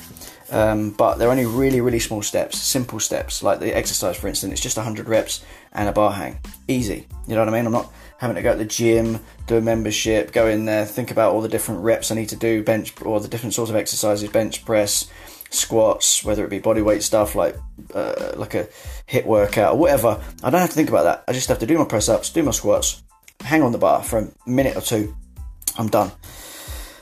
Um, 0.51 0.91
but 0.93 1.17
they're 1.17 1.31
only 1.31 1.47
really, 1.47 1.81
really 1.81 1.99
small 1.99 2.23
steps, 2.23 2.59
simple 2.59 3.01
steps. 3.01 3.43
Like 3.43 3.61
the 3.61 3.77
exercise, 3.77 4.17
for 4.17 4.29
instance, 4.29 4.53
it's 4.55 4.63
just 4.63 4.77
100 4.77 5.09
reps 5.09 5.45
and 5.73 5.89
a 5.89 5.93
bar 5.93 6.13
hang. 6.13 6.39
Easy. 6.69 7.07
You 7.27 7.35
know 7.35 7.41
what 7.41 7.49
I 7.49 7.53
mean? 7.53 7.67
I'm 7.67 7.73
not 7.73 7.93
having 8.19 8.37
to 8.37 8.43
go 8.43 8.53
to 8.53 8.59
the 8.59 8.65
gym, 8.65 9.21
do 9.47 9.57
a 9.57 9.61
membership, 9.61 10.33
go 10.33 10.49
in 10.49 10.65
there, 10.65 10.85
think 10.85 11.11
about 11.11 11.33
all 11.33 11.41
the 11.41 11.49
different 11.49 11.83
reps 11.83 12.11
I 12.11 12.15
need 12.15 12.31
to 12.31 12.37
do, 12.37 12.63
bench, 12.63 12.93
or 13.03 13.21
the 13.21 13.29
different 13.29 13.55
sorts 13.55 13.71
of 13.71 13.77
exercises, 13.77 14.29
bench 14.31 14.65
press, 14.65 15.09
squats, 15.51 16.25
whether 16.25 16.45
it 16.45 16.51
be 16.51 16.59
body 16.59 16.83
weight 16.83 17.03
stuff 17.03 17.35
like 17.35 17.57
uh, 17.95 18.33
like 18.37 18.55
a 18.55 18.69
HIIT 19.09 19.27
workout 19.27 19.75
or 19.75 19.79
whatever. 19.79 20.21
I 20.43 20.51
don't 20.51 20.61
have 20.61 20.71
to 20.71 20.77
think 20.77 20.89
about 20.89 21.05
that. 21.05 21.25
I 21.27 21.33
just 21.33 21.49
have 21.49 21.59
to 21.61 21.67
do 21.67 21.79
my 21.79 21.85
press 21.85 22.09
ups, 22.09 22.31
do 22.31 22.43
my 22.43 22.51
squats, 22.51 23.03
hang 23.41 23.63
on 23.63 23.73
the 23.73 23.79
bar 23.79 24.03
for 24.03 24.19
a 24.19 24.51
minute 24.51 24.77
or 24.77 24.83
two. 24.83 25.17
I'm 25.77 25.89
done. 25.89 26.11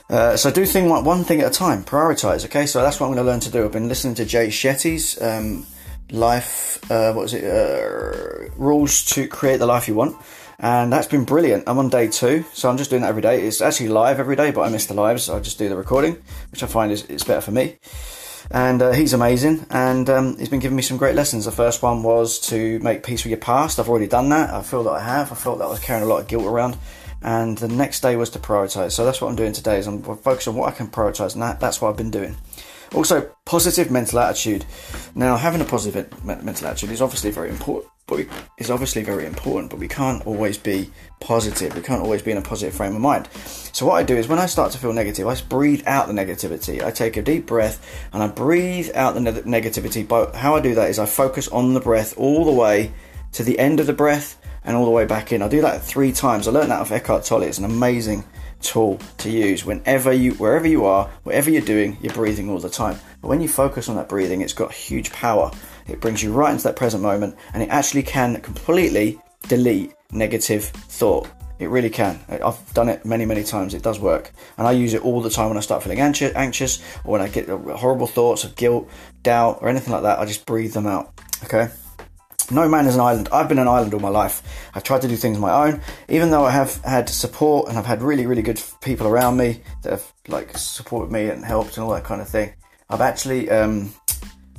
Uh, 0.09 0.37
so 0.37 0.49
do 0.49 0.65
thing 0.65 0.87
like 0.87 1.03
one 1.03 1.23
thing 1.23 1.41
at 1.41 1.47
a 1.47 1.53
time. 1.53 1.83
Prioritize. 1.83 2.45
Okay, 2.45 2.65
so 2.65 2.81
that's 2.81 2.99
what 2.99 3.07
I'm 3.07 3.13
going 3.13 3.25
to 3.25 3.29
learn 3.29 3.41
to 3.41 3.51
do. 3.51 3.65
I've 3.65 3.71
been 3.71 3.89
listening 3.89 4.15
to 4.15 4.25
Jay 4.25 4.47
Shetty's 4.47 5.21
um, 5.21 5.65
life. 6.11 6.79
Uh, 6.89 7.11
what 7.13 7.23
was 7.23 7.33
it? 7.33 7.43
Uh, 7.43 8.49
rules 8.55 9.03
to 9.05 9.27
create 9.27 9.57
the 9.57 9.65
life 9.65 9.87
you 9.87 9.95
want, 9.95 10.15
and 10.59 10.93
that's 10.93 11.07
been 11.07 11.25
brilliant. 11.25 11.65
I'm 11.67 11.77
on 11.77 11.89
day 11.89 12.07
two, 12.07 12.45
so 12.53 12.69
I'm 12.69 12.77
just 12.77 12.89
doing 12.89 13.01
that 13.01 13.09
every 13.09 13.21
day. 13.21 13.41
It's 13.41 13.59
actually 13.59 13.89
live 13.89 14.19
every 14.19 14.37
day, 14.37 14.51
but 14.51 14.61
I 14.61 14.69
miss 14.69 14.85
the 14.85 14.93
lives. 14.93 15.23
So 15.23 15.35
I 15.35 15.41
just 15.41 15.57
do 15.57 15.67
the 15.67 15.75
recording, 15.75 16.23
which 16.51 16.63
I 16.63 16.67
find 16.67 16.91
is 16.91 17.03
it's 17.05 17.25
better 17.25 17.41
for 17.41 17.51
me. 17.51 17.77
And 18.51 18.81
uh, 18.81 18.91
he's 18.91 19.13
amazing, 19.13 19.65
and 19.69 20.09
um, 20.09 20.37
he's 20.37 20.49
been 20.49 20.61
giving 20.61 20.77
me 20.77 20.81
some 20.81 20.97
great 20.97 21.15
lessons. 21.15 21.45
The 21.45 21.51
first 21.51 21.81
one 21.81 22.01
was 22.01 22.39
to 22.47 22.79
make 22.79 23.03
peace 23.03 23.23
with 23.23 23.31
your 23.31 23.39
past. 23.39 23.77
I've 23.77 23.89
already 23.89 24.07
done 24.07 24.29
that. 24.29 24.53
I 24.53 24.61
feel 24.61 24.83
that 24.83 24.91
I 24.91 25.01
have. 25.01 25.31
I 25.31 25.35
felt 25.35 25.59
that 25.59 25.65
I 25.65 25.69
was 25.69 25.79
carrying 25.79 26.05
a 26.05 26.07
lot 26.07 26.21
of 26.21 26.27
guilt 26.27 26.45
around 26.45 26.77
and 27.21 27.57
the 27.57 27.67
next 27.67 28.01
day 28.01 28.15
was 28.15 28.29
to 28.31 28.39
prioritize. 28.39 28.91
So 28.91 29.03
that's 29.03 29.21
what 29.21 29.29
I'm 29.29 29.35
doing 29.35 29.53
today. 29.53 29.79
Is 29.79 29.87
I'm 29.87 30.01
focused 30.01 30.47
on 30.47 30.55
what 30.55 30.69
I 30.71 30.75
can 30.75 30.87
prioritize, 30.87 31.33
and 31.33 31.41
that, 31.41 31.59
that's 31.59 31.81
what 31.81 31.89
I've 31.89 31.97
been 31.97 32.11
doing. 32.11 32.35
Also, 32.93 33.29
positive 33.45 33.91
mental 33.91 34.19
attitude. 34.19 34.65
Now, 35.13 35.35
having 35.35 35.61
a 35.61 35.65
positive 35.65 36.23
mental 36.23 36.67
attitude 36.67 36.91
is 36.91 37.01
obviously 37.01 37.31
very 37.31 37.49
important. 37.49 37.91
But 38.07 38.25
is 38.57 38.71
obviously 38.71 39.03
very 39.03 39.25
important. 39.25 39.69
But 39.69 39.79
we 39.79 39.87
can't 39.87 40.25
always 40.25 40.57
be 40.57 40.89
positive. 41.19 41.75
We 41.75 41.81
can't 41.81 42.01
always 42.01 42.21
be 42.21 42.31
in 42.31 42.37
a 42.37 42.41
positive 42.41 42.73
frame 42.73 42.95
of 42.95 43.01
mind. 43.01 43.27
So 43.33 43.85
what 43.85 43.95
I 43.95 44.03
do 44.03 44.15
is 44.15 44.27
when 44.27 44.39
I 44.39 44.45
start 44.45 44.71
to 44.71 44.77
feel 44.77 44.93
negative, 44.93 45.27
I 45.27 45.33
just 45.33 45.49
breathe 45.49 45.83
out 45.85 46.07
the 46.07 46.13
negativity. 46.13 46.83
I 46.83 46.91
take 46.91 47.17
a 47.17 47.21
deep 47.21 47.45
breath 47.45 48.07
and 48.13 48.23
I 48.23 48.27
breathe 48.27 48.89
out 48.95 49.13
the 49.13 49.21
ne- 49.21 49.31
negativity. 49.41 50.07
But 50.07 50.35
how 50.35 50.55
I 50.55 50.61
do 50.61 50.73
that 50.75 50.89
is 50.89 50.99
I 50.99 51.05
focus 51.05 51.47
on 51.49 51.73
the 51.73 51.81
breath 51.81 52.17
all 52.17 52.45
the 52.45 52.51
way 52.51 52.93
to 53.33 53.43
the 53.43 53.59
end 53.59 53.79
of 53.79 53.87
the 53.87 53.93
breath 53.93 54.41
and 54.63 54.75
all 54.75 54.85
the 54.85 54.91
way 54.91 55.05
back 55.05 55.31
in. 55.31 55.41
I 55.41 55.47
do 55.47 55.61
that 55.61 55.83
three 55.83 56.11
times. 56.11 56.47
I 56.47 56.51
learned 56.51 56.71
that 56.71 56.81
off 56.81 56.91
Eckhart 56.91 57.25
Tolle. 57.25 57.43
It's 57.43 57.57
an 57.57 57.65
amazing 57.65 58.23
tool 58.61 58.99
to 59.17 59.29
use 59.29 59.63
whenever 59.63 60.11
you 60.11 60.31
wherever 60.33 60.67
you 60.67 60.85
are 60.85 61.07
whatever 61.23 61.51
you're 61.51 61.61
doing 61.61 61.95
you're 62.01 62.13
breathing 62.13 62.49
all 62.49 62.57
the 62.57 62.69
time 62.69 62.99
but 63.21 63.27
when 63.27 63.39
you 63.39 63.47
focus 63.47 63.87
on 63.87 63.95
that 63.95 64.09
breathing 64.09 64.41
it's 64.41 64.53
got 64.53 64.73
huge 64.73 65.11
power 65.11 65.51
it 65.87 65.99
brings 65.99 66.21
you 66.21 66.31
right 66.31 66.51
into 66.51 66.63
that 66.63 66.75
present 66.75 67.01
moment 67.01 67.35
and 67.53 67.63
it 67.63 67.69
actually 67.69 68.03
can 68.03 68.39
completely 68.41 69.19
delete 69.47 69.93
negative 70.11 70.65
thought 70.65 71.29
it 71.59 71.69
really 71.69 71.89
can 71.89 72.19
i've 72.29 72.73
done 72.73 72.89
it 72.89 73.03
many 73.05 73.25
many 73.25 73.43
times 73.43 73.73
it 73.73 73.83
does 73.83 73.99
work 73.99 74.31
and 74.57 74.67
i 74.67 74.71
use 74.71 74.93
it 74.93 75.03
all 75.03 75.21
the 75.21 75.29
time 75.29 75.49
when 75.49 75.57
i 75.57 75.61
start 75.61 75.83
feeling 75.83 75.99
anxious, 75.99 76.83
or 77.03 77.11
when 77.11 77.21
i 77.21 77.27
get 77.27 77.47
horrible 77.47 78.07
thoughts 78.07 78.43
of 78.43 78.55
guilt 78.55 78.89
doubt 79.23 79.59
or 79.61 79.69
anything 79.69 79.91
like 79.91 80.03
that 80.03 80.19
i 80.19 80.25
just 80.25 80.45
breathe 80.45 80.73
them 80.73 80.87
out 80.87 81.13
okay 81.43 81.69
no 82.49 82.69
man 82.69 82.85
is 82.85 82.95
an 82.95 83.01
island. 83.01 83.27
I've 83.31 83.49
been 83.49 83.59
an 83.59 83.67
island 83.67 83.93
all 83.93 83.99
my 83.99 84.09
life. 84.09 84.41
I've 84.73 84.83
tried 84.83 85.01
to 85.01 85.07
do 85.07 85.15
things 85.15 85.37
my 85.37 85.67
own, 85.67 85.81
even 86.07 86.31
though 86.31 86.45
I 86.45 86.51
have 86.51 86.81
had 86.83 87.09
support 87.09 87.67
and 87.67 87.77
I've 87.77 87.85
had 87.85 88.01
really, 88.01 88.25
really 88.25 88.41
good 88.41 88.61
people 88.81 89.07
around 89.07 89.37
me 89.37 89.61
that 89.83 89.91
have 89.91 90.13
like 90.27 90.57
supported 90.57 91.11
me 91.11 91.29
and 91.29 91.43
helped 91.43 91.75
and 91.75 91.83
all 91.83 91.93
that 91.93 92.05
kind 92.05 92.21
of 92.21 92.29
thing. 92.29 92.53
I've 92.89 93.01
actually 93.01 93.49
um, 93.49 93.93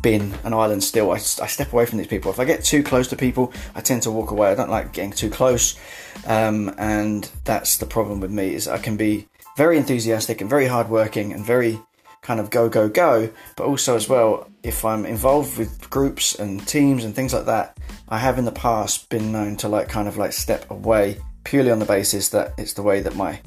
been 0.02 0.34
an 0.44 0.54
island 0.54 0.82
still. 0.84 1.10
I, 1.10 1.16
I, 1.16 1.18
step 1.46 1.72
away 1.72 1.86
from 1.86 1.98
these 1.98 2.06
people. 2.06 2.30
If 2.30 2.38
I 2.38 2.44
get 2.44 2.64
too 2.64 2.82
close 2.82 3.08
to 3.08 3.16
people, 3.16 3.52
I 3.74 3.80
tend 3.80 4.02
to 4.02 4.10
walk 4.10 4.30
away. 4.30 4.50
I 4.50 4.54
don't 4.54 4.70
like 4.70 4.92
getting 4.92 5.12
too 5.12 5.30
close, 5.30 5.78
um, 6.26 6.74
and 6.78 7.30
that's 7.44 7.78
the 7.78 7.86
problem 7.86 8.20
with 8.20 8.30
me. 8.30 8.54
Is 8.54 8.68
I 8.68 8.78
can 8.78 8.96
be 8.96 9.28
very 9.56 9.76
enthusiastic 9.76 10.40
and 10.40 10.48
very 10.48 10.66
hardworking 10.66 11.32
and 11.32 11.44
very 11.44 11.80
kind 12.22 12.40
of 12.40 12.50
go 12.50 12.68
go 12.68 12.88
go 12.88 13.30
but 13.56 13.64
also 13.64 13.94
as 13.94 14.08
well 14.08 14.48
if 14.62 14.84
i'm 14.84 15.06
involved 15.06 15.56
with 15.56 15.88
groups 15.88 16.34
and 16.34 16.66
teams 16.66 17.04
and 17.04 17.14
things 17.14 17.32
like 17.32 17.46
that 17.46 17.78
i 18.08 18.18
have 18.18 18.38
in 18.38 18.44
the 18.44 18.52
past 18.52 19.08
been 19.08 19.30
known 19.30 19.56
to 19.56 19.68
like 19.68 19.88
kind 19.88 20.08
of 20.08 20.16
like 20.16 20.32
step 20.32 20.68
away 20.70 21.16
purely 21.44 21.70
on 21.70 21.78
the 21.78 21.84
basis 21.84 22.28
that 22.28 22.52
it's 22.58 22.74
the 22.74 22.82
way 22.82 23.00
that 23.00 23.16
my 23.16 23.40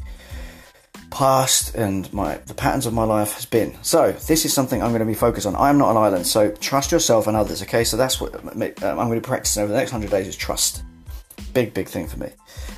past 1.12 1.76
and 1.76 2.12
my 2.14 2.38
the 2.48 2.54
patterns 2.54 2.86
of 2.86 2.94
my 2.94 3.04
life 3.04 3.34
has 3.34 3.46
been. 3.46 3.78
So 3.84 4.12
this 4.14 4.46
is 4.46 4.54
something 4.54 4.82
i'm 4.82 4.90
going 4.90 5.00
to 5.02 5.06
be 5.06 5.14
focused 5.14 5.46
on. 5.46 5.56
I'm 5.56 5.78
not 5.78 5.92
an 5.92 5.98
island 5.98 6.26
so 6.26 6.52
trust 6.52 6.92
yourself 6.92 7.28
and 7.28 7.38
others 7.38 7.62
okay? 7.64 7.84
So 7.84 7.98
that's 7.98 8.20
what 8.20 8.34
i'm 8.36 8.58
going 8.58 9.22
to 9.22 9.28
practice 9.28 9.58
over 9.58 9.72
the 9.72 9.78
next 9.78 9.92
100 9.92 10.10
days 10.10 10.28
is 10.28 10.36
trust. 10.36 10.84
Big 11.54 11.74
big 11.74 11.88
thing 11.88 12.08
for 12.08 12.18
me 12.18 12.30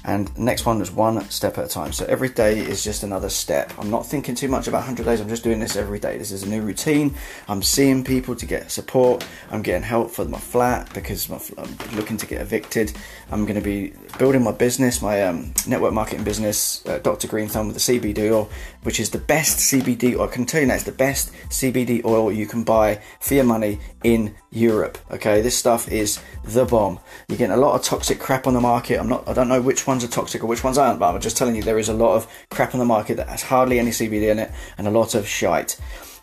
and 0.05 0.37
next 0.37 0.65
one 0.65 0.81
is 0.81 0.91
one 0.91 1.21
step 1.29 1.57
at 1.57 1.65
a 1.65 1.67
time. 1.67 1.93
So 1.93 2.05
every 2.05 2.29
day 2.29 2.59
is 2.59 2.83
just 2.83 3.03
another 3.03 3.29
step. 3.29 3.71
I'm 3.77 3.89
not 3.89 4.05
thinking 4.05 4.35
too 4.35 4.49
much 4.49 4.67
about 4.67 4.79
100 4.79 5.05
days. 5.05 5.21
I'm 5.21 5.29
just 5.29 5.43
doing 5.43 5.59
this 5.59 5.75
every 5.75 5.99
day. 5.99 6.17
This 6.17 6.31
is 6.31 6.43
a 6.43 6.49
new 6.49 6.61
routine. 6.61 7.15
I'm 7.47 7.63
seeing 7.63 8.03
people 8.03 8.35
to 8.35 8.45
get 8.45 8.69
support. 8.71 9.25
I'm 9.49 9.61
getting 9.61 9.83
help 9.83 10.11
for 10.11 10.25
my 10.25 10.39
flat 10.39 10.93
because 10.93 11.29
I'm 11.29 11.95
looking 11.95 12.17
to 12.17 12.25
get 12.25 12.41
evicted. 12.41 12.91
I'm 13.31 13.45
going 13.45 13.55
to 13.55 13.61
be 13.61 13.93
building 14.17 14.43
my 14.43 14.51
business, 14.51 15.01
my 15.01 15.23
um, 15.23 15.53
network 15.67 15.93
marketing 15.93 16.23
business, 16.23 16.85
uh, 16.85 16.99
Dr. 16.99 17.27
Green 17.27 17.47
Thumb 17.47 17.67
with 17.67 17.83
the 17.83 17.99
CBD 17.99 18.31
oil, 18.31 18.49
which 18.83 18.99
is 18.99 19.09
the 19.11 19.17
best 19.17 19.59
CBD 19.59 20.17
oil. 20.17 20.23
I 20.23 20.27
can 20.27 20.45
tell 20.45 20.61
you 20.61 20.67
that 20.67 20.75
it's 20.75 20.83
the 20.83 20.91
best 20.91 21.31
CBD 21.49 22.03
oil 22.03 22.31
you 22.31 22.45
can 22.45 22.63
buy 22.63 23.01
for 23.19 23.35
your 23.35 23.43
money 23.43 23.79
in 24.03 24.35
Europe. 24.51 24.97
Okay, 25.11 25.41
this 25.41 25.57
stuff 25.57 25.91
is 25.91 26.19
the 26.43 26.65
bomb. 26.65 26.99
You're 27.27 27.37
getting 27.37 27.55
a 27.55 27.57
lot 27.57 27.75
of 27.75 27.83
toxic 27.83 28.19
crap 28.19 28.45
on 28.47 28.53
the 28.53 28.61
market. 28.61 28.99
I'm 28.99 29.09
not. 29.09 29.27
I 29.27 29.33
don't 29.33 29.47
know 29.47 29.61
which 29.63 29.87
ones 29.87 30.03
are 30.03 30.07
toxic 30.07 30.43
or 30.43 30.47
which 30.47 30.63
ones 30.63 30.77
aren't, 30.77 30.99
but 30.99 31.13
I'm 31.13 31.21
just 31.21 31.37
telling 31.37 31.55
you 31.55 31.63
there 31.63 31.79
is 31.79 31.89
a 31.89 31.93
lot 31.93 32.15
of 32.15 32.27
crap 32.49 32.73
on 32.73 32.79
the 32.79 32.85
market 32.85 33.17
that 33.17 33.27
has 33.29 33.43
hardly 33.43 33.79
any 33.79 33.91
CBD 33.91 34.31
in 34.31 34.39
it 34.39 34.51
and 34.77 34.87
a 34.87 34.91
lot 34.91 35.15
of 35.15 35.27
shite. 35.27 35.79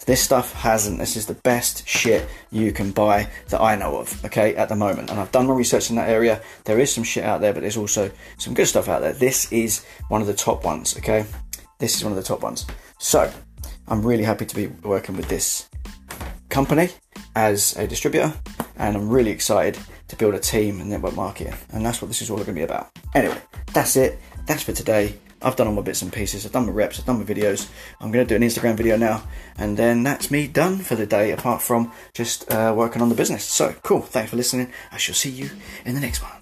This 0.06 0.22
stuff 0.22 0.52
hasn't. 0.54 0.98
This 0.98 1.16
is 1.16 1.26
the 1.26 1.34
best 1.34 1.86
shit 1.86 2.26
you 2.50 2.72
can 2.72 2.90
buy 2.90 3.28
that 3.48 3.60
I 3.60 3.76
know 3.76 3.98
of, 3.98 4.24
okay, 4.24 4.56
at 4.56 4.68
the 4.68 4.76
moment. 4.76 5.10
And 5.10 5.20
I've 5.20 5.30
done 5.30 5.46
my 5.46 5.54
research 5.54 5.90
in 5.90 5.96
that 5.96 6.08
area. 6.08 6.40
There 6.64 6.78
is 6.78 6.92
some 6.92 7.04
shit 7.04 7.22
out 7.22 7.40
there, 7.40 7.52
but 7.52 7.60
there's 7.60 7.76
also 7.76 8.10
some 8.38 8.54
good 8.54 8.66
stuff 8.66 8.88
out 8.88 9.02
there. 9.02 9.12
This 9.12 9.52
is 9.52 9.84
one 10.08 10.20
of 10.20 10.26
the 10.26 10.34
top 10.34 10.64
ones, 10.64 10.96
okay? 10.96 11.26
This 11.78 11.96
is 11.96 12.02
one 12.02 12.12
of 12.12 12.16
the 12.16 12.24
top 12.24 12.42
ones. 12.42 12.66
So, 12.98 13.30
I'm 13.88 14.02
really 14.02 14.24
happy 14.24 14.46
to 14.46 14.54
be 14.54 14.68
working 14.82 15.16
with 15.16 15.28
this 15.28 15.68
company 16.48 16.88
as 17.36 17.76
a 17.76 17.86
distributor, 17.86 18.32
and 18.76 18.96
I'm 18.96 19.08
really 19.08 19.30
excited 19.30 19.78
to 20.10 20.16
build 20.16 20.34
a 20.34 20.38
team 20.38 20.80
and 20.80 20.90
network 20.90 21.14
marketing. 21.14 21.54
And 21.72 21.86
that's 21.86 22.02
what 22.02 22.08
this 22.08 22.20
is 22.20 22.30
all 22.30 22.36
going 22.36 22.48
to 22.48 22.52
be 22.52 22.62
about. 22.62 22.90
Anyway, 23.14 23.40
that's 23.72 23.96
it. 23.96 24.18
That's 24.46 24.62
for 24.62 24.72
today. 24.72 25.14
I've 25.42 25.56
done 25.56 25.68
all 25.68 25.72
my 25.72 25.82
bits 25.82 26.02
and 26.02 26.12
pieces. 26.12 26.44
I've 26.44 26.52
done 26.52 26.66
my 26.66 26.72
reps. 26.72 26.98
I've 26.98 27.06
done 27.06 27.18
my 27.18 27.24
videos. 27.24 27.70
I'm 28.00 28.12
going 28.12 28.26
to 28.26 28.28
do 28.28 28.36
an 28.36 28.46
Instagram 28.46 28.76
video 28.76 28.98
now, 28.98 29.22
and 29.56 29.76
then 29.76 30.02
that's 30.02 30.30
me 30.30 30.46
done 30.46 30.78
for 30.78 30.96
the 30.96 31.06
day. 31.06 31.30
Apart 31.30 31.62
from 31.62 31.92
just 32.12 32.50
uh, 32.52 32.74
working 32.76 33.00
on 33.00 33.08
the 33.08 33.14
business. 33.14 33.44
So 33.44 33.74
cool. 33.82 34.02
Thanks 34.02 34.30
for 34.30 34.36
listening. 34.36 34.70
I 34.92 34.98
shall 34.98 35.14
see 35.14 35.30
you 35.30 35.50
in 35.86 35.94
the 35.94 36.00
next 36.00 36.22
one. 36.22 36.39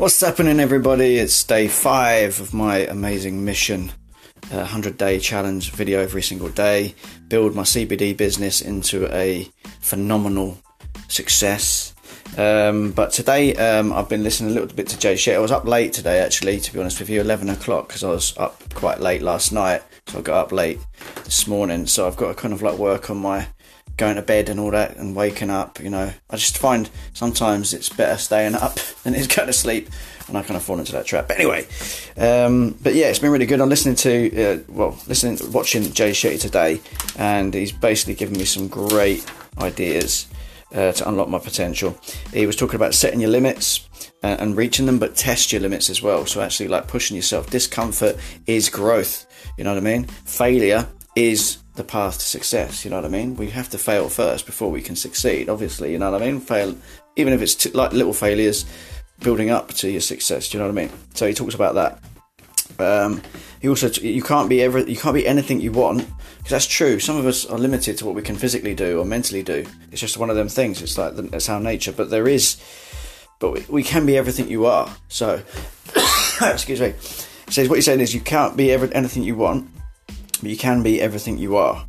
What's 0.00 0.18
happening, 0.18 0.60
everybody? 0.60 1.18
It's 1.18 1.44
day 1.44 1.68
five 1.68 2.40
of 2.40 2.54
my 2.54 2.78
amazing 2.78 3.44
mission. 3.44 3.92
100 4.48 4.96
day 4.96 5.18
challenge 5.18 5.72
video 5.72 6.00
every 6.00 6.22
single 6.22 6.48
day, 6.48 6.94
build 7.28 7.54
my 7.54 7.64
CBD 7.64 8.16
business 8.16 8.62
into 8.62 9.14
a 9.14 9.46
phenomenal 9.80 10.56
success. 11.08 11.94
Um, 12.38 12.92
but 12.92 13.12
today 13.12 13.54
um, 13.56 13.92
I've 13.92 14.08
been 14.08 14.22
listening 14.22 14.52
a 14.52 14.54
little 14.54 14.74
bit 14.74 14.88
to 14.88 14.98
Jay 14.98 15.16
Shetty. 15.16 15.34
I 15.34 15.38
was 15.38 15.52
up 15.52 15.66
late 15.66 15.92
today, 15.92 16.20
actually, 16.20 16.58
to 16.60 16.72
be 16.72 16.80
honest 16.80 16.98
with 16.98 17.10
you, 17.10 17.20
11 17.20 17.50
o'clock, 17.50 17.88
because 17.88 18.02
I 18.02 18.08
was 18.08 18.34
up 18.38 18.72
quite 18.72 19.00
late 19.00 19.20
last 19.20 19.52
night. 19.52 19.82
So 20.06 20.20
I 20.20 20.22
got 20.22 20.46
up 20.46 20.50
late 20.50 20.80
this 21.26 21.46
morning. 21.46 21.86
So 21.86 22.06
I've 22.06 22.16
got 22.16 22.28
to 22.28 22.34
kind 22.34 22.54
of 22.54 22.62
like 22.62 22.78
work 22.78 23.10
on 23.10 23.18
my 23.18 23.48
going 24.00 24.16
to 24.16 24.22
bed 24.22 24.48
and 24.48 24.58
all 24.58 24.70
that 24.70 24.96
and 24.96 25.14
waking 25.14 25.50
up, 25.50 25.78
you 25.78 25.90
know. 25.90 26.10
I 26.30 26.36
just 26.36 26.56
find 26.56 26.88
sometimes 27.12 27.74
it's 27.74 27.90
better 27.90 28.16
staying 28.16 28.54
up 28.54 28.74
than 29.04 29.14
it's 29.14 29.26
going 29.26 29.46
to 29.46 29.52
sleep, 29.52 29.90
and 30.26 30.36
I 30.38 30.42
kind 30.42 30.56
of 30.56 30.62
fall 30.62 30.78
into 30.78 30.92
that 30.92 31.04
trap. 31.04 31.28
But 31.28 31.38
anyway, 31.38 31.66
um, 32.16 32.76
but 32.82 32.94
yeah, 32.94 33.08
it's 33.08 33.18
been 33.18 33.30
really 33.30 33.46
good. 33.46 33.60
I'm 33.60 33.68
listening 33.68 33.96
to, 33.96 34.42
uh, 34.42 34.58
well, 34.68 34.98
listening, 35.06 35.38
watching 35.52 35.82
Jay 35.92 36.12
Shetty 36.12 36.40
today, 36.40 36.80
and 37.16 37.52
he's 37.52 37.72
basically 37.72 38.14
given 38.14 38.38
me 38.38 38.46
some 38.46 38.68
great 38.68 39.24
ideas 39.58 40.26
uh, 40.74 40.92
to 40.92 41.08
unlock 41.08 41.28
my 41.28 41.38
potential. 41.38 41.98
He 42.32 42.46
was 42.46 42.56
talking 42.56 42.76
about 42.76 42.94
setting 42.94 43.20
your 43.20 43.30
limits 43.30 43.86
and, 44.22 44.40
and 44.40 44.56
reaching 44.56 44.86
them, 44.86 44.98
but 44.98 45.14
test 45.14 45.52
your 45.52 45.60
limits 45.60 45.90
as 45.90 46.00
well. 46.00 46.24
So 46.24 46.40
actually, 46.40 46.68
like 46.68 46.88
pushing 46.88 47.16
yourself. 47.16 47.50
Discomfort 47.50 48.16
is 48.46 48.70
growth. 48.70 49.26
You 49.58 49.64
know 49.64 49.74
what 49.74 49.82
I 49.82 49.84
mean? 49.84 50.04
Failure 50.04 50.88
is 51.14 51.58
the 51.76 51.84
path 51.84 52.18
to 52.18 52.24
success. 52.24 52.84
You 52.84 52.90
know 52.90 52.96
what 52.96 53.04
I 53.04 53.08
mean? 53.08 53.36
We 53.36 53.50
have 53.50 53.70
to 53.70 53.78
fail 53.78 54.08
first 54.08 54.46
before 54.46 54.70
we 54.70 54.82
can 54.82 54.96
succeed. 54.96 55.48
Obviously, 55.48 55.92
you 55.92 55.98
know 55.98 56.10
what 56.10 56.22
I 56.22 56.26
mean. 56.26 56.40
Fail, 56.40 56.76
even 57.16 57.32
if 57.32 57.42
it's 57.42 57.54
t- 57.54 57.70
like 57.70 57.92
little 57.92 58.12
failures, 58.12 58.64
building 59.20 59.50
up 59.50 59.68
to 59.74 59.90
your 59.90 60.00
success. 60.00 60.48
Do 60.48 60.58
you 60.58 60.62
know 60.62 60.70
what 60.70 60.78
I 60.78 60.86
mean? 60.86 60.92
So 61.14 61.26
he 61.26 61.34
talks 61.34 61.54
about 61.54 61.74
that. 61.74 61.98
Um, 62.78 63.22
he 63.60 63.68
also 63.68 63.88
you 63.88 64.22
can't 64.22 64.48
be 64.48 64.62
every 64.62 64.84
you 64.90 64.96
can't 64.96 65.14
be 65.14 65.26
anything 65.26 65.60
you 65.60 65.72
want 65.72 66.06
because 66.38 66.50
that's 66.50 66.66
true. 66.66 66.98
Some 66.98 67.16
of 67.16 67.26
us 67.26 67.44
are 67.44 67.58
limited 67.58 67.98
to 67.98 68.06
what 68.06 68.14
we 68.14 68.22
can 68.22 68.36
physically 68.36 68.74
do 68.74 68.98
or 68.98 69.04
mentally 69.04 69.42
do. 69.42 69.66
It's 69.92 70.00
just 70.00 70.16
one 70.16 70.30
of 70.30 70.36
them 70.36 70.48
things. 70.48 70.80
It's 70.80 70.96
like 70.96 71.14
that's 71.14 71.48
our 71.48 71.60
nature. 71.60 71.92
But 71.92 72.10
there 72.10 72.26
is, 72.26 72.56
but 73.38 73.52
we, 73.52 73.64
we 73.68 73.82
can 73.82 74.06
be 74.06 74.16
everything 74.16 74.48
you 74.48 74.64
are. 74.66 74.90
So, 75.08 75.42
excuse 76.42 76.80
me. 76.80 76.94
He 77.46 77.52
says 77.52 77.68
what 77.68 77.74
he's 77.76 77.84
saying 77.84 78.00
is 78.00 78.14
you 78.14 78.20
can't 78.20 78.56
be 78.56 78.70
every, 78.72 78.94
anything 78.94 79.24
you 79.24 79.34
want, 79.34 79.68
but 80.40 80.50
you 80.50 80.56
can 80.56 80.82
be 80.82 81.00
everything 81.00 81.38
you 81.38 81.56
are. 81.56 81.86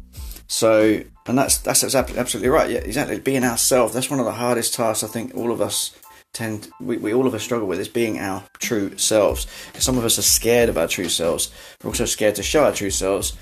So, 0.47 1.02
and 1.28 1.38
that's 1.38 1.60
that's 1.60 1.84
absolutely 1.95 2.49
right. 2.49 2.70
Yeah, 2.70 2.80
exactly. 2.80 3.20
Being 3.20 3.43
ourselves. 3.43 3.93
That's 3.93 4.10
one 4.10 4.20
of 4.20 4.26
the 4.26 4.34
hardest 4.34 4.74
tasks 4.74 5.04
I 5.04 5.08
think 5.08 5.34
all 5.34 5.52
of 5.52 5.62
us 5.62 5.95
tend 6.34 6.70
we, 6.80 6.95
we 6.97 7.14
all 7.14 7.28
of 7.28 7.34
us 7.34 7.43
struggle 7.43 7.68
with 7.68 7.80
is 7.80 7.88
being 7.88 8.20
our 8.20 8.43
true 8.60 8.97
selves. 8.97 9.47
Because 9.68 9.84
some 9.84 9.97
of 9.97 10.06
us 10.06 10.18
are 10.18 10.24
scared 10.24 10.70
of 10.70 10.78
our 10.78 10.88
true 10.88 11.10
selves. 11.10 11.52
We're 11.82 11.89
also 11.89 12.06
scared 12.06 12.36
to 12.36 12.43
show 12.43 12.66
our 12.66 12.74
true 12.74 12.89
selves 12.89 13.38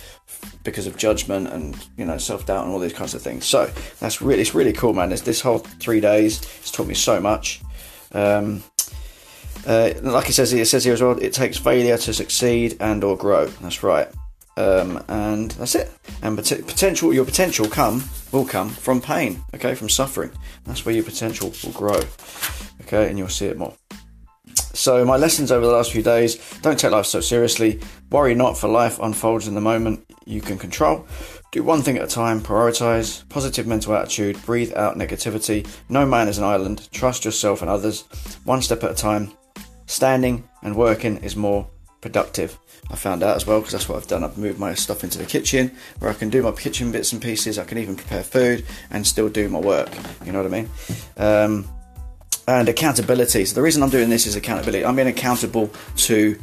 because 0.64 0.88
of 0.88 0.98
judgment 0.98 1.48
and 1.48 1.76
you 1.98 2.06
know 2.06 2.18
self 2.18 2.46
doubt 2.46 2.66
and 2.66 2.74
all 2.74 2.80
these 2.80 2.94
kinds 2.94 3.14
of 3.14 3.22
things. 3.22 3.46
So 3.46 3.72
that's 4.00 4.22
really 4.22 4.42
it's 4.42 4.54
really 4.54 4.74
cool, 4.74 4.94
man. 4.94 5.10
This 5.10 5.22
this 5.22 5.42
whole 5.42 5.60
three 5.60 6.02
days 6.02 6.42
it's 6.60 6.72
taught 6.72 6.88
me 6.88 6.94
so 6.94 7.20
much. 7.20 7.62
Um, 8.12 8.64
uh, 9.68 9.94
like 10.02 10.30
it 10.30 10.34
says 10.34 10.52
here, 10.52 10.62
it 10.62 10.68
says 10.68 10.84
here 10.84 10.94
as 10.94 11.02
well, 11.02 11.18
it 11.20 11.34
takes 11.34 11.58
failure 11.58 11.98
to 11.98 12.14
succeed 12.14 12.78
and 12.80 13.04
or 13.04 13.18
grow. 13.18 13.48
That's 13.48 13.84
right. 13.84 14.08
Um, 14.60 15.02
and 15.08 15.52
that's 15.52 15.74
it. 15.76 15.90
And 16.22 16.36
pot- 16.36 16.68
potential, 16.68 17.14
your 17.14 17.24
potential 17.24 17.70
come 17.70 18.04
will 18.34 18.46
come 18.46 18.70
from 18.70 19.00
pain. 19.00 19.42
Okay, 19.56 19.74
from 19.74 19.88
suffering. 19.88 20.32
That's 20.66 20.86
where 20.86 20.94
your 20.94 21.06
potential 21.06 21.54
will 21.64 21.72
grow. 21.72 22.02
Okay, 22.82 23.08
and 23.08 23.18
you'll 23.18 23.30
see 23.30 23.46
it 23.46 23.58
more. 23.58 23.74
So, 24.74 25.06
my 25.06 25.16
lessons 25.16 25.50
over 25.52 25.66
the 25.66 25.72
last 25.72 25.94
few 25.94 26.04
days 26.04 26.38
don't 26.62 26.78
take 26.78 26.92
life 26.92 27.06
so 27.06 27.22
seriously. 27.22 27.80
Worry 28.12 28.36
not, 28.36 28.58
for 28.58 28.68
life 28.68 29.00
unfolds 29.00 29.48
in 29.48 29.56
the 29.56 29.62
moment 29.62 30.06
you 30.26 30.42
can 30.42 30.58
control. 30.58 31.08
Do 31.52 31.64
one 31.64 31.82
thing 31.82 31.98
at 31.98 32.04
a 32.04 32.08
time, 32.08 32.42
prioritize, 32.42 33.28
positive 33.30 33.66
mental 33.66 33.96
attitude, 33.96 34.44
breathe 34.46 34.74
out 34.76 34.98
negativity. 34.98 35.66
No 35.88 36.06
man 36.06 36.28
is 36.28 36.38
an 36.38 36.44
island. 36.44 36.90
Trust 36.92 37.24
yourself 37.24 37.62
and 37.62 37.72
others. 37.72 38.02
One 38.44 38.62
step 38.62 38.84
at 38.84 38.92
a 38.92 38.96
time. 38.96 39.32
Standing 39.86 40.48
and 40.62 40.76
working 40.76 41.18
is 41.18 41.36
more 41.36 41.68
productive. 42.02 42.58
I 42.92 42.96
found 42.96 43.24
out 43.24 43.36
as 43.36 43.46
well 43.46 43.60
because 43.60 43.74
that's 43.74 43.90
what 43.90 43.98
I've 43.98 44.08
done. 44.08 44.24
I've 44.24 44.38
moved 44.38 44.60
my 44.60 44.74
stuff 44.74 45.04
into 45.04 45.18
the 45.18 45.26
kitchen 45.26 45.72
where 46.00 46.10
I 46.10 46.14
can 46.14 46.30
do 46.30 46.42
my 46.42 46.52
kitchen 46.52 46.92
bits 46.92 47.12
and 47.14 47.22
pieces. 47.22 47.60
I 47.60 47.66
can 47.66 47.78
even 47.78 47.96
prepare 47.96 48.24
food 48.24 48.66
and 48.90 49.06
still 49.06 49.30
do 49.30 49.50
my 49.50 49.60
work. 49.60 49.90
You 50.26 50.32
know 50.32 50.42
what 50.42 50.54
I 50.54 50.62
mean? 50.62 50.70
Um, 51.18 51.70
and 52.48 52.68
accountability. 52.68 53.46
So 53.46 53.56
the 53.56 53.62
reason 53.62 53.84
I'm 53.84 53.90
doing 53.90 54.10
this 54.10 54.26
is 54.26 54.36
accountability. 54.36 54.84
I'm 54.84 54.96
being 54.96 55.08
accountable 55.08 55.70
to 55.98 56.40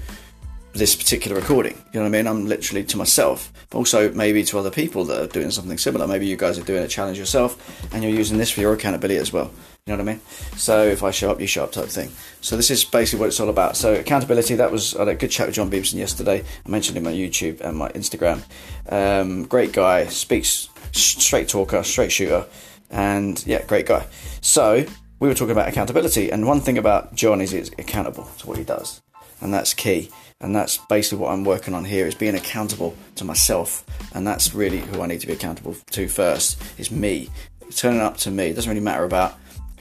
this 0.73 0.95
particular 0.95 1.37
recording. 1.41 1.75
You 1.93 2.01
know 2.01 2.03
what 2.03 2.15
I 2.15 2.23
mean? 2.23 2.27
I'm 2.27 2.47
literally 2.47 2.85
to 2.85 2.97
myself, 2.97 3.53
but 3.71 3.79
also 3.79 4.13
maybe 4.13 4.45
to 4.45 4.59
other 4.59 4.71
people 4.71 5.05
that 5.07 5.21
are 5.21 5.27
doing 5.27 5.51
something 5.51 5.79
similar. 5.79 6.07
Maybe 6.07 6.27
you 6.27 6.37
guys 6.37 6.59
are 6.59 6.65
doing 6.65 6.85
a 6.85 6.89
challenge 6.89 7.19
yourself 7.19 7.93
and 7.93 8.05
you're 8.05 8.13
using 8.13 8.39
this 8.39 8.51
for 8.51 8.61
your 8.61 8.75
accountability 8.75 9.19
as 9.19 9.33
well. 9.33 9.51
You 9.87 9.97
know 9.97 10.03
what 10.03 10.11
I 10.11 10.13
mean? 10.15 10.21
So 10.57 10.83
if 10.83 11.05
I 11.05 11.13
show 11.13 11.31
up, 11.31 11.41
you 11.41 11.47
show 11.47 11.63
up 11.63 11.71
type 11.71 11.87
thing. 11.87 12.11
So 12.41 12.57
this 12.57 12.73
is 12.73 12.85
basically 12.85 13.21
what 13.21 13.29
it's 13.29 13.39
all 13.39 13.51
about. 13.51 13.77
So 13.77 13.95
accountability. 13.95 14.57
That 14.57 14.73
was 14.73 14.97
I 14.97 15.01
had 15.01 15.09
a 15.09 15.15
good 15.15 15.31
chat 15.31 15.47
with 15.47 15.55
John 15.55 15.71
Beebson 15.71 15.95
yesterday. 15.95 16.43
I 16.67 16.69
mentioned 16.69 16.99
him 16.99 17.07
on 17.07 17.13
YouTube 17.13 17.61
and 17.61 17.77
my 17.77 17.91
Instagram. 17.91 18.43
Um, 18.89 19.45
great 19.45 19.73
guy, 19.73 20.07
speaks 20.07 20.69
straight 20.91 21.47
talker, 21.47 21.85
straight 21.85 22.11
shooter, 22.11 22.47
and 22.91 23.47
yeah, 23.47 23.63
great 23.63 23.87
guy. 23.87 24.09
So 24.41 24.85
we 25.21 25.29
were 25.29 25.35
talking 25.35 25.53
about 25.53 25.69
accountability, 25.69 26.33
and 26.33 26.49
one 26.49 26.61
thing 26.61 26.79
about 26.79 27.15
John 27.15 27.41
is 27.41 27.53
he's 27.53 27.71
accountable 27.79 28.25
to 28.39 28.47
what 28.49 28.59
he 28.59 28.65
does, 28.65 29.01
and 29.41 29.55
that's 29.55 29.73
key. 29.73 30.11
And 30.41 30.55
that's 30.55 30.79
basically 30.79 31.19
what 31.19 31.31
I'm 31.31 31.45
working 31.45 31.75
on 31.75 31.85
here 31.85 32.09
is 32.09 32.17
being 32.17 32.35
accountable 32.35 32.97
to 33.15 33.25
myself, 33.25 33.85
and 34.13 34.27
that's 34.27 34.53
really 34.53 34.81
who 34.81 35.01
I 35.01 35.07
need 35.07 35.21
to 35.21 35.29
be 35.29 35.33
accountable 35.33 35.77
to 35.93 36.09
first. 36.09 36.61
Is 36.77 36.91
me 36.91 37.31
turning 37.71 38.01
up 38.01 38.17
to 38.17 38.33
me. 38.33 38.49
It 38.49 38.55
doesn't 38.55 38.69
really 38.69 38.81
matter 38.81 39.05
about 39.05 39.35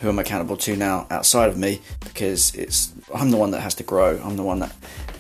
who 0.06 0.10
I'm 0.12 0.20
accountable 0.20 0.56
to 0.58 0.76
now 0.76 1.08
outside 1.10 1.50
of 1.50 1.58
me 1.58 1.82
because 2.02 2.54
it's 2.54 2.94
I'm 3.14 3.32
the 3.32 3.38
one 3.38 3.52
that 3.52 3.62
has 3.62 3.74
to 3.76 3.84
grow. 3.84 4.22
I'm 4.24 4.38
the 4.38 4.44
one 4.44 4.60
that 4.60 4.72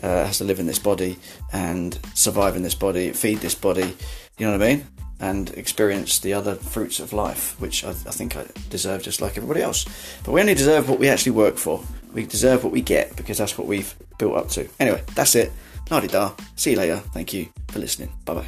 uh, 0.04 0.26
has 0.26 0.38
to 0.38 0.44
live 0.44 0.60
in 0.60 0.68
this 0.68 0.78
body 0.78 1.18
and 1.52 1.98
survive 2.14 2.56
in 2.56 2.62
this 2.62 2.76
body, 2.76 3.12
feed 3.12 3.40
this 3.40 3.56
body. 3.56 3.98
You 4.38 4.46
know 4.46 4.52
what 4.52 4.62
I 4.62 4.76
mean? 4.76 4.88
And 5.20 5.50
experience 5.52 6.20
the 6.20 6.34
other 6.34 6.54
fruits 6.54 7.00
of 7.00 7.14
life, 7.14 7.60
which 7.60 7.84
I, 7.84 7.90
I 7.90 8.14
think 8.14 8.36
I 8.36 8.46
deserve 8.70 9.02
just 9.02 9.22
like 9.22 9.38
everybody 9.38 9.64
else. 9.64 9.86
But 10.24 10.34
we 10.34 10.42
only 10.42 10.54
deserve 10.54 10.88
what 10.88 11.00
we 11.00 11.10
actually 11.10 11.32
work 11.32 11.58
for. 11.58 11.84
We 12.14 12.28
deserve 12.28 12.64
what 12.64 12.72
we 12.72 12.82
get 12.82 13.16
because 13.16 13.40
that's 13.40 13.58
what 13.58 13.66
we've 13.68 13.96
built 14.20 14.38
up 14.38 14.50
to. 14.50 14.70
Anyway, 14.80 15.02
that's 15.16 15.34
it. 15.34 15.52
La 15.90 16.00
da. 16.00 16.34
See 16.56 16.72
you 16.72 16.78
later. 16.78 16.98
Thank 16.98 17.34
you 17.34 17.48
for 17.70 17.80
listening. 17.80 18.12
Bye 18.24 18.36
bye. 18.36 18.46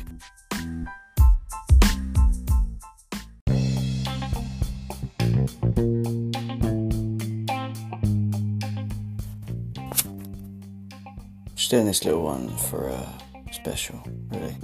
Doing 11.70 11.86
this 11.86 12.06
little 12.06 12.24
one 12.24 12.48
for 12.56 12.88
a 12.88 13.14
special, 13.52 14.02
really. 14.30 14.56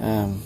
Um, 0.00 0.42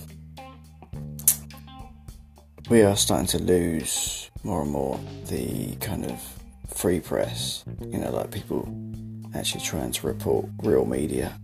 we 2.70 2.82
are 2.82 2.95
starting 2.95 3.26
to 3.26 3.38
lose 3.43 4.30
more 4.45 4.62
and 4.62 4.70
more 4.70 5.01
the 5.26 5.74
kind 5.80 6.07
of 6.07 6.20
free 6.68 7.01
press. 7.01 7.64
You 7.80 7.99
know, 7.99 8.12
like 8.12 8.30
people 8.30 8.72
actually 9.34 9.64
trying 9.64 9.90
to 9.90 10.07
report 10.07 10.47
real 10.62 10.84
media, 10.84 11.36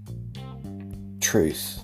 truth, 1.21 1.83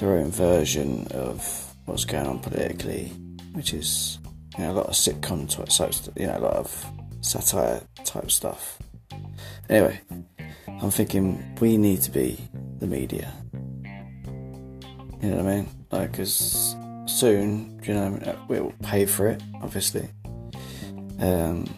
their 0.00 0.18
own 0.18 0.32
version 0.32 1.06
of 1.12 1.72
what's 1.84 2.04
going 2.04 2.26
on 2.26 2.40
politically, 2.40 3.12
which 3.52 3.72
is 3.72 4.18
you 4.58 4.64
know 4.64 4.72
a 4.72 4.74
lot 4.74 4.86
of 4.86 4.94
sitcom 4.94 5.48
type 5.48 6.16
you 6.16 6.26
know, 6.26 6.38
a 6.38 6.40
lot 6.40 6.56
of 6.56 6.86
satire 7.20 7.82
type 8.04 8.32
stuff. 8.32 8.78
Anyway, 9.68 10.00
I'm 10.82 10.90
thinking 10.90 11.56
we 11.60 11.76
need 11.76 12.02
to 12.02 12.10
be 12.10 12.38
the 12.78 12.86
media. 12.86 13.32
You 15.22 15.30
know 15.30 15.36
what 15.36 15.46
I 15.46 15.56
mean? 15.56 15.68
Like, 15.90 16.12
because 16.12 16.76
soon, 17.06 17.80
you 17.84 17.94
know, 17.94 18.38
we'll 18.48 18.72
pay 18.82 19.04
for 19.04 19.28
it, 19.28 19.42
obviously. 19.62 20.08
Um, 21.18 21.68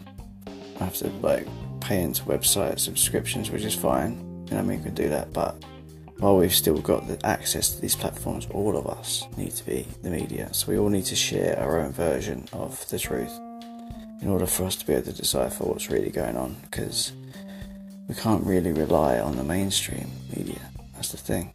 I 0.79 0.85
have 0.85 0.95
to, 0.95 1.09
like, 1.21 1.45
pay 1.81 2.01
into 2.01 2.23
website 2.23 2.79
subscriptions, 2.79 3.51
which 3.51 3.63
is 3.63 3.75
fine. 3.75 4.45
You 4.47 4.55
know 4.55 4.59
I 4.59 4.61
mean? 4.61 4.77
We 4.79 4.83
can 4.85 4.95
do 4.95 5.09
that. 5.09 5.33
But 5.33 5.61
while 6.19 6.37
we've 6.37 6.53
still 6.53 6.77
got 6.77 7.07
the 7.07 7.23
access 7.25 7.75
to 7.75 7.81
these 7.81 7.95
platforms, 7.95 8.47
all 8.51 8.77
of 8.77 8.87
us 8.87 9.25
need 9.35 9.51
to 9.51 9.65
be 9.65 9.85
the 10.01 10.09
media. 10.09 10.47
So 10.53 10.71
we 10.71 10.77
all 10.77 10.89
need 10.89 11.05
to 11.05 11.15
share 11.15 11.59
our 11.59 11.81
own 11.81 11.91
version 11.91 12.47
of 12.53 12.87
the 12.89 12.97
truth 12.97 13.37
in 14.21 14.29
order 14.29 14.45
for 14.45 14.63
us 14.63 14.77
to 14.77 14.87
be 14.87 14.93
able 14.93 15.03
to 15.03 15.13
decipher 15.13 15.65
what's 15.65 15.89
really 15.89 16.11
going 16.11 16.37
on. 16.37 16.55
Because 16.61 17.11
we 18.07 18.15
can't 18.15 18.45
really 18.45 18.71
rely 18.71 19.19
on 19.19 19.35
the 19.35 19.43
mainstream 19.43 20.09
media. 20.35 20.59
That's 20.93 21.11
the 21.11 21.17
thing. 21.17 21.53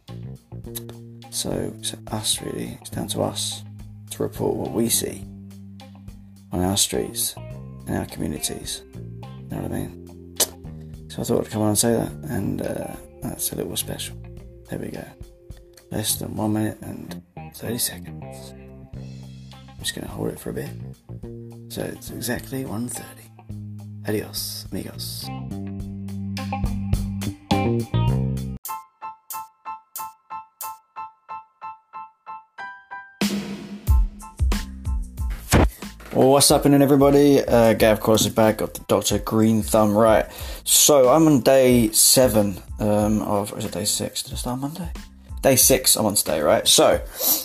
So 1.29 1.73
it's 1.77 1.95
us 2.07 2.41
really. 2.41 2.77
It's 2.81 2.89
down 2.89 3.07
to 3.09 3.21
us 3.21 3.63
to 4.11 4.23
report 4.23 4.55
what 4.55 4.71
we 4.71 4.89
see 4.89 5.25
on 6.51 6.61
our 6.61 6.77
streets, 6.77 7.35
in 7.87 7.95
our 7.95 8.05
communities. 8.05 8.81
You 8.93 9.55
know 9.55 9.61
what 9.61 9.71
I 9.71 9.75
mean? 9.75 10.35
So 11.09 11.21
I 11.21 11.23
thought 11.23 11.45
I'd 11.45 11.51
come 11.51 11.61
on 11.61 11.69
and 11.69 11.77
say 11.77 11.93
that, 11.93 12.11
and 12.29 12.61
uh, 12.61 12.95
that's 13.21 13.51
a 13.51 13.55
little 13.55 13.75
special. 13.75 14.15
There 14.69 14.79
we 14.79 14.89
go. 14.89 15.03
Less 15.91 16.15
than 16.15 16.35
one 16.35 16.53
minute 16.53 16.77
and 16.81 17.21
30 17.55 17.77
seconds. 17.77 18.53
I'm 18.53 19.79
just 19.79 19.95
going 19.95 20.05
to 20.05 20.11
hold 20.11 20.29
it 20.29 20.39
for 20.39 20.51
a 20.51 20.53
bit. 20.53 20.69
So 21.69 21.81
it's 21.83 22.11
exactly 22.11 22.63
1.30. 22.63 23.03
Adios, 24.07 24.65
amigos. 24.71 25.29
What's 36.27 36.49
happening, 36.49 36.81
everybody? 36.81 37.41
Uh, 37.41 37.71
Gav 37.71 38.01
Collis 38.01 38.25
is 38.25 38.33
back. 38.33 38.57
Got 38.57 38.73
the 38.73 38.81
Doctor 38.89 39.19
Green 39.19 39.61
Thumb 39.61 39.95
right. 39.95 40.25
So 40.65 41.07
I'm 41.07 41.25
on 41.27 41.39
day 41.39 41.91
seven 41.91 42.61
um, 42.77 43.21
of. 43.21 43.57
Is 43.57 43.63
it 43.63 43.71
day 43.71 43.85
six? 43.85 44.23
Did 44.23 44.33
I 44.33 44.35
start 44.35 44.59
Monday? 44.59 44.91
Day 45.41 45.55
six. 45.55 45.95
I'm 45.95 46.05
on 46.05 46.15
today, 46.15 46.41
right? 46.41 46.67
So 46.67 46.97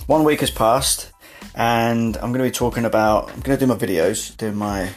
one 0.09 0.25
week 0.25 0.41
has 0.41 0.51
passed, 0.51 1.13
and 1.55 2.17
I'm 2.17 2.33
going 2.33 2.39
to 2.41 2.45
be 2.45 2.51
talking 2.51 2.85
about. 2.85 3.31
I'm 3.31 3.41
going 3.43 3.57
to 3.57 3.65
do 3.65 3.73
my 3.73 3.79
videos, 3.79 4.37
do 4.39 4.51
my 4.51 4.91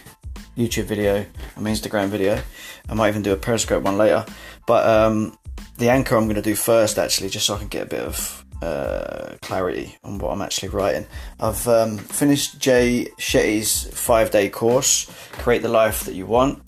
YouTube 0.57 0.85
video, 0.85 1.17
and 1.55 1.63
my 1.63 1.69
Instagram 1.69 2.07
video. 2.07 2.41
I 2.89 2.93
might 2.95 3.09
even 3.09 3.21
do 3.21 3.33
a 3.33 3.37
Periscope 3.37 3.83
one 3.83 3.99
later. 3.99 4.25
But 4.65 4.87
um, 4.87 5.37
the 5.77 5.89
anchor 5.89 6.17
I'm 6.17 6.23
going 6.23 6.35
to 6.35 6.41
do 6.41 6.55
first, 6.55 6.97
actually, 6.97 7.29
just 7.29 7.45
so 7.45 7.53
I 7.53 7.59
can 7.59 7.67
get 7.67 7.83
a 7.83 7.89
bit 7.89 8.01
of 8.01 8.43
uh, 8.61 9.35
clarity 9.41 9.97
on 10.03 10.17
what 10.19 10.31
I'm 10.31 10.41
actually 10.41 10.69
writing. 10.69 11.05
I've 11.39 11.67
um, 11.67 11.97
finished 11.97 12.59
Jay 12.59 13.07
Shetty's 13.17 13.87
five 13.93 14.31
day 14.31 14.49
course, 14.49 15.09
Create 15.33 15.61
the 15.61 15.69
Life 15.69 16.05
That 16.05 16.15
You 16.15 16.25
Want, 16.25 16.63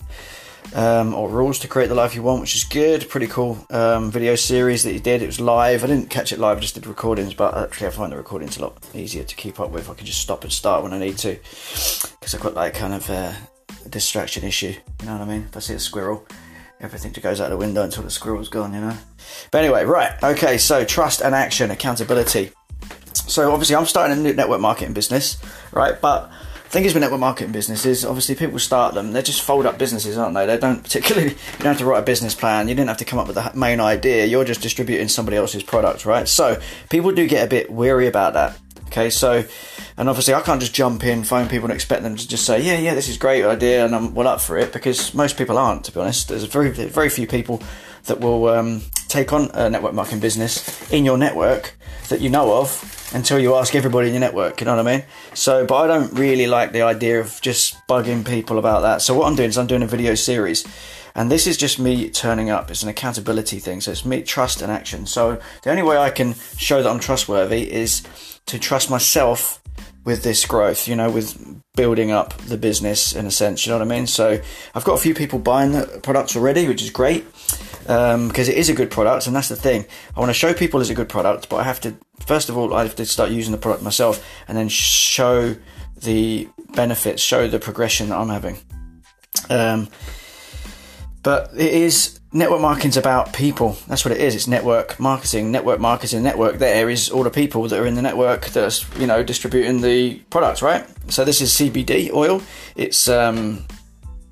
um, 0.74 1.14
or 1.14 1.28
Rules 1.28 1.58
to 1.60 1.68
Create 1.68 1.88
the 1.88 1.94
Life 1.94 2.14
You 2.14 2.22
Want, 2.22 2.40
which 2.40 2.54
is 2.54 2.64
good. 2.64 3.08
Pretty 3.08 3.26
cool 3.26 3.64
um, 3.70 4.10
video 4.10 4.34
series 4.34 4.84
that 4.84 4.92
he 4.92 5.00
did. 5.00 5.22
It 5.22 5.26
was 5.26 5.40
live. 5.40 5.82
I 5.84 5.88
didn't 5.88 6.10
catch 6.10 6.32
it 6.32 6.38
live, 6.38 6.58
I 6.58 6.60
just 6.60 6.74
did 6.74 6.86
recordings, 6.86 7.34
but 7.34 7.56
actually, 7.56 7.88
I 7.88 7.90
find 7.90 8.12
the 8.12 8.16
recordings 8.16 8.56
a 8.56 8.62
lot 8.62 8.76
easier 8.94 9.24
to 9.24 9.34
keep 9.34 9.58
up 9.58 9.70
with. 9.70 9.90
I 9.90 9.94
can 9.94 10.06
just 10.06 10.20
stop 10.20 10.44
and 10.44 10.52
start 10.52 10.82
when 10.82 10.92
I 10.92 10.98
need 10.98 11.18
to 11.18 11.38
because 12.20 12.34
I've 12.34 12.40
got 12.40 12.54
like 12.54 12.74
kind 12.74 12.94
of 12.94 13.08
uh, 13.10 13.32
a 13.84 13.88
distraction 13.88 14.44
issue. 14.44 14.74
You 15.00 15.06
know 15.06 15.12
what 15.12 15.22
I 15.22 15.26
mean? 15.26 15.46
If 15.48 15.56
I 15.56 15.60
see 15.60 15.74
a 15.74 15.80
squirrel, 15.80 16.26
everything 16.80 17.12
just 17.12 17.22
goes 17.22 17.40
out 17.40 17.50
the 17.50 17.56
window 17.56 17.82
until 17.82 18.02
the 18.02 18.10
squirrel's 18.10 18.48
gone, 18.48 18.74
you 18.74 18.80
know. 18.80 18.96
But 19.50 19.64
anyway, 19.64 19.84
right, 19.84 20.22
okay, 20.22 20.58
so 20.58 20.84
trust 20.84 21.20
and 21.20 21.34
action, 21.34 21.70
accountability. 21.70 22.52
So 23.12 23.52
obviously, 23.52 23.76
I'm 23.76 23.86
starting 23.86 24.18
a 24.18 24.20
new 24.20 24.32
network 24.32 24.60
marketing 24.60 24.94
business, 24.94 25.36
right? 25.72 26.00
But 26.00 26.30
the 26.64 26.70
thing 26.70 26.84
is 26.84 26.94
with 26.94 27.02
network 27.02 27.20
marketing 27.20 27.52
businesses, 27.52 28.04
obviously 28.04 28.34
people 28.34 28.58
start 28.58 28.94
them, 28.94 29.12
they're 29.12 29.22
just 29.22 29.42
fold 29.42 29.66
up 29.66 29.78
businesses, 29.78 30.16
aren't 30.16 30.34
they? 30.34 30.46
They 30.46 30.56
don't 30.56 30.82
particularly, 30.82 31.30
you 31.30 31.58
don't 31.58 31.66
have 31.66 31.78
to 31.78 31.84
write 31.84 31.98
a 31.98 32.02
business 32.02 32.34
plan, 32.34 32.68
you 32.68 32.74
didn't 32.74 32.88
have 32.88 32.98
to 32.98 33.04
come 33.04 33.18
up 33.18 33.26
with 33.26 33.36
the 33.36 33.50
main 33.54 33.80
idea, 33.80 34.24
you're 34.24 34.44
just 34.44 34.62
distributing 34.62 35.08
somebody 35.08 35.36
else's 35.36 35.62
product, 35.62 36.06
right? 36.06 36.28
So 36.28 36.60
people 36.88 37.12
do 37.12 37.26
get 37.26 37.44
a 37.44 37.48
bit 37.48 37.70
weary 37.70 38.06
about 38.06 38.34
that. 38.34 38.58
Okay, 38.90 39.08
so, 39.08 39.44
and 39.96 40.08
obviously 40.08 40.34
I 40.34 40.40
can't 40.40 40.60
just 40.60 40.74
jump 40.74 41.04
in, 41.04 41.22
phone 41.22 41.48
people 41.48 41.66
and 41.66 41.72
expect 41.72 42.02
them 42.02 42.16
to 42.16 42.26
just 42.26 42.44
say, 42.44 42.60
yeah, 42.60 42.76
yeah, 42.76 42.92
this 42.92 43.08
is 43.08 43.14
a 43.14 43.18
great 43.20 43.44
idea 43.44 43.84
and 43.84 43.94
I'm 43.94 44.14
well 44.16 44.26
up 44.26 44.40
for 44.40 44.58
it 44.58 44.72
because 44.72 45.14
most 45.14 45.38
people 45.38 45.58
aren't, 45.58 45.84
to 45.84 45.92
be 45.92 46.00
honest. 46.00 46.28
There's 46.28 46.42
very, 46.42 46.70
very 46.70 47.08
few 47.08 47.28
people 47.28 47.62
that 48.06 48.18
will 48.18 48.48
um, 48.48 48.82
take 49.06 49.32
on 49.32 49.48
a 49.54 49.70
network 49.70 49.94
marketing 49.94 50.18
business 50.18 50.90
in 50.90 51.04
your 51.04 51.18
network 51.18 51.76
that 52.08 52.20
you 52.20 52.30
know 52.30 52.58
of 52.58 53.10
until 53.14 53.38
you 53.38 53.54
ask 53.54 53.76
everybody 53.76 54.08
in 54.08 54.14
your 54.14 54.20
network, 54.20 54.60
you 54.60 54.64
know 54.64 54.74
what 54.74 54.84
I 54.84 54.96
mean? 54.96 55.04
So, 55.34 55.64
but 55.64 55.76
I 55.76 55.86
don't 55.86 56.12
really 56.14 56.48
like 56.48 56.72
the 56.72 56.82
idea 56.82 57.20
of 57.20 57.40
just 57.40 57.76
bugging 57.86 58.26
people 58.26 58.58
about 58.58 58.80
that. 58.80 59.02
So 59.02 59.14
what 59.14 59.28
I'm 59.28 59.36
doing 59.36 59.50
is 59.50 59.56
I'm 59.56 59.68
doing 59.68 59.84
a 59.84 59.86
video 59.86 60.16
series 60.16 60.66
And 61.14 61.30
this 61.30 61.46
is 61.46 61.56
just 61.56 61.78
me 61.78 62.08
turning 62.10 62.50
up. 62.50 62.70
It's 62.70 62.82
an 62.82 62.88
accountability 62.88 63.58
thing. 63.58 63.80
So 63.80 63.90
it's 63.90 64.04
me, 64.04 64.22
trust 64.22 64.62
and 64.62 64.70
action. 64.70 65.06
So 65.06 65.40
the 65.62 65.70
only 65.70 65.82
way 65.82 65.96
I 65.96 66.10
can 66.10 66.34
show 66.56 66.82
that 66.82 66.88
I'm 66.88 67.00
trustworthy 67.00 67.70
is 67.70 68.02
to 68.46 68.58
trust 68.58 68.90
myself 68.90 69.62
with 70.04 70.22
this 70.22 70.46
growth, 70.46 70.88
you 70.88 70.96
know, 70.96 71.10
with 71.10 71.62
building 71.76 72.10
up 72.10 72.36
the 72.38 72.56
business 72.56 73.14
in 73.14 73.26
a 73.26 73.30
sense, 73.30 73.64
you 73.64 73.70
know 73.70 73.78
what 73.78 73.86
I 73.86 73.88
mean? 73.88 74.06
So 74.06 74.40
I've 74.74 74.84
got 74.84 74.94
a 74.94 75.00
few 75.00 75.14
people 75.14 75.38
buying 75.38 75.72
the 75.72 76.00
products 76.02 76.36
already, 76.36 76.66
which 76.66 76.82
is 76.82 76.90
great 76.90 77.26
um, 77.86 78.28
because 78.28 78.48
it 78.48 78.56
is 78.56 78.68
a 78.68 78.74
good 78.74 78.90
product, 78.90 79.26
and 79.26 79.36
that's 79.36 79.48
the 79.48 79.56
thing. 79.56 79.84
I 80.16 80.20
want 80.20 80.30
to 80.30 80.34
show 80.34 80.54
people 80.54 80.80
it's 80.80 80.90
a 80.90 80.94
good 80.94 81.08
product, 81.08 81.48
but 81.48 81.56
I 81.56 81.64
have 81.64 81.80
to 81.82 81.96
first 82.26 82.48
of 82.48 82.56
all 82.56 82.74
I 82.74 82.84
have 82.84 82.96
to 82.96 83.06
start 83.06 83.30
using 83.30 83.52
the 83.52 83.58
product 83.58 83.82
myself, 83.82 84.24
and 84.48 84.56
then 84.56 84.68
show 84.68 85.56
the 85.96 86.48
benefits, 86.74 87.22
show 87.22 87.48
the 87.48 87.58
progression 87.58 88.08
that 88.08 88.18
I'm 88.18 88.28
having. 88.28 88.58
Um, 89.48 89.88
but 91.22 91.50
it 91.54 91.72
is 91.72 92.19
network 92.32 92.60
marketing's 92.60 92.96
about 92.96 93.32
people. 93.32 93.76
That's 93.88 94.04
what 94.04 94.12
it 94.12 94.20
is. 94.20 94.34
It's 94.34 94.46
network 94.46 95.00
marketing. 95.00 95.50
Network 95.50 95.80
marketing. 95.80 96.22
Network 96.22 96.58
there 96.58 96.88
is 96.88 97.10
all 97.10 97.24
the 97.24 97.30
people 97.30 97.66
that 97.68 97.78
are 97.78 97.86
in 97.86 97.94
the 97.94 98.02
network 98.02 98.46
that's 98.46 98.86
you 98.98 99.06
know 99.06 99.22
distributing 99.22 99.80
the 99.80 100.16
products, 100.30 100.62
right? 100.62 100.86
So 101.08 101.24
this 101.24 101.40
is 101.40 101.50
CBD 101.52 102.12
oil. 102.12 102.42
It's 102.76 103.08
um, 103.08 103.64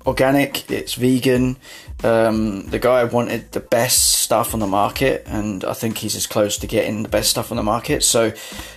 organic. 0.05 0.69
It's 0.71 0.93
vegan. 0.93 1.57
Um, 2.01 2.65
the 2.67 2.79
guy 2.79 3.03
wanted 3.03 3.51
the 3.51 3.59
best 3.59 4.21
stuff 4.21 4.53
on 4.53 4.61
the 4.61 4.67
market, 4.67 5.23
and 5.25 5.65
I 5.65 5.73
think 5.73 5.97
he's 5.97 6.15
as 6.15 6.27
close 6.27 6.57
to 6.59 6.67
getting 6.67 7.03
the 7.03 7.09
best 7.09 7.29
stuff 7.29 7.51
on 7.51 7.57
the 7.57 7.63
market. 7.63 8.03
So 8.03 8.31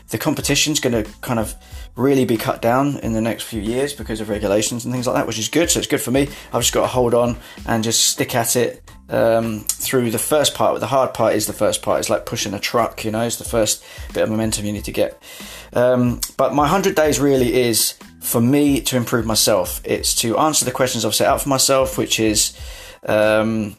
the 0.08 0.18
competition's 0.18 0.80
going 0.80 1.04
to 1.04 1.08
kind 1.20 1.38
of 1.38 1.54
really 1.94 2.24
be 2.24 2.36
cut 2.36 2.60
down 2.60 2.96
in 2.98 3.12
the 3.12 3.20
next 3.20 3.44
few 3.44 3.60
years 3.60 3.92
because 3.92 4.20
of 4.20 4.28
regulations 4.28 4.84
and 4.84 4.92
things 4.92 5.06
like 5.06 5.14
that, 5.14 5.26
which 5.28 5.38
is 5.38 5.48
good. 5.48 5.70
So 5.70 5.78
it's 5.78 5.86
good 5.86 6.00
for 6.00 6.10
me. 6.10 6.22
I've 6.52 6.62
just 6.62 6.72
got 6.72 6.80
to 6.80 6.88
hold 6.88 7.14
on 7.14 7.36
and 7.64 7.84
just 7.84 8.08
stick 8.08 8.34
at 8.34 8.56
it 8.56 8.82
um, 9.12 9.60
through 9.60 10.10
the 10.10 10.18
first 10.18 10.54
part. 10.54 10.80
The 10.80 10.86
hard 10.86 11.14
part 11.14 11.34
is 11.34 11.46
the 11.46 11.52
first 11.52 11.82
part. 11.82 12.00
It's 12.00 12.10
like 12.10 12.26
pushing 12.26 12.54
a 12.54 12.58
truck, 12.58 13.04
you 13.04 13.10
know, 13.10 13.20
it's 13.20 13.36
the 13.36 13.44
first 13.44 13.84
bit 14.14 14.24
of 14.24 14.30
momentum 14.30 14.64
you 14.64 14.72
need 14.72 14.86
to 14.86 14.92
get. 14.92 15.22
Um, 15.74 16.20
but 16.36 16.54
my 16.54 16.62
100 16.62 16.96
days 16.96 17.20
really 17.20 17.54
is 17.54 17.94
for 18.20 18.40
me 18.40 18.80
to 18.80 18.96
improve 18.96 19.26
myself. 19.26 19.82
It's 19.84 20.14
to 20.16 20.38
answer 20.38 20.64
the 20.64 20.72
questions 20.72 21.04
I've 21.04 21.14
set 21.14 21.28
out 21.28 21.42
for 21.42 21.50
myself, 21.50 21.98
which 21.98 22.18
is, 22.18 22.58
um, 23.06 23.76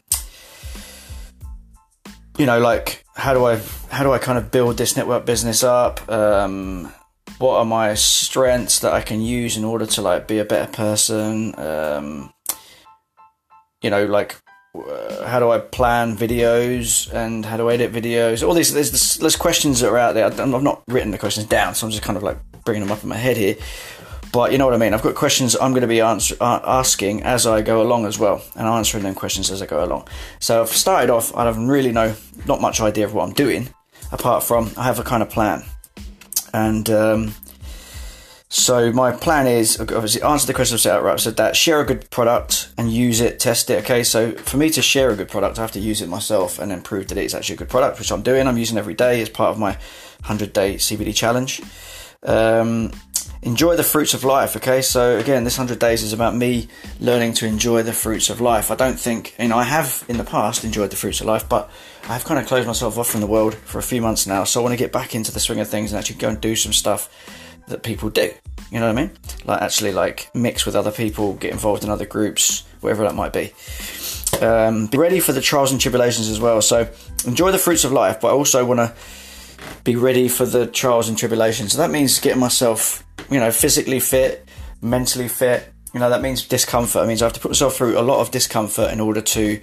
you 2.38 2.46
know, 2.46 2.60
like 2.60 3.04
how 3.16 3.34
do 3.34 3.44
I 3.44 3.60
how 3.90 4.02
do 4.02 4.12
I 4.12 4.18
kind 4.18 4.38
of 4.38 4.50
build 4.50 4.76
this 4.76 4.96
network 4.96 5.26
business 5.26 5.64
up? 5.64 6.08
Um, 6.08 6.92
what 7.38 7.56
are 7.56 7.64
my 7.64 7.94
strengths 7.94 8.78
that 8.80 8.92
I 8.92 9.00
can 9.00 9.20
use 9.20 9.56
in 9.56 9.64
order 9.64 9.86
to 9.86 10.02
like 10.02 10.28
be 10.28 10.38
a 10.38 10.44
better 10.44 10.70
person? 10.70 11.54
Um, 11.58 12.32
you 13.82 13.90
know, 13.90 14.06
like 14.06 14.40
uh, 14.74 15.26
how 15.26 15.38
do 15.38 15.50
I 15.50 15.58
plan 15.58 16.16
videos 16.16 17.12
and 17.12 17.46
how 17.46 17.56
do 17.56 17.68
I 17.68 17.74
edit 17.74 17.92
videos? 17.92 18.46
All 18.46 18.54
these 18.54 18.72
there's, 18.72 19.16
there's 19.18 19.36
questions 19.36 19.80
that 19.80 19.88
are 19.88 19.98
out 19.98 20.14
there. 20.14 20.26
I've 20.26 20.62
not 20.62 20.82
written 20.88 21.10
the 21.10 21.18
questions 21.18 21.46
down, 21.46 21.74
so 21.74 21.86
I'm 21.86 21.90
just 21.90 22.02
kind 22.02 22.16
of 22.16 22.22
like 22.22 22.38
bringing 22.64 22.82
them 22.82 22.92
up 22.92 23.02
in 23.02 23.08
my 23.08 23.16
head 23.16 23.36
here. 23.36 23.56
But 24.32 24.50
you 24.50 24.58
know 24.58 24.64
what 24.64 24.74
I 24.74 24.78
mean. 24.78 24.94
I've 24.94 25.02
got 25.02 25.14
questions 25.14 25.54
I'm 25.54 25.70
going 25.70 25.82
to 25.82 25.86
be 25.86 26.00
answer, 26.00 26.36
uh, 26.40 26.58
asking 26.64 27.22
as 27.22 27.46
I 27.46 27.62
go 27.62 27.82
along 27.82 28.04
as 28.04 28.18
well, 28.18 28.42
and 28.56 28.66
answering 28.66 29.04
them 29.04 29.14
questions 29.14 29.48
as 29.48 29.62
I 29.62 29.66
go 29.66 29.84
along. 29.84 30.08
So 30.40 30.60
I've 30.60 30.70
started 30.70 31.08
off. 31.08 31.34
I 31.36 31.44
have 31.44 31.56
really 31.56 31.92
no, 31.92 32.16
not 32.46 32.60
much 32.60 32.80
idea 32.80 33.04
of 33.04 33.14
what 33.14 33.28
I'm 33.28 33.34
doing, 33.34 33.68
apart 34.10 34.42
from 34.42 34.72
I 34.76 34.82
have 34.82 34.98
a 34.98 35.04
kind 35.04 35.22
of 35.22 35.30
plan, 35.30 35.62
and 36.52 36.90
um, 36.90 37.34
so 38.54 38.92
my 38.92 39.10
plan 39.10 39.48
is 39.48 39.80
obviously 39.80 40.22
answer 40.22 40.46
the 40.46 40.54
question 40.54 40.74
I've 40.74 40.80
set 40.80 40.94
out 40.94 41.02
right. 41.02 41.18
Said 41.18 41.38
that 41.38 41.56
share 41.56 41.80
a 41.80 41.84
good 41.84 42.08
product 42.10 42.68
and 42.78 42.88
use 42.88 43.20
it, 43.20 43.40
test 43.40 43.68
it. 43.68 43.82
Okay, 43.82 44.04
so 44.04 44.30
for 44.30 44.58
me 44.58 44.70
to 44.70 44.80
share 44.80 45.10
a 45.10 45.16
good 45.16 45.28
product, 45.28 45.58
I 45.58 45.62
have 45.62 45.72
to 45.72 45.80
use 45.80 46.00
it 46.00 46.08
myself 46.08 46.60
and 46.60 46.70
then 46.70 46.80
prove 46.80 47.08
that 47.08 47.18
it's 47.18 47.34
actually 47.34 47.56
a 47.56 47.58
good 47.58 47.68
product, 47.68 47.98
which 47.98 48.12
I'm 48.12 48.22
doing. 48.22 48.46
I'm 48.46 48.56
using 48.56 48.78
every 48.78 48.94
day 48.94 49.20
as 49.20 49.28
part 49.28 49.50
of 49.50 49.58
my 49.58 49.72
100 50.20 50.52
day 50.52 50.76
CBD 50.76 51.12
challenge. 51.12 51.62
Um, 52.22 52.92
enjoy 53.42 53.74
the 53.74 53.82
fruits 53.82 54.14
of 54.14 54.22
life. 54.22 54.54
Okay, 54.54 54.82
so 54.82 55.18
again, 55.18 55.42
this 55.42 55.58
100 55.58 55.80
days 55.80 56.04
is 56.04 56.12
about 56.12 56.36
me 56.36 56.68
learning 57.00 57.32
to 57.34 57.46
enjoy 57.46 57.82
the 57.82 57.92
fruits 57.92 58.30
of 58.30 58.40
life. 58.40 58.70
I 58.70 58.76
don't 58.76 59.00
think, 59.00 59.34
you 59.36 59.48
know, 59.48 59.58
I 59.58 59.64
have 59.64 60.04
in 60.08 60.16
the 60.16 60.22
past 60.22 60.62
enjoyed 60.62 60.90
the 60.90 60.96
fruits 60.96 61.20
of 61.20 61.26
life, 61.26 61.48
but 61.48 61.68
I've 62.08 62.24
kind 62.24 62.38
of 62.38 62.46
closed 62.46 62.68
myself 62.68 62.98
off 62.98 63.08
from 63.08 63.20
the 63.20 63.26
world 63.26 63.56
for 63.56 63.80
a 63.80 63.82
few 63.82 64.00
months 64.00 64.28
now. 64.28 64.44
So 64.44 64.60
I 64.60 64.62
want 64.62 64.74
to 64.74 64.78
get 64.78 64.92
back 64.92 65.16
into 65.16 65.32
the 65.32 65.40
swing 65.40 65.58
of 65.58 65.66
things 65.66 65.90
and 65.90 65.98
actually 65.98 66.18
go 66.18 66.28
and 66.28 66.40
do 66.40 66.54
some 66.54 66.72
stuff 66.72 67.10
that 67.68 67.82
people 67.82 68.10
do. 68.10 68.32
You 68.70 68.80
know 68.80 68.86
what 68.86 68.98
I 68.98 69.02
mean? 69.02 69.10
Like 69.44 69.62
actually 69.62 69.92
like 69.92 70.30
mix 70.34 70.66
with 70.66 70.74
other 70.74 70.90
people, 70.90 71.34
get 71.34 71.52
involved 71.52 71.84
in 71.84 71.90
other 71.90 72.06
groups, 72.06 72.64
whatever 72.80 73.04
that 73.04 73.14
might 73.14 73.32
be. 73.32 73.52
Um, 74.40 74.86
be 74.86 74.98
ready 74.98 75.20
for 75.20 75.32
the 75.32 75.40
trials 75.40 75.70
and 75.70 75.80
tribulations 75.80 76.28
as 76.28 76.40
well. 76.40 76.60
So 76.60 76.88
enjoy 77.26 77.52
the 77.52 77.58
fruits 77.58 77.84
of 77.84 77.92
life, 77.92 78.20
but 78.20 78.28
I 78.28 78.32
also 78.32 78.64
want 78.64 78.78
to 78.78 78.92
be 79.84 79.96
ready 79.96 80.28
for 80.28 80.44
the 80.44 80.66
trials 80.66 81.08
and 81.08 81.16
tribulations. 81.16 81.72
So 81.72 81.78
that 81.78 81.90
means 81.90 82.18
getting 82.20 82.40
myself, 82.40 83.04
you 83.30 83.38
know, 83.38 83.50
physically 83.50 84.00
fit, 84.00 84.48
mentally 84.80 85.28
fit. 85.28 85.72
You 85.92 86.00
know, 86.00 86.10
that 86.10 86.22
means 86.22 86.46
discomfort. 86.46 87.04
It 87.04 87.06
means 87.06 87.22
I 87.22 87.26
have 87.26 87.34
to 87.34 87.40
put 87.40 87.50
myself 87.50 87.76
through 87.76 87.98
a 87.98 88.02
lot 88.02 88.20
of 88.20 88.32
discomfort 88.32 88.92
in 88.92 88.98
order 89.00 89.20
to 89.20 89.60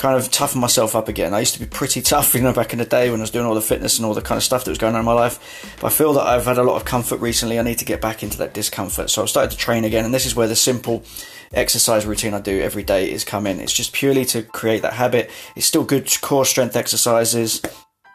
kind 0.00 0.16
of 0.16 0.30
toughen 0.30 0.62
myself 0.62 0.96
up 0.96 1.08
again. 1.08 1.34
I 1.34 1.40
used 1.40 1.52
to 1.54 1.60
be 1.60 1.66
pretty 1.66 2.00
tough, 2.00 2.34
you 2.34 2.40
know, 2.40 2.54
back 2.54 2.72
in 2.72 2.78
the 2.78 2.86
day 2.86 3.10
when 3.10 3.20
I 3.20 3.22
was 3.22 3.30
doing 3.30 3.44
all 3.44 3.54
the 3.54 3.60
fitness 3.60 3.98
and 3.98 4.06
all 4.06 4.14
the 4.14 4.22
kind 4.22 4.38
of 4.38 4.42
stuff 4.42 4.64
that 4.64 4.70
was 4.70 4.78
going 4.78 4.94
on 4.94 5.00
in 5.00 5.04
my 5.04 5.12
life. 5.12 5.76
But 5.78 5.88
I 5.88 5.90
feel 5.90 6.14
that 6.14 6.26
I've 6.26 6.46
had 6.46 6.56
a 6.56 6.62
lot 6.62 6.76
of 6.76 6.86
comfort 6.86 7.20
recently. 7.20 7.58
I 7.58 7.62
need 7.62 7.78
to 7.78 7.84
get 7.84 8.00
back 8.00 8.22
into 8.22 8.38
that 8.38 8.54
discomfort. 8.54 9.10
So 9.10 9.22
I've 9.22 9.28
started 9.28 9.50
to 9.50 9.58
train 9.58 9.84
again, 9.84 10.06
and 10.06 10.14
this 10.14 10.24
is 10.24 10.34
where 10.34 10.48
the 10.48 10.56
simple 10.56 11.04
exercise 11.52 12.06
routine 12.06 12.32
I 12.32 12.40
do 12.40 12.60
every 12.60 12.82
day 12.82 13.10
is 13.10 13.24
come 13.24 13.46
in. 13.46 13.60
It's 13.60 13.74
just 13.74 13.92
purely 13.92 14.24
to 14.26 14.42
create 14.42 14.80
that 14.82 14.94
habit. 14.94 15.30
It's 15.54 15.66
still 15.66 15.84
good 15.84 16.10
core 16.22 16.46
strength 16.46 16.76
exercises, 16.76 17.60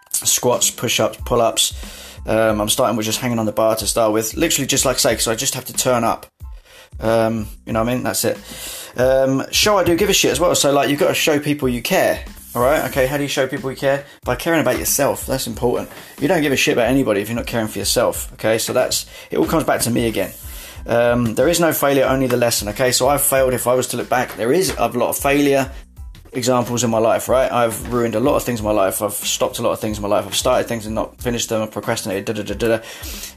squats, 0.09 0.71
push 0.71 0.99
ups, 0.99 1.19
pull 1.23 1.41
ups. 1.41 1.73
Um, 2.25 2.61
I'm 2.61 2.69
starting 2.69 2.97
with 2.97 3.05
just 3.05 3.19
hanging 3.19 3.38
on 3.38 3.45
the 3.45 3.51
bar 3.51 3.75
to 3.75 3.86
start 3.86 4.11
with, 4.11 4.33
literally 4.33 4.65
just 4.65 4.86
like 4.86 4.95
I 4.95 4.99
say, 4.99 5.17
so 5.17 5.31
I 5.31 5.36
just 5.36 5.53
have 5.53 5.65
to 5.65 5.73
turn 5.73 6.03
up. 6.03 6.25
Um, 6.99 7.47
you 7.65 7.73
know 7.73 7.83
what 7.83 7.89
I 7.89 7.93
mean? 7.95 8.03
That's 8.03 8.25
it. 8.25 8.38
Um, 8.97 9.43
show 9.51 9.77
I 9.77 9.83
do 9.83 9.95
give 9.95 10.09
a 10.09 10.13
shit 10.13 10.31
as 10.31 10.39
well. 10.39 10.55
So 10.55 10.71
like 10.71 10.89
you've 10.89 10.99
got 10.99 11.09
to 11.09 11.13
show 11.13 11.39
people 11.39 11.67
you 11.67 11.81
care. 11.81 12.23
All 12.55 12.61
right. 12.61 12.86
Okay. 12.89 13.05
How 13.05 13.17
do 13.17 13.23
you 13.23 13.29
show 13.29 13.47
people 13.47 13.69
you 13.69 13.77
care? 13.77 14.05
By 14.23 14.36
caring 14.36 14.61
about 14.61 14.79
yourself. 14.79 15.25
That's 15.25 15.45
important. 15.47 15.89
You 16.21 16.27
don't 16.27 16.41
give 16.41 16.53
a 16.53 16.55
shit 16.55 16.73
about 16.73 16.88
anybody 16.88 17.21
if 17.21 17.27
you're 17.27 17.36
not 17.36 17.47
caring 17.47 17.67
for 17.67 17.79
yourself. 17.79 18.31
Okay. 18.33 18.57
So 18.57 18.71
that's 18.71 19.05
it. 19.29 19.38
All 19.38 19.45
comes 19.45 19.65
back 19.65 19.81
to 19.81 19.91
me 19.91 20.07
again. 20.07 20.31
Um, 20.88 21.33
there 21.33 21.49
is 21.49 21.59
no 21.59 21.73
failure, 21.73 22.05
only 22.05 22.27
the 22.27 22.38
lesson. 22.38 22.69
Okay. 22.69 22.91
So 22.93 23.09
I've 23.09 23.21
failed. 23.21 23.53
If 23.53 23.67
I 23.67 23.75
was 23.75 23.88
to 23.88 23.97
look 23.97 24.07
back, 24.07 24.36
there 24.38 24.53
is 24.53 24.73
a 24.77 24.88
lot 24.88 25.09
of 25.09 25.17
failure 25.17 25.69
examples 26.36 26.83
in 26.83 26.89
my 26.89 26.97
life, 26.97 27.29
right? 27.29 27.51
I've 27.51 27.91
ruined 27.91 28.15
a 28.15 28.19
lot 28.19 28.36
of 28.36 28.43
things 28.43 28.59
in 28.59 28.65
my 28.65 28.71
life. 28.71 29.01
I've 29.01 29.13
stopped 29.13 29.59
a 29.59 29.61
lot 29.61 29.71
of 29.71 29.79
things 29.79 29.97
in 29.97 30.01
my 30.01 30.07
life. 30.07 30.25
I've 30.25 30.36
started 30.36 30.67
things 30.67 30.86
and 30.86 30.95
not 30.95 31.21
finished 31.21 31.49
them. 31.49 31.61
I've 31.61 31.71
procrastinated. 31.71 32.25
Da 32.25 32.33
da 32.33 32.53
da 32.53 32.77
da. 32.77 32.83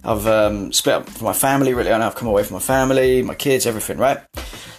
I've 0.05 0.26
um, 0.26 0.72
split 0.72 0.94
up 0.96 1.09
from 1.09 1.24
my 1.26 1.32
family. 1.32 1.74
Really, 1.74 1.90
and 1.90 2.03
I've 2.03 2.14
come 2.14 2.28
away 2.28 2.44
from 2.44 2.55
my 2.55 2.61
family, 2.61 3.22
my 3.22 3.34
kids, 3.34 3.66
everything, 3.66 3.99
right? 3.99 4.18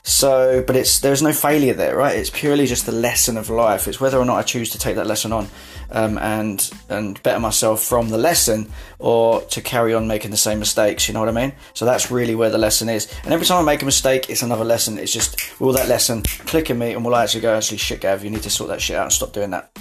So, 0.03 0.63
but 0.65 0.75
it's 0.75 0.99
there's 0.99 1.21
no 1.21 1.33
failure 1.33 1.73
there, 1.73 1.95
right? 1.95 2.15
It's 2.15 2.29
purely 2.29 2.65
just 2.65 2.85
the 2.85 2.91
lesson 2.91 3.37
of 3.37 3.49
life. 3.49 3.87
It's 3.87 3.99
whether 3.99 4.17
or 4.17 4.25
not 4.25 4.37
I 4.37 4.43
choose 4.43 4.69
to 4.71 4.79
take 4.79 4.95
that 4.95 5.07
lesson 5.07 5.31
on 5.31 5.47
um, 5.91 6.17
and 6.17 6.69
and 6.89 7.21
better 7.23 7.39
myself 7.39 7.83
from 7.83 8.09
the 8.09 8.17
lesson, 8.17 8.71
or 8.99 9.41
to 9.41 9.61
carry 9.61 9.93
on 9.93 10.07
making 10.07 10.31
the 10.31 10.37
same 10.37 10.59
mistakes. 10.59 11.07
You 11.07 11.13
know 11.13 11.19
what 11.19 11.29
I 11.29 11.33
mean? 11.33 11.53
So 11.73 11.85
that's 11.85 12.11
really 12.11 12.35
where 12.35 12.49
the 12.49 12.57
lesson 12.57 12.89
is. 12.89 13.11
And 13.23 13.33
every 13.33 13.45
time 13.45 13.61
I 13.61 13.65
make 13.65 13.81
a 13.81 13.85
mistake, 13.85 14.29
it's 14.29 14.41
another 14.41 14.65
lesson. 14.65 14.97
It's 14.97 15.13
just 15.13 15.59
will 15.59 15.73
that 15.73 15.87
lesson 15.87 16.23
click 16.23 16.69
in 16.69 16.77
me, 16.77 16.93
and 16.93 17.03
will 17.03 17.15
I 17.15 17.23
actually 17.23 17.41
go 17.41 17.55
actually 17.55 17.77
shit, 17.77 18.01
Gav? 18.01 18.23
You 18.23 18.29
need 18.29 18.43
to 18.43 18.49
sort 18.49 18.69
that 18.69 18.81
shit 18.81 18.95
out 18.95 19.03
and 19.03 19.13
stop 19.13 19.33
doing 19.33 19.51
that. 19.51 19.71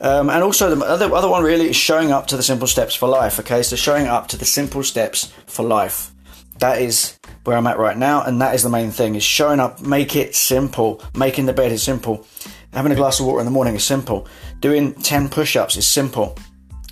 Um, 0.00 0.28
and 0.28 0.42
also 0.42 0.74
the 0.74 0.84
other 0.84 1.12
other 1.14 1.28
one 1.28 1.42
really 1.42 1.68
is 1.70 1.76
showing 1.76 2.12
up 2.12 2.26
to 2.28 2.36
the 2.36 2.42
simple 2.42 2.66
steps 2.66 2.94
for 2.94 3.08
life. 3.08 3.38
Okay, 3.40 3.62
so 3.62 3.76
showing 3.76 4.06
up 4.06 4.28
to 4.28 4.36
the 4.36 4.44
simple 4.44 4.82
steps 4.82 5.32
for 5.46 5.64
life. 5.64 6.10
That 6.58 6.80
is 6.80 7.18
where 7.44 7.56
I'm 7.56 7.66
at 7.66 7.78
right 7.78 7.96
now, 7.96 8.22
and 8.22 8.40
that 8.40 8.54
is 8.54 8.62
the 8.62 8.68
main 8.68 8.90
thing: 8.90 9.14
is 9.14 9.22
showing 9.22 9.60
up. 9.60 9.80
Make 9.80 10.16
it 10.16 10.34
simple. 10.34 11.02
Making 11.14 11.46
the 11.46 11.52
bed 11.52 11.72
is 11.72 11.82
simple. 11.82 12.26
Having 12.74 12.92
a 12.92 12.96
glass 12.96 13.20
of 13.20 13.26
water 13.26 13.38
in 13.38 13.44
the 13.44 13.52
morning 13.52 13.76
is 13.76 13.84
simple. 13.84 14.26
Doing 14.60 14.94
10 14.94 15.28
push 15.28 15.54
ups 15.54 15.76
is 15.76 15.86
simple. 15.86 16.36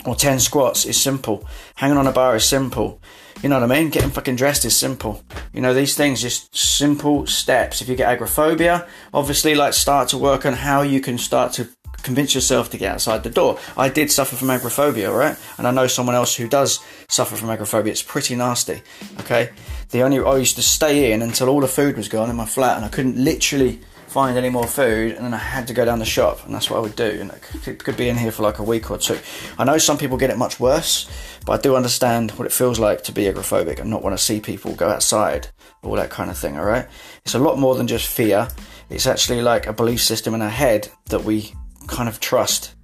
Or 0.04 0.14
10 0.14 0.38
squats 0.38 0.84
is 0.84 1.00
simple. 1.00 1.44
Hanging 1.74 1.96
on 1.96 2.06
a 2.06 2.12
bar 2.12 2.36
is 2.36 2.44
simple. 2.44 3.00
You 3.42 3.48
know 3.48 3.58
what 3.58 3.70
I 3.70 3.80
mean? 3.80 3.90
Getting 3.90 4.10
fucking 4.10 4.36
dressed 4.36 4.64
is 4.64 4.76
simple. 4.76 5.24
You 5.52 5.60
know, 5.60 5.74
these 5.74 5.96
things, 5.96 6.22
just 6.22 6.56
simple 6.56 7.26
steps. 7.26 7.82
If 7.82 7.88
you 7.88 7.96
get 7.96 8.08
agoraphobia, 8.08 8.86
obviously, 9.12 9.56
like, 9.56 9.72
start 9.72 10.08
to 10.10 10.18
work 10.18 10.46
on 10.46 10.52
how 10.52 10.82
you 10.82 11.00
can 11.00 11.18
start 11.18 11.52
to 11.54 11.68
convince 12.02 12.34
yourself 12.34 12.70
to 12.70 12.78
get 12.78 12.94
outside 12.94 13.24
the 13.24 13.30
door. 13.30 13.58
I 13.76 13.88
did 13.88 14.10
suffer 14.10 14.36
from 14.36 14.50
agoraphobia, 14.50 15.10
right? 15.10 15.36
And 15.58 15.66
I 15.66 15.72
know 15.72 15.88
someone 15.88 16.14
else 16.14 16.36
who 16.36 16.48
does 16.48 16.78
suffer 17.08 17.34
from 17.34 17.50
agoraphobia. 17.50 17.92
It's 17.92 18.02
pretty 18.02 18.36
nasty, 18.36 18.82
okay? 19.20 19.50
The 19.90 20.02
only 20.02 20.20
I 20.20 20.36
used 20.36 20.56
to 20.56 20.62
stay 20.62 21.12
in 21.12 21.22
until 21.22 21.48
all 21.48 21.60
the 21.60 21.68
food 21.68 21.96
was 21.96 22.08
gone 22.08 22.30
in 22.30 22.36
my 22.36 22.46
flat, 22.46 22.76
and 22.76 22.84
I 22.84 22.88
couldn't 22.88 23.16
literally 23.16 23.80
find 24.12 24.36
any 24.36 24.50
more 24.50 24.66
food, 24.66 25.12
and 25.12 25.24
then 25.24 25.32
I 25.32 25.38
had 25.38 25.66
to 25.68 25.74
go 25.74 25.86
down 25.86 25.98
the 25.98 26.04
shop, 26.04 26.44
and 26.44 26.54
that's 26.54 26.68
what 26.68 26.76
I 26.76 26.80
would 26.80 26.96
do. 26.96 27.18
And 27.20 27.30
it 27.66 27.82
could, 27.82 27.96
be 27.96 28.10
in 28.10 28.18
here 28.18 28.30
for 28.30 28.42
like 28.42 28.58
a 28.58 28.62
week 28.62 28.90
or 28.90 28.98
two. 28.98 29.18
I 29.58 29.64
know 29.64 29.78
some 29.78 29.96
people 29.96 30.18
get 30.18 30.28
it 30.28 30.36
much 30.36 30.60
worse, 30.60 31.10
but 31.46 31.52
I 31.58 31.62
do 31.62 31.74
understand 31.74 32.32
what 32.32 32.46
it 32.46 32.52
feels 32.52 32.78
like 32.78 33.02
to 33.04 33.12
be 33.12 33.24
agoraphobic 33.24 33.80
and 33.80 33.88
not 33.88 34.02
want 34.02 34.16
to 34.16 34.22
see 34.22 34.38
people 34.38 34.74
go 34.74 34.88
outside, 34.88 35.48
all 35.82 35.94
that 35.94 36.10
kind 36.10 36.30
of 36.30 36.36
thing. 36.36 36.58
All 36.58 36.64
right, 36.64 36.86
it's 37.24 37.34
a 37.34 37.38
lot 37.38 37.58
more 37.58 37.74
than 37.74 37.86
just 37.86 38.06
fear. 38.06 38.48
It's 38.90 39.06
actually 39.06 39.40
like 39.40 39.66
a 39.66 39.72
belief 39.72 40.02
system 40.02 40.34
in 40.34 40.42
our 40.42 40.50
head 40.50 40.88
that 41.06 41.24
we 41.24 41.54
kind 41.86 42.08
of 42.08 42.20
trust 42.20 42.74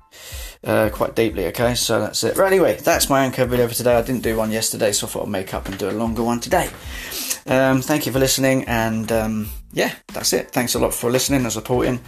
uh, 0.64 0.89
quite 0.91 1.14
deeply. 1.14 1.47
Okay, 1.49 1.74
so 1.74 2.01
that's 2.01 2.24
it. 2.24 2.39
Right, 2.39 2.51
anyway, 2.51 2.76
that's 2.76 3.11
my 3.11 3.24
anchor 3.24 3.45
video 3.45 3.68
for 3.68 3.74
today. 3.74 3.97
I 3.97 4.03
didn't 4.03 4.22
do 4.22 4.37
one 4.37 4.51
yesterday, 4.51 4.93
so 4.93 5.07
I 5.07 5.11
thought 5.11 5.24
I'd 5.24 5.29
make 5.29 5.53
up 5.53 5.68
and 5.68 5.76
do 5.79 5.91
a 5.91 5.93
longer 5.93 6.22
one 6.22 6.41
today. 6.41 6.70
Um, 7.47 7.83
thank 7.83 8.07
you 8.07 8.12
for 8.12 8.18
listening, 8.18 8.64
and 8.64 9.12
um, 9.12 9.49
yeah, 9.73 9.95
that's 10.09 10.33
it. 10.33 10.51
Thanks 10.51 10.75
a 10.75 10.79
lot 10.79 10.95
for 10.95 11.11
listening 11.11 11.43
and 11.43 11.53
supporting. 11.53 12.01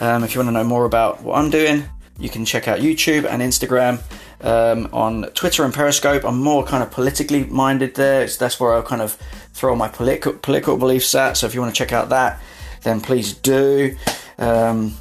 Um, 0.00 0.24
if 0.24 0.34
you 0.34 0.40
want 0.40 0.48
to 0.48 0.52
know 0.52 0.64
more 0.64 0.84
about 0.84 1.22
what 1.22 1.38
I'm 1.38 1.50
doing, 1.50 1.84
you 2.18 2.28
can 2.28 2.44
check 2.44 2.68
out 2.68 2.80
YouTube 2.80 3.24
and 3.24 3.42
Instagram. 3.42 4.00
Um, 4.40 4.88
on 4.92 5.22
Twitter 5.34 5.64
and 5.64 5.74
Periscope, 5.74 6.24
I'm 6.24 6.40
more 6.40 6.64
kind 6.64 6.82
of 6.82 6.90
politically 6.90 7.44
minded 7.44 7.94
there. 7.94 8.22
It's, 8.22 8.36
that's 8.36 8.60
where 8.60 8.74
I'll 8.74 8.82
kind 8.82 9.02
of 9.02 9.14
throw 9.52 9.74
my 9.74 9.88
political 9.88 10.32
political 10.34 10.76
beliefs 10.76 11.14
at. 11.14 11.36
So 11.36 11.46
if 11.46 11.54
you 11.54 11.60
want 11.60 11.74
to 11.74 11.78
check 11.78 11.92
out 11.92 12.10
that, 12.10 12.40
then 12.82 13.00
please 13.00 13.34
do. 13.34 13.96
Um, 14.38 14.94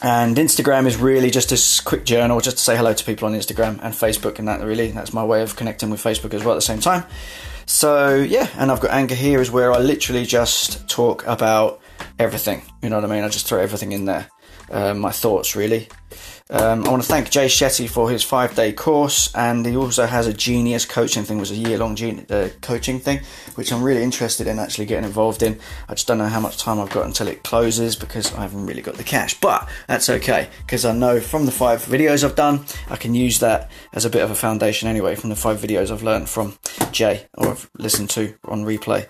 and 0.00 0.36
Instagram 0.36 0.86
is 0.86 0.96
really 0.96 1.30
just 1.30 1.50
a 1.50 1.84
quick 1.84 2.04
journal, 2.04 2.40
just 2.40 2.58
to 2.58 2.62
say 2.62 2.76
hello 2.76 2.94
to 2.94 3.04
people 3.04 3.26
on 3.26 3.34
Instagram 3.34 3.80
and 3.82 3.92
Facebook, 3.92 4.38
and 4.38 4.46
that 4.46 4.60
really 4.62 4.92
that's 4.92 5.12
my 5.12 5.24
way 5.24 5.42
of 5.42 5.56
connecting 5.56 5.90
with 5.90 6.02
Facebook 6.02 6.34
as 6.34 6.44
well 6.44 6.52
at 6.52 6.58
the 6.58 6.62
same 6.62 6.78
time. 6.78 7.04
So 7.68 8.16
yeah, 8.16 8.48
and 8.56 8.72
I've 8.72 8.80
got 8.80 8.92
Anchor 8.92 9.14
here 9.14 9.42
is 9.42 9.50
where 9.50 9.74
I 9.74 9.78
literally 9.78 10.24
just 10.24 10.88
talk 10.88 11.26
about 11.26 11.82
everything. 12.18 12.62
You 12.82 12.88
know 12.88 12.96
what 12.96 13.04
I 13.04 13.14
mean? 13.14 13.24
I 13.24 13.28
just 13.28 13.46
throw 13.46 13.60
everything 13.60 13.92
in 13.92 14.06
there, 14.06 14.30
uh, 14.70 14.94
my 14.94 15.12
thoughts 15.12 15.54
really. 15.54 15.86
Um, 16.48 16.86
I 16.86 16.88
want 16.88 17.02
to 17.02 17.08
thank 17.08 17.28
Jay 17.28 17.44
Shetty 17.44 17.86
for 17.86 18.08
his 18.08 18.24
five 18.24 18.54
day 18.56 18.72
course, 18.72 19.30
and 19.34 19.66
he 19.66 19.76
also 19.76 20.06
has 20.06 20.26
a 20.26 20.32
genius 20.32 20.86
coaching 20.86 21.24
thing, 21.24 21.36
which 21.36 21.50
was 21.50 21.58
a 21.58 21.60
year 21.60 21.76
long 21.76 21.94
uh, 22.30 22.48
coaching 22.62 23.00
thing, 23.00 23.20
which 23.54 23.70
I'm 23.70 23.82
really 23.82 24.02
interested 24.02 24.46
in 24.46 24.58
actually 24.58 24.86
getting 24.86 25.04
involved 25.04 25.42
in. 25.42 25.60
I 25.90 25.94
just 25.94 26.06
don't 26.06 26.16
know 26.16 26.28
how 26.28 26.40
much 26.40 26.56
time 26.56 26.80
I've 26.80 26.88
got 26.88 27.04
until 27.04 27.28
it 27.28 27.42
closes 27.42 27.96
because 27.96 28.34
I 28.34 28.40
haven't 28.40 28.64
really 28.64 28.80
got 28.80 28.94
the 28.94 29.04
cash, 29.04 29.38
but 29.38 29.68
that's 29.88 30.08
okay 30.08 30.48
because 30.64 30.86
I 30.86 30.92
know 30.92 31.20
from 31.20 31.44
the 31.44 31.52
five 31.52 31.84
videos 31.84 32.24
I've 32.24 32.34
done, 32.34 32.64
I 32.88 32.96
can 32.96 33.14
use 33.14 33.40
that 33.40 33.70
as 33.92 34.06
a 34.06 34.10
bit 34.10 34.22
of 34.22 34.30
a 34.30 34.34
foundation 34.34 34.88
anyway 34.88 35.16
from 35.16 35.28
the 35.28 35.36
five 35.36 35.58
videos 35.58 35.90
I've 35.90 36.02
learned 36.02 36.30
from 36.30 36.54
Jay 36.92 37.26
or 37.34 37.48
I've 37.48 37.70
listened 37.78 38.10
to 38.10 38.34
on 38.44 38.64
replay. 38.64 39.06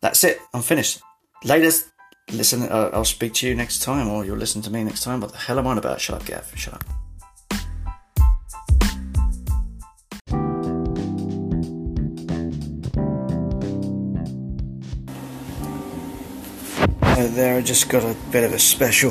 That's 0.00 0.24
it, 0.24 0.40
I'm 0.54 0.62
finished. 0.62 1.00
Latest 1.44 1.90
listen. 2.32 2.62
Uh, 2.62 2.90
I'll 2.92 3.04
speak 3.04 3.34
to 3.34 3.48
you 3.48 3.54
next 3.54 3.82
time, 3.82 4.08
or 4.08 4.24
you'll 4.24 4.36
listen 4.36 4.62
to 4.62 4.70
me 4.70 4.84
next 4.84 5.02
time. 5.02 5.20
What 5.20 5.32
the 5.32 5.38
hell 5.38 5.58
am 5.58 5.66
I 5.66 5.70
on 5.70 5.78
about? 5.78 6.00
Shut 6.00 6.20
up, 6.20 6.26
Gav. 6.26 6.52
Shut 6.54 6.74
up. 6.74 6.84
Uh, 17.02 17.26
there, 17.34 17.56
I 17.56 17.62
just 17.62 17.88
got 17.88 18.04
a 18.04 18.16
bit 18.30 18.44
of 18.44 18.52
a 18.52 18.58
special. 18.58 19.10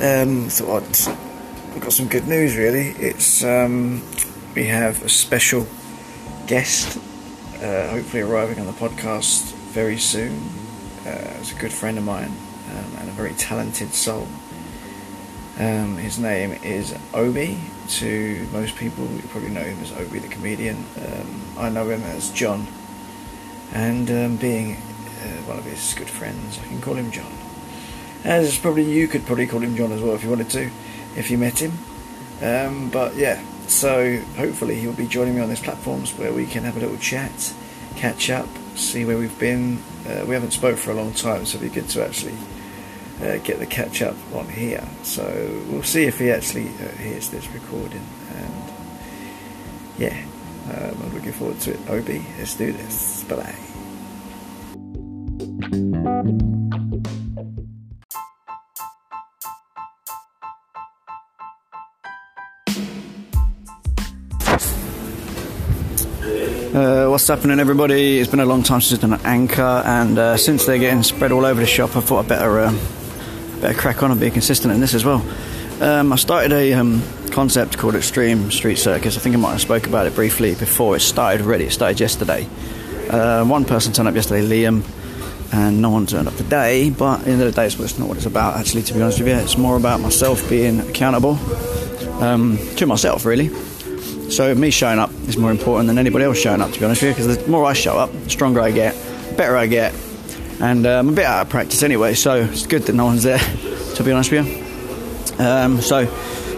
Um, 0.00 0.48
thought 0.48 0.82
I'd, 0.82 1.74
I've 1.74 1.80
got 1.80 1.92
some 1.92 2.08
good 2.08 2.26
news. 2.26 2.56
Really, 2.56 2.88
it's 2.98 3.44
um, 3.44 4.02
we 4.54 4.66
have 4.66 5.02
a 5.04 5.08
special 5.08 5.66
guest, 6.46 6.98
uh, 7.60 7.88
hopefully 7.90 8.22
arriving 8.22 8.58
on 8.58 8.66
the 8.66 8.72
podcast 8.72 9.52
very 9.72 9.98
soon. 9.98 10.50
Uh, 11.06 11.40
a 11.40 11.58
good 11.58 11.72
friend 11.72 11.98
of 11.98 12.04
mine 12.04 12.32
um, 12.70 12.96
and 12.98 13.08
a 13.08 13.12
very 13.12 13.32
talented 13.34 13.92
soul. 13.94 14.26
Um, 15.58 15.96
his 15.96 16.18
name 16.18 16.52
is 16.62 16.94
Obi. 17.12 17.58
To 17.88 18.48
most 18.52 18.76
people, 18.76 19.06
you 19.10 19.22
probably 19.28 19.50
know 19.50 19.62
him 19.62 19.78
as 19.80 19.92
Obi 19.92 20.20
the 20.20 20.28
comedian. 20.28 20.84
Um, 20.96 21.42
I 21.58 21.68
know 21.68 21.88
him 21.88 22.02
as 22.02 22.30
John, 22.30 22.66
and 23.72 24.10
um, 24.10 24.36
being 24.36 24.76
uh, 24.76 25.42
one 25.46 25.58
of 25.58 25.64
his 25.64 25.92
good 25.94 26.08
friends, 26.08 26.58
I 26.58 26.66
can 26.66 26.80
call 26.80 26.94
him 26.94 27.10
John. 27.10 27.32
As 28.24 28.58
probably 28.58 28.84
you 28.84 29.08
could 29.08 29.26
probably 29.26 29.46
call 29.46 29.60
him 29.60 29.76
John 29.76 29.92
as 29.92 30.00
well 30.00 30.14
if 30.14 30.22
you 30.22 30.30
wanted 30.30 30.50
to, 30.50 30.70
if 31.16 31.30
you 31.30 31.38
met 31.38 31.58
him. 31.60 31.72
Um, 32.42 32.90
but 32.90 33.16
yeah, 33.16 33.42
so 33.70 34.18
hopefully 34.36 34.74
he'll 34.80 34.92
be 34.92 35.06
joining 35.06 35.36
me 35.36 35.40
on 35.40 35.48
these 35.48 35.60
platforms 35.60 36.10
where 36.18 36.32
we 36.32 36.44
can 36.46 36.64
have 36.64 36.76
a 36.76 36.80
little 36.80 36.98
chat, 36.98 37.54
catch 37.96 38.28
up, 38.28 38.48
see 38.74 39.04
where 39.04 39.16
we've 39.16 39.38
been. 39.38 39.78
Uh, 40.06 40.24
we 40.26 40.34
haven't 40.34 40.50
spoke 40.50 40.76
for 40.76 40.90
a 40.90 40.94
long 40.94 41.12
time, 41.12 41.46
so 41.46 41.56
it'd 41.56 41.72
be 41.72 41.80
good 41.80 41.88
to 41.90 42.04
actually 42.04 42.36
uh, 43.22 43.36
get 43.38 43.58
the 43.58 43.66
catch 43.66 44.02
up 44.02 44.16
on 44.34 44.48
here. 44.48 44.86
So 45.02 45.24
we'll 45.68 45.82
see 45.82 46.04
if 46.04 46.18
he 46.18 46.30
actually 46.30 46.68
uh, 46.68 46.88
hears 46.96 47.28
this 47.30 47.46
recording. 47.48 48.04
And 48.34 48.72
yeah, 49.98 50.24
um, 50.66 51.02
I'm 51.02 51.14
looking 51.14 51.32
forward 51.32 51.60
to 51.60 51.72
it. 51.72 51.80
Obi, 51.88 52.24
let's 52.38 52.54
do 52.54 52.72
this. 52.72 53.24
Bye 53.24 53.36
bye. 53.36 53.54
Uh, 66.74 67.08
what's 67.08 67.26
happening, 67.26 67.58
everybody? 67.58 68.20
It's 68.20 68.30
been 68.30 68.38
a 68.38 68.46
long 68.46 68.62
time 68.62 68.80
since 68.80 69.02
I've 69.02 69.10
done 69.10 69.18
an 69.18 69.26
anchor, 69.26 69.82
and 69.84 70.16
uh, 70.16 70.36
since 70.36 70.66
they're 70.66 70.78
getting 70.78 71.02
spread 71.02 71.32
all 71.32 71.44
over 71.44 71.60
the 71.60 71.66
shop, 71.66 71.96
I 71.96 72.00
thought 72.00 72.20
I'd 72.20 72.28
better 72.28 72.60
uh, 72.60 72.72
better 73.60 73.76
crack 73.76 74.04
on 74.04 74.12
and 74.12 74.20
be 74.20 74.30
consistent 74.30 74.72
in 74.72 74.78
this 74.78 74.94
as 74.94 75.04
well. 75.04 75.20
Um, 75.80 76.12
I 76.12 76.16
started 76.16 76.52
a 76.52 76.74
um, 76.74 77.02
concept 77.32 77.76
called 77.76 77.96
Extreme 77.96 78.52
Street 78.52 78.76
Circus. 78.76 79.16
I 79.16 79.20
think 79.20 79.34
I 79.34 79.38
might 79.38 79.50
have 79.50 79.60
spoke 79.60 79.88
about 79.88 80.06
it 80.06 80.14
briefly 80.14 80.54
before 80.54 80.94
it 80.94 81.00
started. 81.00 81.44
Already, 81.44 81.64
it 81.64 81.72
started 81.72 81.98
yesterday. 81.98 82.46
Uh, 83.08 83.44
one 83.44 83.64
person 83.64 83.92
turned 83.92 84.06
up 84.06 84.14
yesterday, 84.14 84.46
Liam, 84.46 84.84
and 85.52 85.82
no 85.82 85.90
one 85.90 86.06
turned 86.06 86.28
up 86.28 86.36
today. 86.36 86.90
But 86.90 87.18
at 87.18 87.24
the 87.24 87.30
end 87.32 87.42
of 87.42 87.52
the 87.52 87.60
day, 87.60 87.66
it's 87.66 87.98
not 87.98 88.06
what 88.06 88.16
it's 88.16 88.26
about. 88.26 88.56
Actually, 88.56 88.82
to 88.82 88.94
be 88.94 89.02
honest 89.02 89.18
with 89.18 89.26
you, 89.26 89.34
it's 89.34 89.58
more 89.58 89.76
about 89.76 89.98
myself 89.98 90.48
being 90.48 90.78
accountable 90.78 91.34
um, 92.22 92.58
to 92.76 92.86
myself, 92.86 93.24
really. 93.24 93.50
So 94.30 94.54
me 94.54 94.70
showing 94.70 95.00
up 95.00 95.10
is 95.26 95.36
more 95.36 95.50
important 95.50 95.88
than 95.88 95.98
anybody 95.98 96.24
else 96.24 96.38
showing 96.38 96.60
up, 96.60 96.70
to 96.70 96.78
be 96.78 96.84
honest 96.84 97.02
with 97.02 97.18
you, 97.18 97.24
because 97.24 97.36
the 97.36 97.50
more 97.50 97.64
I 97.64 97.72
show 97.72 97.98
up, 97.98 98.12
the 98.12 98.30
stronger 98.30 98.60
I 98.60 98.70
get, 98.70 98.94
the 99.28 99.34
better 99.34 99.56
I 99.56 99.66
get, 99.66 99.92
and 100.60 100.86
um, 100.86 101.08
I'm 101.08 101.12
a 101.12 101.16
bit 101.16 101.24
out 101.24 101.42
of 101.42 101.48
practice 101.48 101.82
anyway. 101.82 102.14
So 102.14 102.36
it's 102.36 102.66
good 102.66 102.82
that 102.82 102.94
no 102.94 103.06
one's 103.06 103.24
there, 103.24 103.38
to 103.96 104.04
be 104.04 104.12
honest 104.12 104.30
with 104.30 104.46
you. 104.46 105.44
Um, 105.44 105.80
so, 105.80 106.06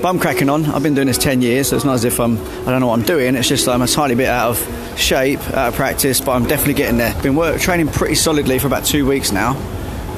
but 0.03 0.09
I'm 0.09 0.19
cracking 0.19 0.51
on. 0.51 0.67
I've 0.67 0.83
been 0.83 0.95
doing 0.95 1.07
this 1.07 1.17
ten 1.17 1.41
years, 1.41 1.71
so 1.71 1.77
it's 1.77 1.85
not 1.85 1.95
as 1.95 2.05
if 2.05 2.21
I'm 2.21 2.37
I 2.37 2.65
don't 2.67 2.81
know 2.81 2.89
what 2.89 2.99
I'm 2.99 3.07
doing. 3.07 3.37
It's 3.37 3.49
just 3.49 3.67
I'm 3.67 3.81
a 3.81 3.87
tiny 3.87 4.17
bit 4.17 4.29
out 4.29 4.51
of 4.51 4.99
shape, 4.99 5.41
out 5.51 5.69
of 5.69 5.75
practice, 5.75 6.21
but 6.21 6.33
I'm 6.33 6.47
definitely 6.47 6.75
getting 6.75 6.99
there. 6.99 7.15
Been 7.23 7.37
work 7.37 7.59
training 7.59 7.89
pretty 7.89 8.17
solidly 8.17 8.59
for 8.59 8.67
about 8.67 8.85
two 8.85 9.07
weeks 9.07 9.33
now, 9.33 9.57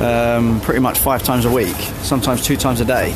um, 0.00 0.60
pretty 0.62 0.80
much 0.80 0.98
five 0.98 1.22
times 1.22 1.44
a 1.44 1.52
week, 1.52 1.76
sometimes 2.02 2.42
two 2.44 2.56
times 2.56 2.80
a 2.80 2.84
day. 2.84 3.14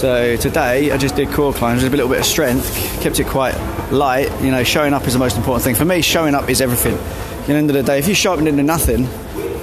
So 0.00 0.34
today 0.36 0.90
I 0.90 0.96
just 0.96 1.14
did 1.14 1.28
core 1.28 1.52
climbs, 1.52 1.82
just 1.82 1.92
a 1.92 1.94
little 1.94 2.10
bit 2.10 2.20
of 2.20 2.24
strength, 2.24 2.74
kept 3.02 3.20
it 3.20 3.26
quite 3.26 3.54
light. 3.92 4.30
You 4.40 4.50
know, 4.50 4.64
showing 4.64 4.94
up 4.94 5.06
is 5.06 5.12
the 5.12 5.18
most 5.18 5.36
important 5.36 5.62
thing. 5.62 5.74
For 5.74 5.84
me, 5.84 6.00
showing 6.00 6.34
up 6.34 6.48
is 6.48 6.62
everything. 6.62 6.94
At 6.94 7.46
the 7.48 7.52
end 7.52 7.68
of 7.68 7.76
the 7.76 7.82
day, 7.82 7.98
if 7.98 8.08
you 8.08 8.14
show 8.14 8.32
up 8.32 8.38
and 8.38 8.46
do 8.46 8.62
nothing 8.62 9.04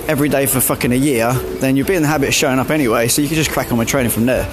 every 0.07 0.29
day 0.29 0.45
for 0.45 0.61
fucking 0.61 0.91
a 0.91 0.95
year, 0.95 1.33
then 1.33 1.75
you'll 1.75 1.87
be 1.87 1.95
in 1.95 2.03
the 2.03 2.07
habit 2.07 2.27
of 2.27 2.35
showing 2.35 2.59
up 2.59 2.69
anyway, 2.69 3.07
so 3.07 3.23
you 3.23 3.27
can 3.27 3.33
just 3.33 3.49
crack 3.49 3.71
on 3.71 3.79
with 3.79 3.87
training 3.87 4.11
from 4.11 4.27
there. 4.27 4.43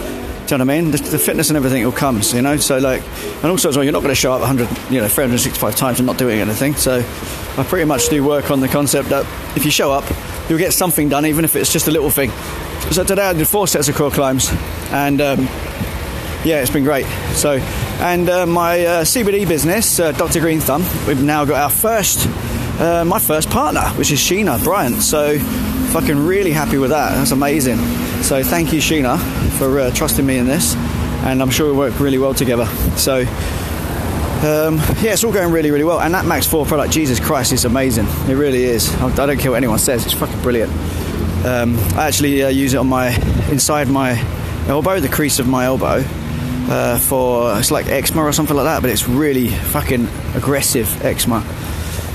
Do 0.47 0.55
you 0.55 0.59
know 0.59 0.65
what 0.65 0.75
I 0.75 0.81
mean? 0.81 0.91
The, 0.91 0.97
the 0.97 1.19
fitness 1.19 1.51
and 1.51 1.59
everything 1.59 1.85
will 1.85 1.93
come, 1.93 2.23
you 2.33 2.41
know. 2.41 2.57
So 2.57 2.79
like, 2.79 3.03
and 3.43 3.51
also 3.51 3.69
as 3.69 3.77
well, 3.77 3.85
you're 3.85 3.93
not 3.93 4.01
going 4.01 4.09
to 4.09 4.15
show 4.15 4.33
up 4.33 4.41
100, 4.41 4.91
you 4.91 5.03
know, 5.03 5.09
365 5.09 5.77
times 5.77 6.01
and 6.01 6.07
not 6.07 6.17
doing 6.17 6.41
anything. 6.41 6.77
So 6.77 7.01
I 7.59 7.63
pretty 7.63 7.85
much 7.85 8.09
do 8.09 8.25
work 8.25 8.51
on 8.51 8.61
the 8.61 8.69
concept 8.69 9.11
that 9.11 9.27
if 9.55 9.67
you 9.67 9.71
show 9.71 9.93
up, 9.93 10.05
you'll 10.49 10.59
get 10.59 10.73
something 10.73 11.11
done, 11.11 11.27
even 11.27 11.45
if 11.45 11.55
it's 11.57 11.71
just 11.71 11.89
a 11.89 11.91
little 11.91 12.09
thing. 12.09 12.31
So 12.91 13.05
today 13.05 13.27
I 13.27 13.33
did 13.35 13.47
four 13.47 13.67
sets 13.67 13.89
of 13.89 13.97
core 13.97 14.11
climbs, 14.11 14.51
and 14.91 15.21
um, 15.21 15.49
yeah, 16.45 16.61
it's 16.61 16.71
been 16.71 16.85
great. 16.85 17.07
So, 17.35 17.53
and 18.01 18.29
uh, 18.29 18.45
my 18.45 18.85
uh, 18.85 19.05
CBD 19.05 19.49
business, 19.49 19.99
uh, 19.99 20.13
Dr. 20.13 20.41
Green 20.41 20.61
Thumb, 20.61 20.83
we've 21.07 21.23
now 21.23 21.45
got 21.47 21.61
our 21.61 21.71
first, 21.71 22.27
uh, 22.79 23.05
my 23.07 23.19
first 23.19 23.49
partner, 23.49 23.81
which 23.97 24.13
is 24.13 24.21
Sheena 24.21 24.63
Bryant. 24.63 25.03
So, 25.03 25.39
fucking 25.39 26.27
really 26.27 26.51
happy 26.53 26.77
with 26.77 26.91
that. 26.91 27.15
That's 27.15 27.31
amazing. 27.31 27.79
So, 28.23 28.43
thank 28.43 28.75
you, 28.75 28.81
Sheena, 28.81 29.19
for 29.59 29.81
uh, 29.81 29.91
trusting 29.93 30.25
me 30.25 30.37
in 30.37 30.47
this, 30.47 30.75
and 31.25 31.41
I'm 31.41 31.51
sure 31.51 31.71
we 31.73 31.79
work 31.79 31.99
really 31.99 32.19
well 32.19 32.35
together. 32.35 32.67
So, 32.97 33.21
um, 34.45 34.77
yeah, 35.01 35.15
it's 35.15 35.25
all 35.25 35.33
going 35.33 35.51
really, 35.51 35.71
really 35.71 35.85
well. 35.85 36.01
And 36.01 36.13
that 36.13 36.27
Max 36.27 36.47
4 36.47 36.67
product, 36.67 36.93
Jesus 36.93 37.19
Christ, 37.19 37.53
is 37.53 37.65
amazing. 37.65 38.07
It 38.29 38.35
really 38.35 38.65
is. 38.65 38.95
I 38.97 39.15
don't 39.15 39.39
care 39.39 39.53
what 39.53 39.57
anyone 39.57 39.79
says, 39.79 40.05
it's 40.05 40.15
fucking 40.15 40.43
brilliant. 40.43 40.71
Um, 41.47 41.79
I 41.95 42.07
actually 42.07 42.43
uh, 42.43 42.49
use 42.49 42.75
it 42.75 42.79
on 42.79 42.87
my 42.87 43.15
inside 43.51 43.89
my 43.89 44.19
elbow, 44.69 45.01
the 45.01 45.09
crease 45.09 45.39
of 45.39 45.47
my 45.47 45.65
elbow, 45.65 46.05
uh, 46.71 46.99
for 46.99 47.59
it's 47.59 47.71
like 47.71 47.87
eczema 47.87 48.23
or 48.23 48.33
something 48.33 48.57
like 48.57 48.65
that, 48.67 48.81
but 48.83 48.91
it's 48.91 49.09
really 49.09 49.49
fucking 49.49 50.09
aggressive 50.35 51.05
eczema, 51.05 51.45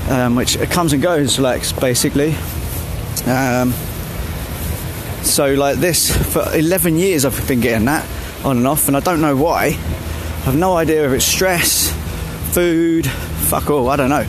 um, 0.08 0.34
which 0.36 0.56
it 0.56 0.70
comes 0.70 0.92
and 0.92 1.02
goes, 1.02 1.38
like 1.38 1.62
basically. 1.80 2.34
Um, 3.26 3.72
So 5.22 5.52
like 5.52 5.76
this 5.76 6.10
for 6.32 6.42
11 6.56 6.96
years 6.96 7.26
I've 7.26 7.46
been 7.46 7.60
getting 7.60 7.84
that 7.86 8.06
on 8.42 8.56
and 8.56 8.66
off, 8.66 8.88
and 8.88 8.96
I 8.96 9.00
don't 9.00 9.20
know 9.20 9.36
why. 9.36 9.66
I 9.66 10.44
have 10.46 10.56
no 10.56 10.74
idea 10.76 11.04
if 11.06 11.12
it's 11.12 11.26
stress, 11.26 11.92
food, 12.54 13.06
fuck 13.06 13.68
all, 13.68 13.90
I 13.90 13.96
don't 13.96 14.08
know. 14.08 14.24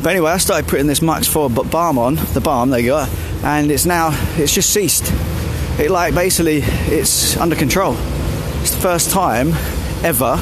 But 0.00 0.10
anyway, 0.10 0.30
I 0.30 0.38
started 0.38 0.68
putting 0.68 0.86
this 0.86 1.02
Max 1.02 1.26
4 1.26 1.50
b- 1.50 1.62
balm 1.68 1.98
on, 1.98 2.14
the 2.34 2.40
balm, 2.40 2.70
there 2.70 2.78
you 2.78 2.90
go, 2.90 3.06
and 3.42 3.68
it's 3.72 3.84
now, 3.84 4.10
it's 4.36 4.54
just 4.54 4.70
ceased. 4.72 5.12
It 5.80 5.90
like 5.90 6.14
basically, 6.14 6.58
it's 6.86 7.36
under 7.36 7.56
control. 7.56 7.96
It's 8.60 8.70
the 8.74 8.80
first 8.80 9.10
time 9.10 9.52
ever, 10.04 10.40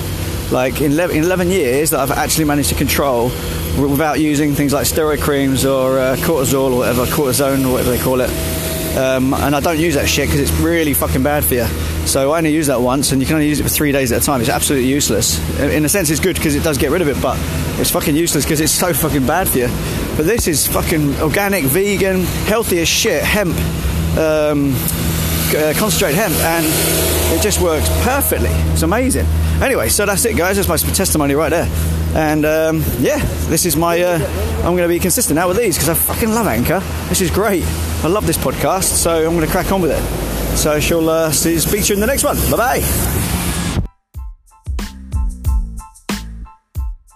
like 0.51 0.81
in 0.81 0.93
11, 0.93 1.17
in 1.17 1.25
11 1.25 1.51
years, 1.51 1.91
that 1.91 2.01
I've 2.01 2.11
actually 2.11 2.45
managed 2.45 2.71
to 2.71 2.75
control 2.75 3.31
without 3.79 4.21
using 4.21 4.55
things 4.55 4.73
like 4.73 4.87
steroid 4.87 5.21
creams 5.21 5.65
or 5.65 5.99
uh, 5.99 6.17
cortisol 6.17 6.73
or 6.73 6.79
whatever, 6.79 7.05
cortisone 7.07 7.67
or 7.67 7.73
whatever 7.73 7.91
they 7.91 7.99
call 7.99 8.21
it. 8.21 8.31
Um, 8.97 9.35
and 9.35 9.55
I 9.55 9.61
don't 9.61 9.79
use 9.79 9.95
that 9.95 10.09
shit 10.09 10.29
because 10.29 10.41
it's 10.41 10.59
really 10.61 10.95
fucking 10.95 11.23
bad 11.23 11.45
for 11.45 11.55
you. 11.55 11.67
So 12.07 12.33
I 12.33 12.39
only 12.39 12.53
use 12.53 12.69
that 12.69 12.81
once, 12.81 13.13
and 13.13 13.21
you 13.21 13.27
can 13.27 13.35
only 13.37 13.49
use 13.49 13.61
it 13.61 13.65
for 13.65 13.69
three 13.69 13.93
days 13.93 14.11
at 14.11 14.23
a 14.23 14.25
time. 14.25 14.41
It's 14.41 14.49
absolutely 14.49 14.89
useless. 14.89 15.39
In 15.61 15.71
in 15.71 15.85
a 15.85 15.89
sense, 15.89 16.09
it's 16.09 16.21
good 16.21 16.37
because 16.37 16.55
it 16.55 16.63
does 16.63 16.79
get 16.79 16.91
rid 16.91 17.03
of 17.03 17.09
it, 17.09 17.21
but 17.21 17.37
it's 17.79 17.91
fucking 17.91 18.17
useless 18.17 18.45
because 18.45 18.61
it's 18.61 18.73
so 18.73 18.95
fucking 18.95 19.27
bad 19.27 19.49
for 19.49 19.59
you. 19.59 19.69
But 20.17 20.25
this 20.25 20.49
is 20.49 20.67
fucking 20.67 21.21
organic, 21.21 21.65
vegan, 21.65 22.23
healthy 22.47 22.79
as 22.81 22.89
shit, 22.89 23.23
hemp, 23.23 23.55
um, 24.17 24.73
uh, 25.55 26.11
hemp, 26.13 26.35
and 26.35 26.67
it 27.37 27.43
just 27.43 27.61
works 27.61 27.89
perfectly. 28.03 28.51
It's 28.73 28.83
amazing. 28.83 29.27
Anyway, 29.63 29.89
so 29.89 30.07
that's 30.07 30.25
it, 30.25 30.37
guys. 30.37 30.57
That's 30.57 30.69
my 30.69 30.77
testimony 30.77 31.35
right 31.35 31.51
there. 31.51 31.69
And 32.15 32.45
um, 32.45 32.83
yeah, 32.99 33.19
this 33.49 33.67
is 33.67 33.77
my. 33.77 34.01
Uh, 34.01 34.19
I'm 34.59 34.75
going 34.75 34.83
to 34.83 34.89
be 34.89 34.99
consistent 34.99 35.37
now 35.37 35.49
with 35.49 35.59
these 35.59 35.77
because 35.77 35.89
I 35.89 35.95
fucking 35.95 36.31
love 36.31 36.47
Anchor. 36.47 36.81
This 37.09 37.21
is 37.21 37.31
great. 37.31 37.65
I 38.03 38.09
love 38.09 38.27
this 38.27 38.39
podcast, 38.39 38.85
so 38.85 39.17
I'm 39.27 39.35
going 39.35 39.47
to 39.47 39.53
crack 39.53 39.71
on 39.73 39.83
with 39.83 39.91
it. 39.91 40.57
So 40.57 40.73
I 40.73 40.81
shall 40.81 41.09
uh, 41.09 41.31
see, 41.31 41.59
speak 41.59 41.85
to 41.85 41.89
you 41.89 41.95
in 41.95 42.01
the 42.01 42.07
next 42.07 42.25
one. 42.25 42.37
Bye 42.51 42.57
bye. 42.81 43.26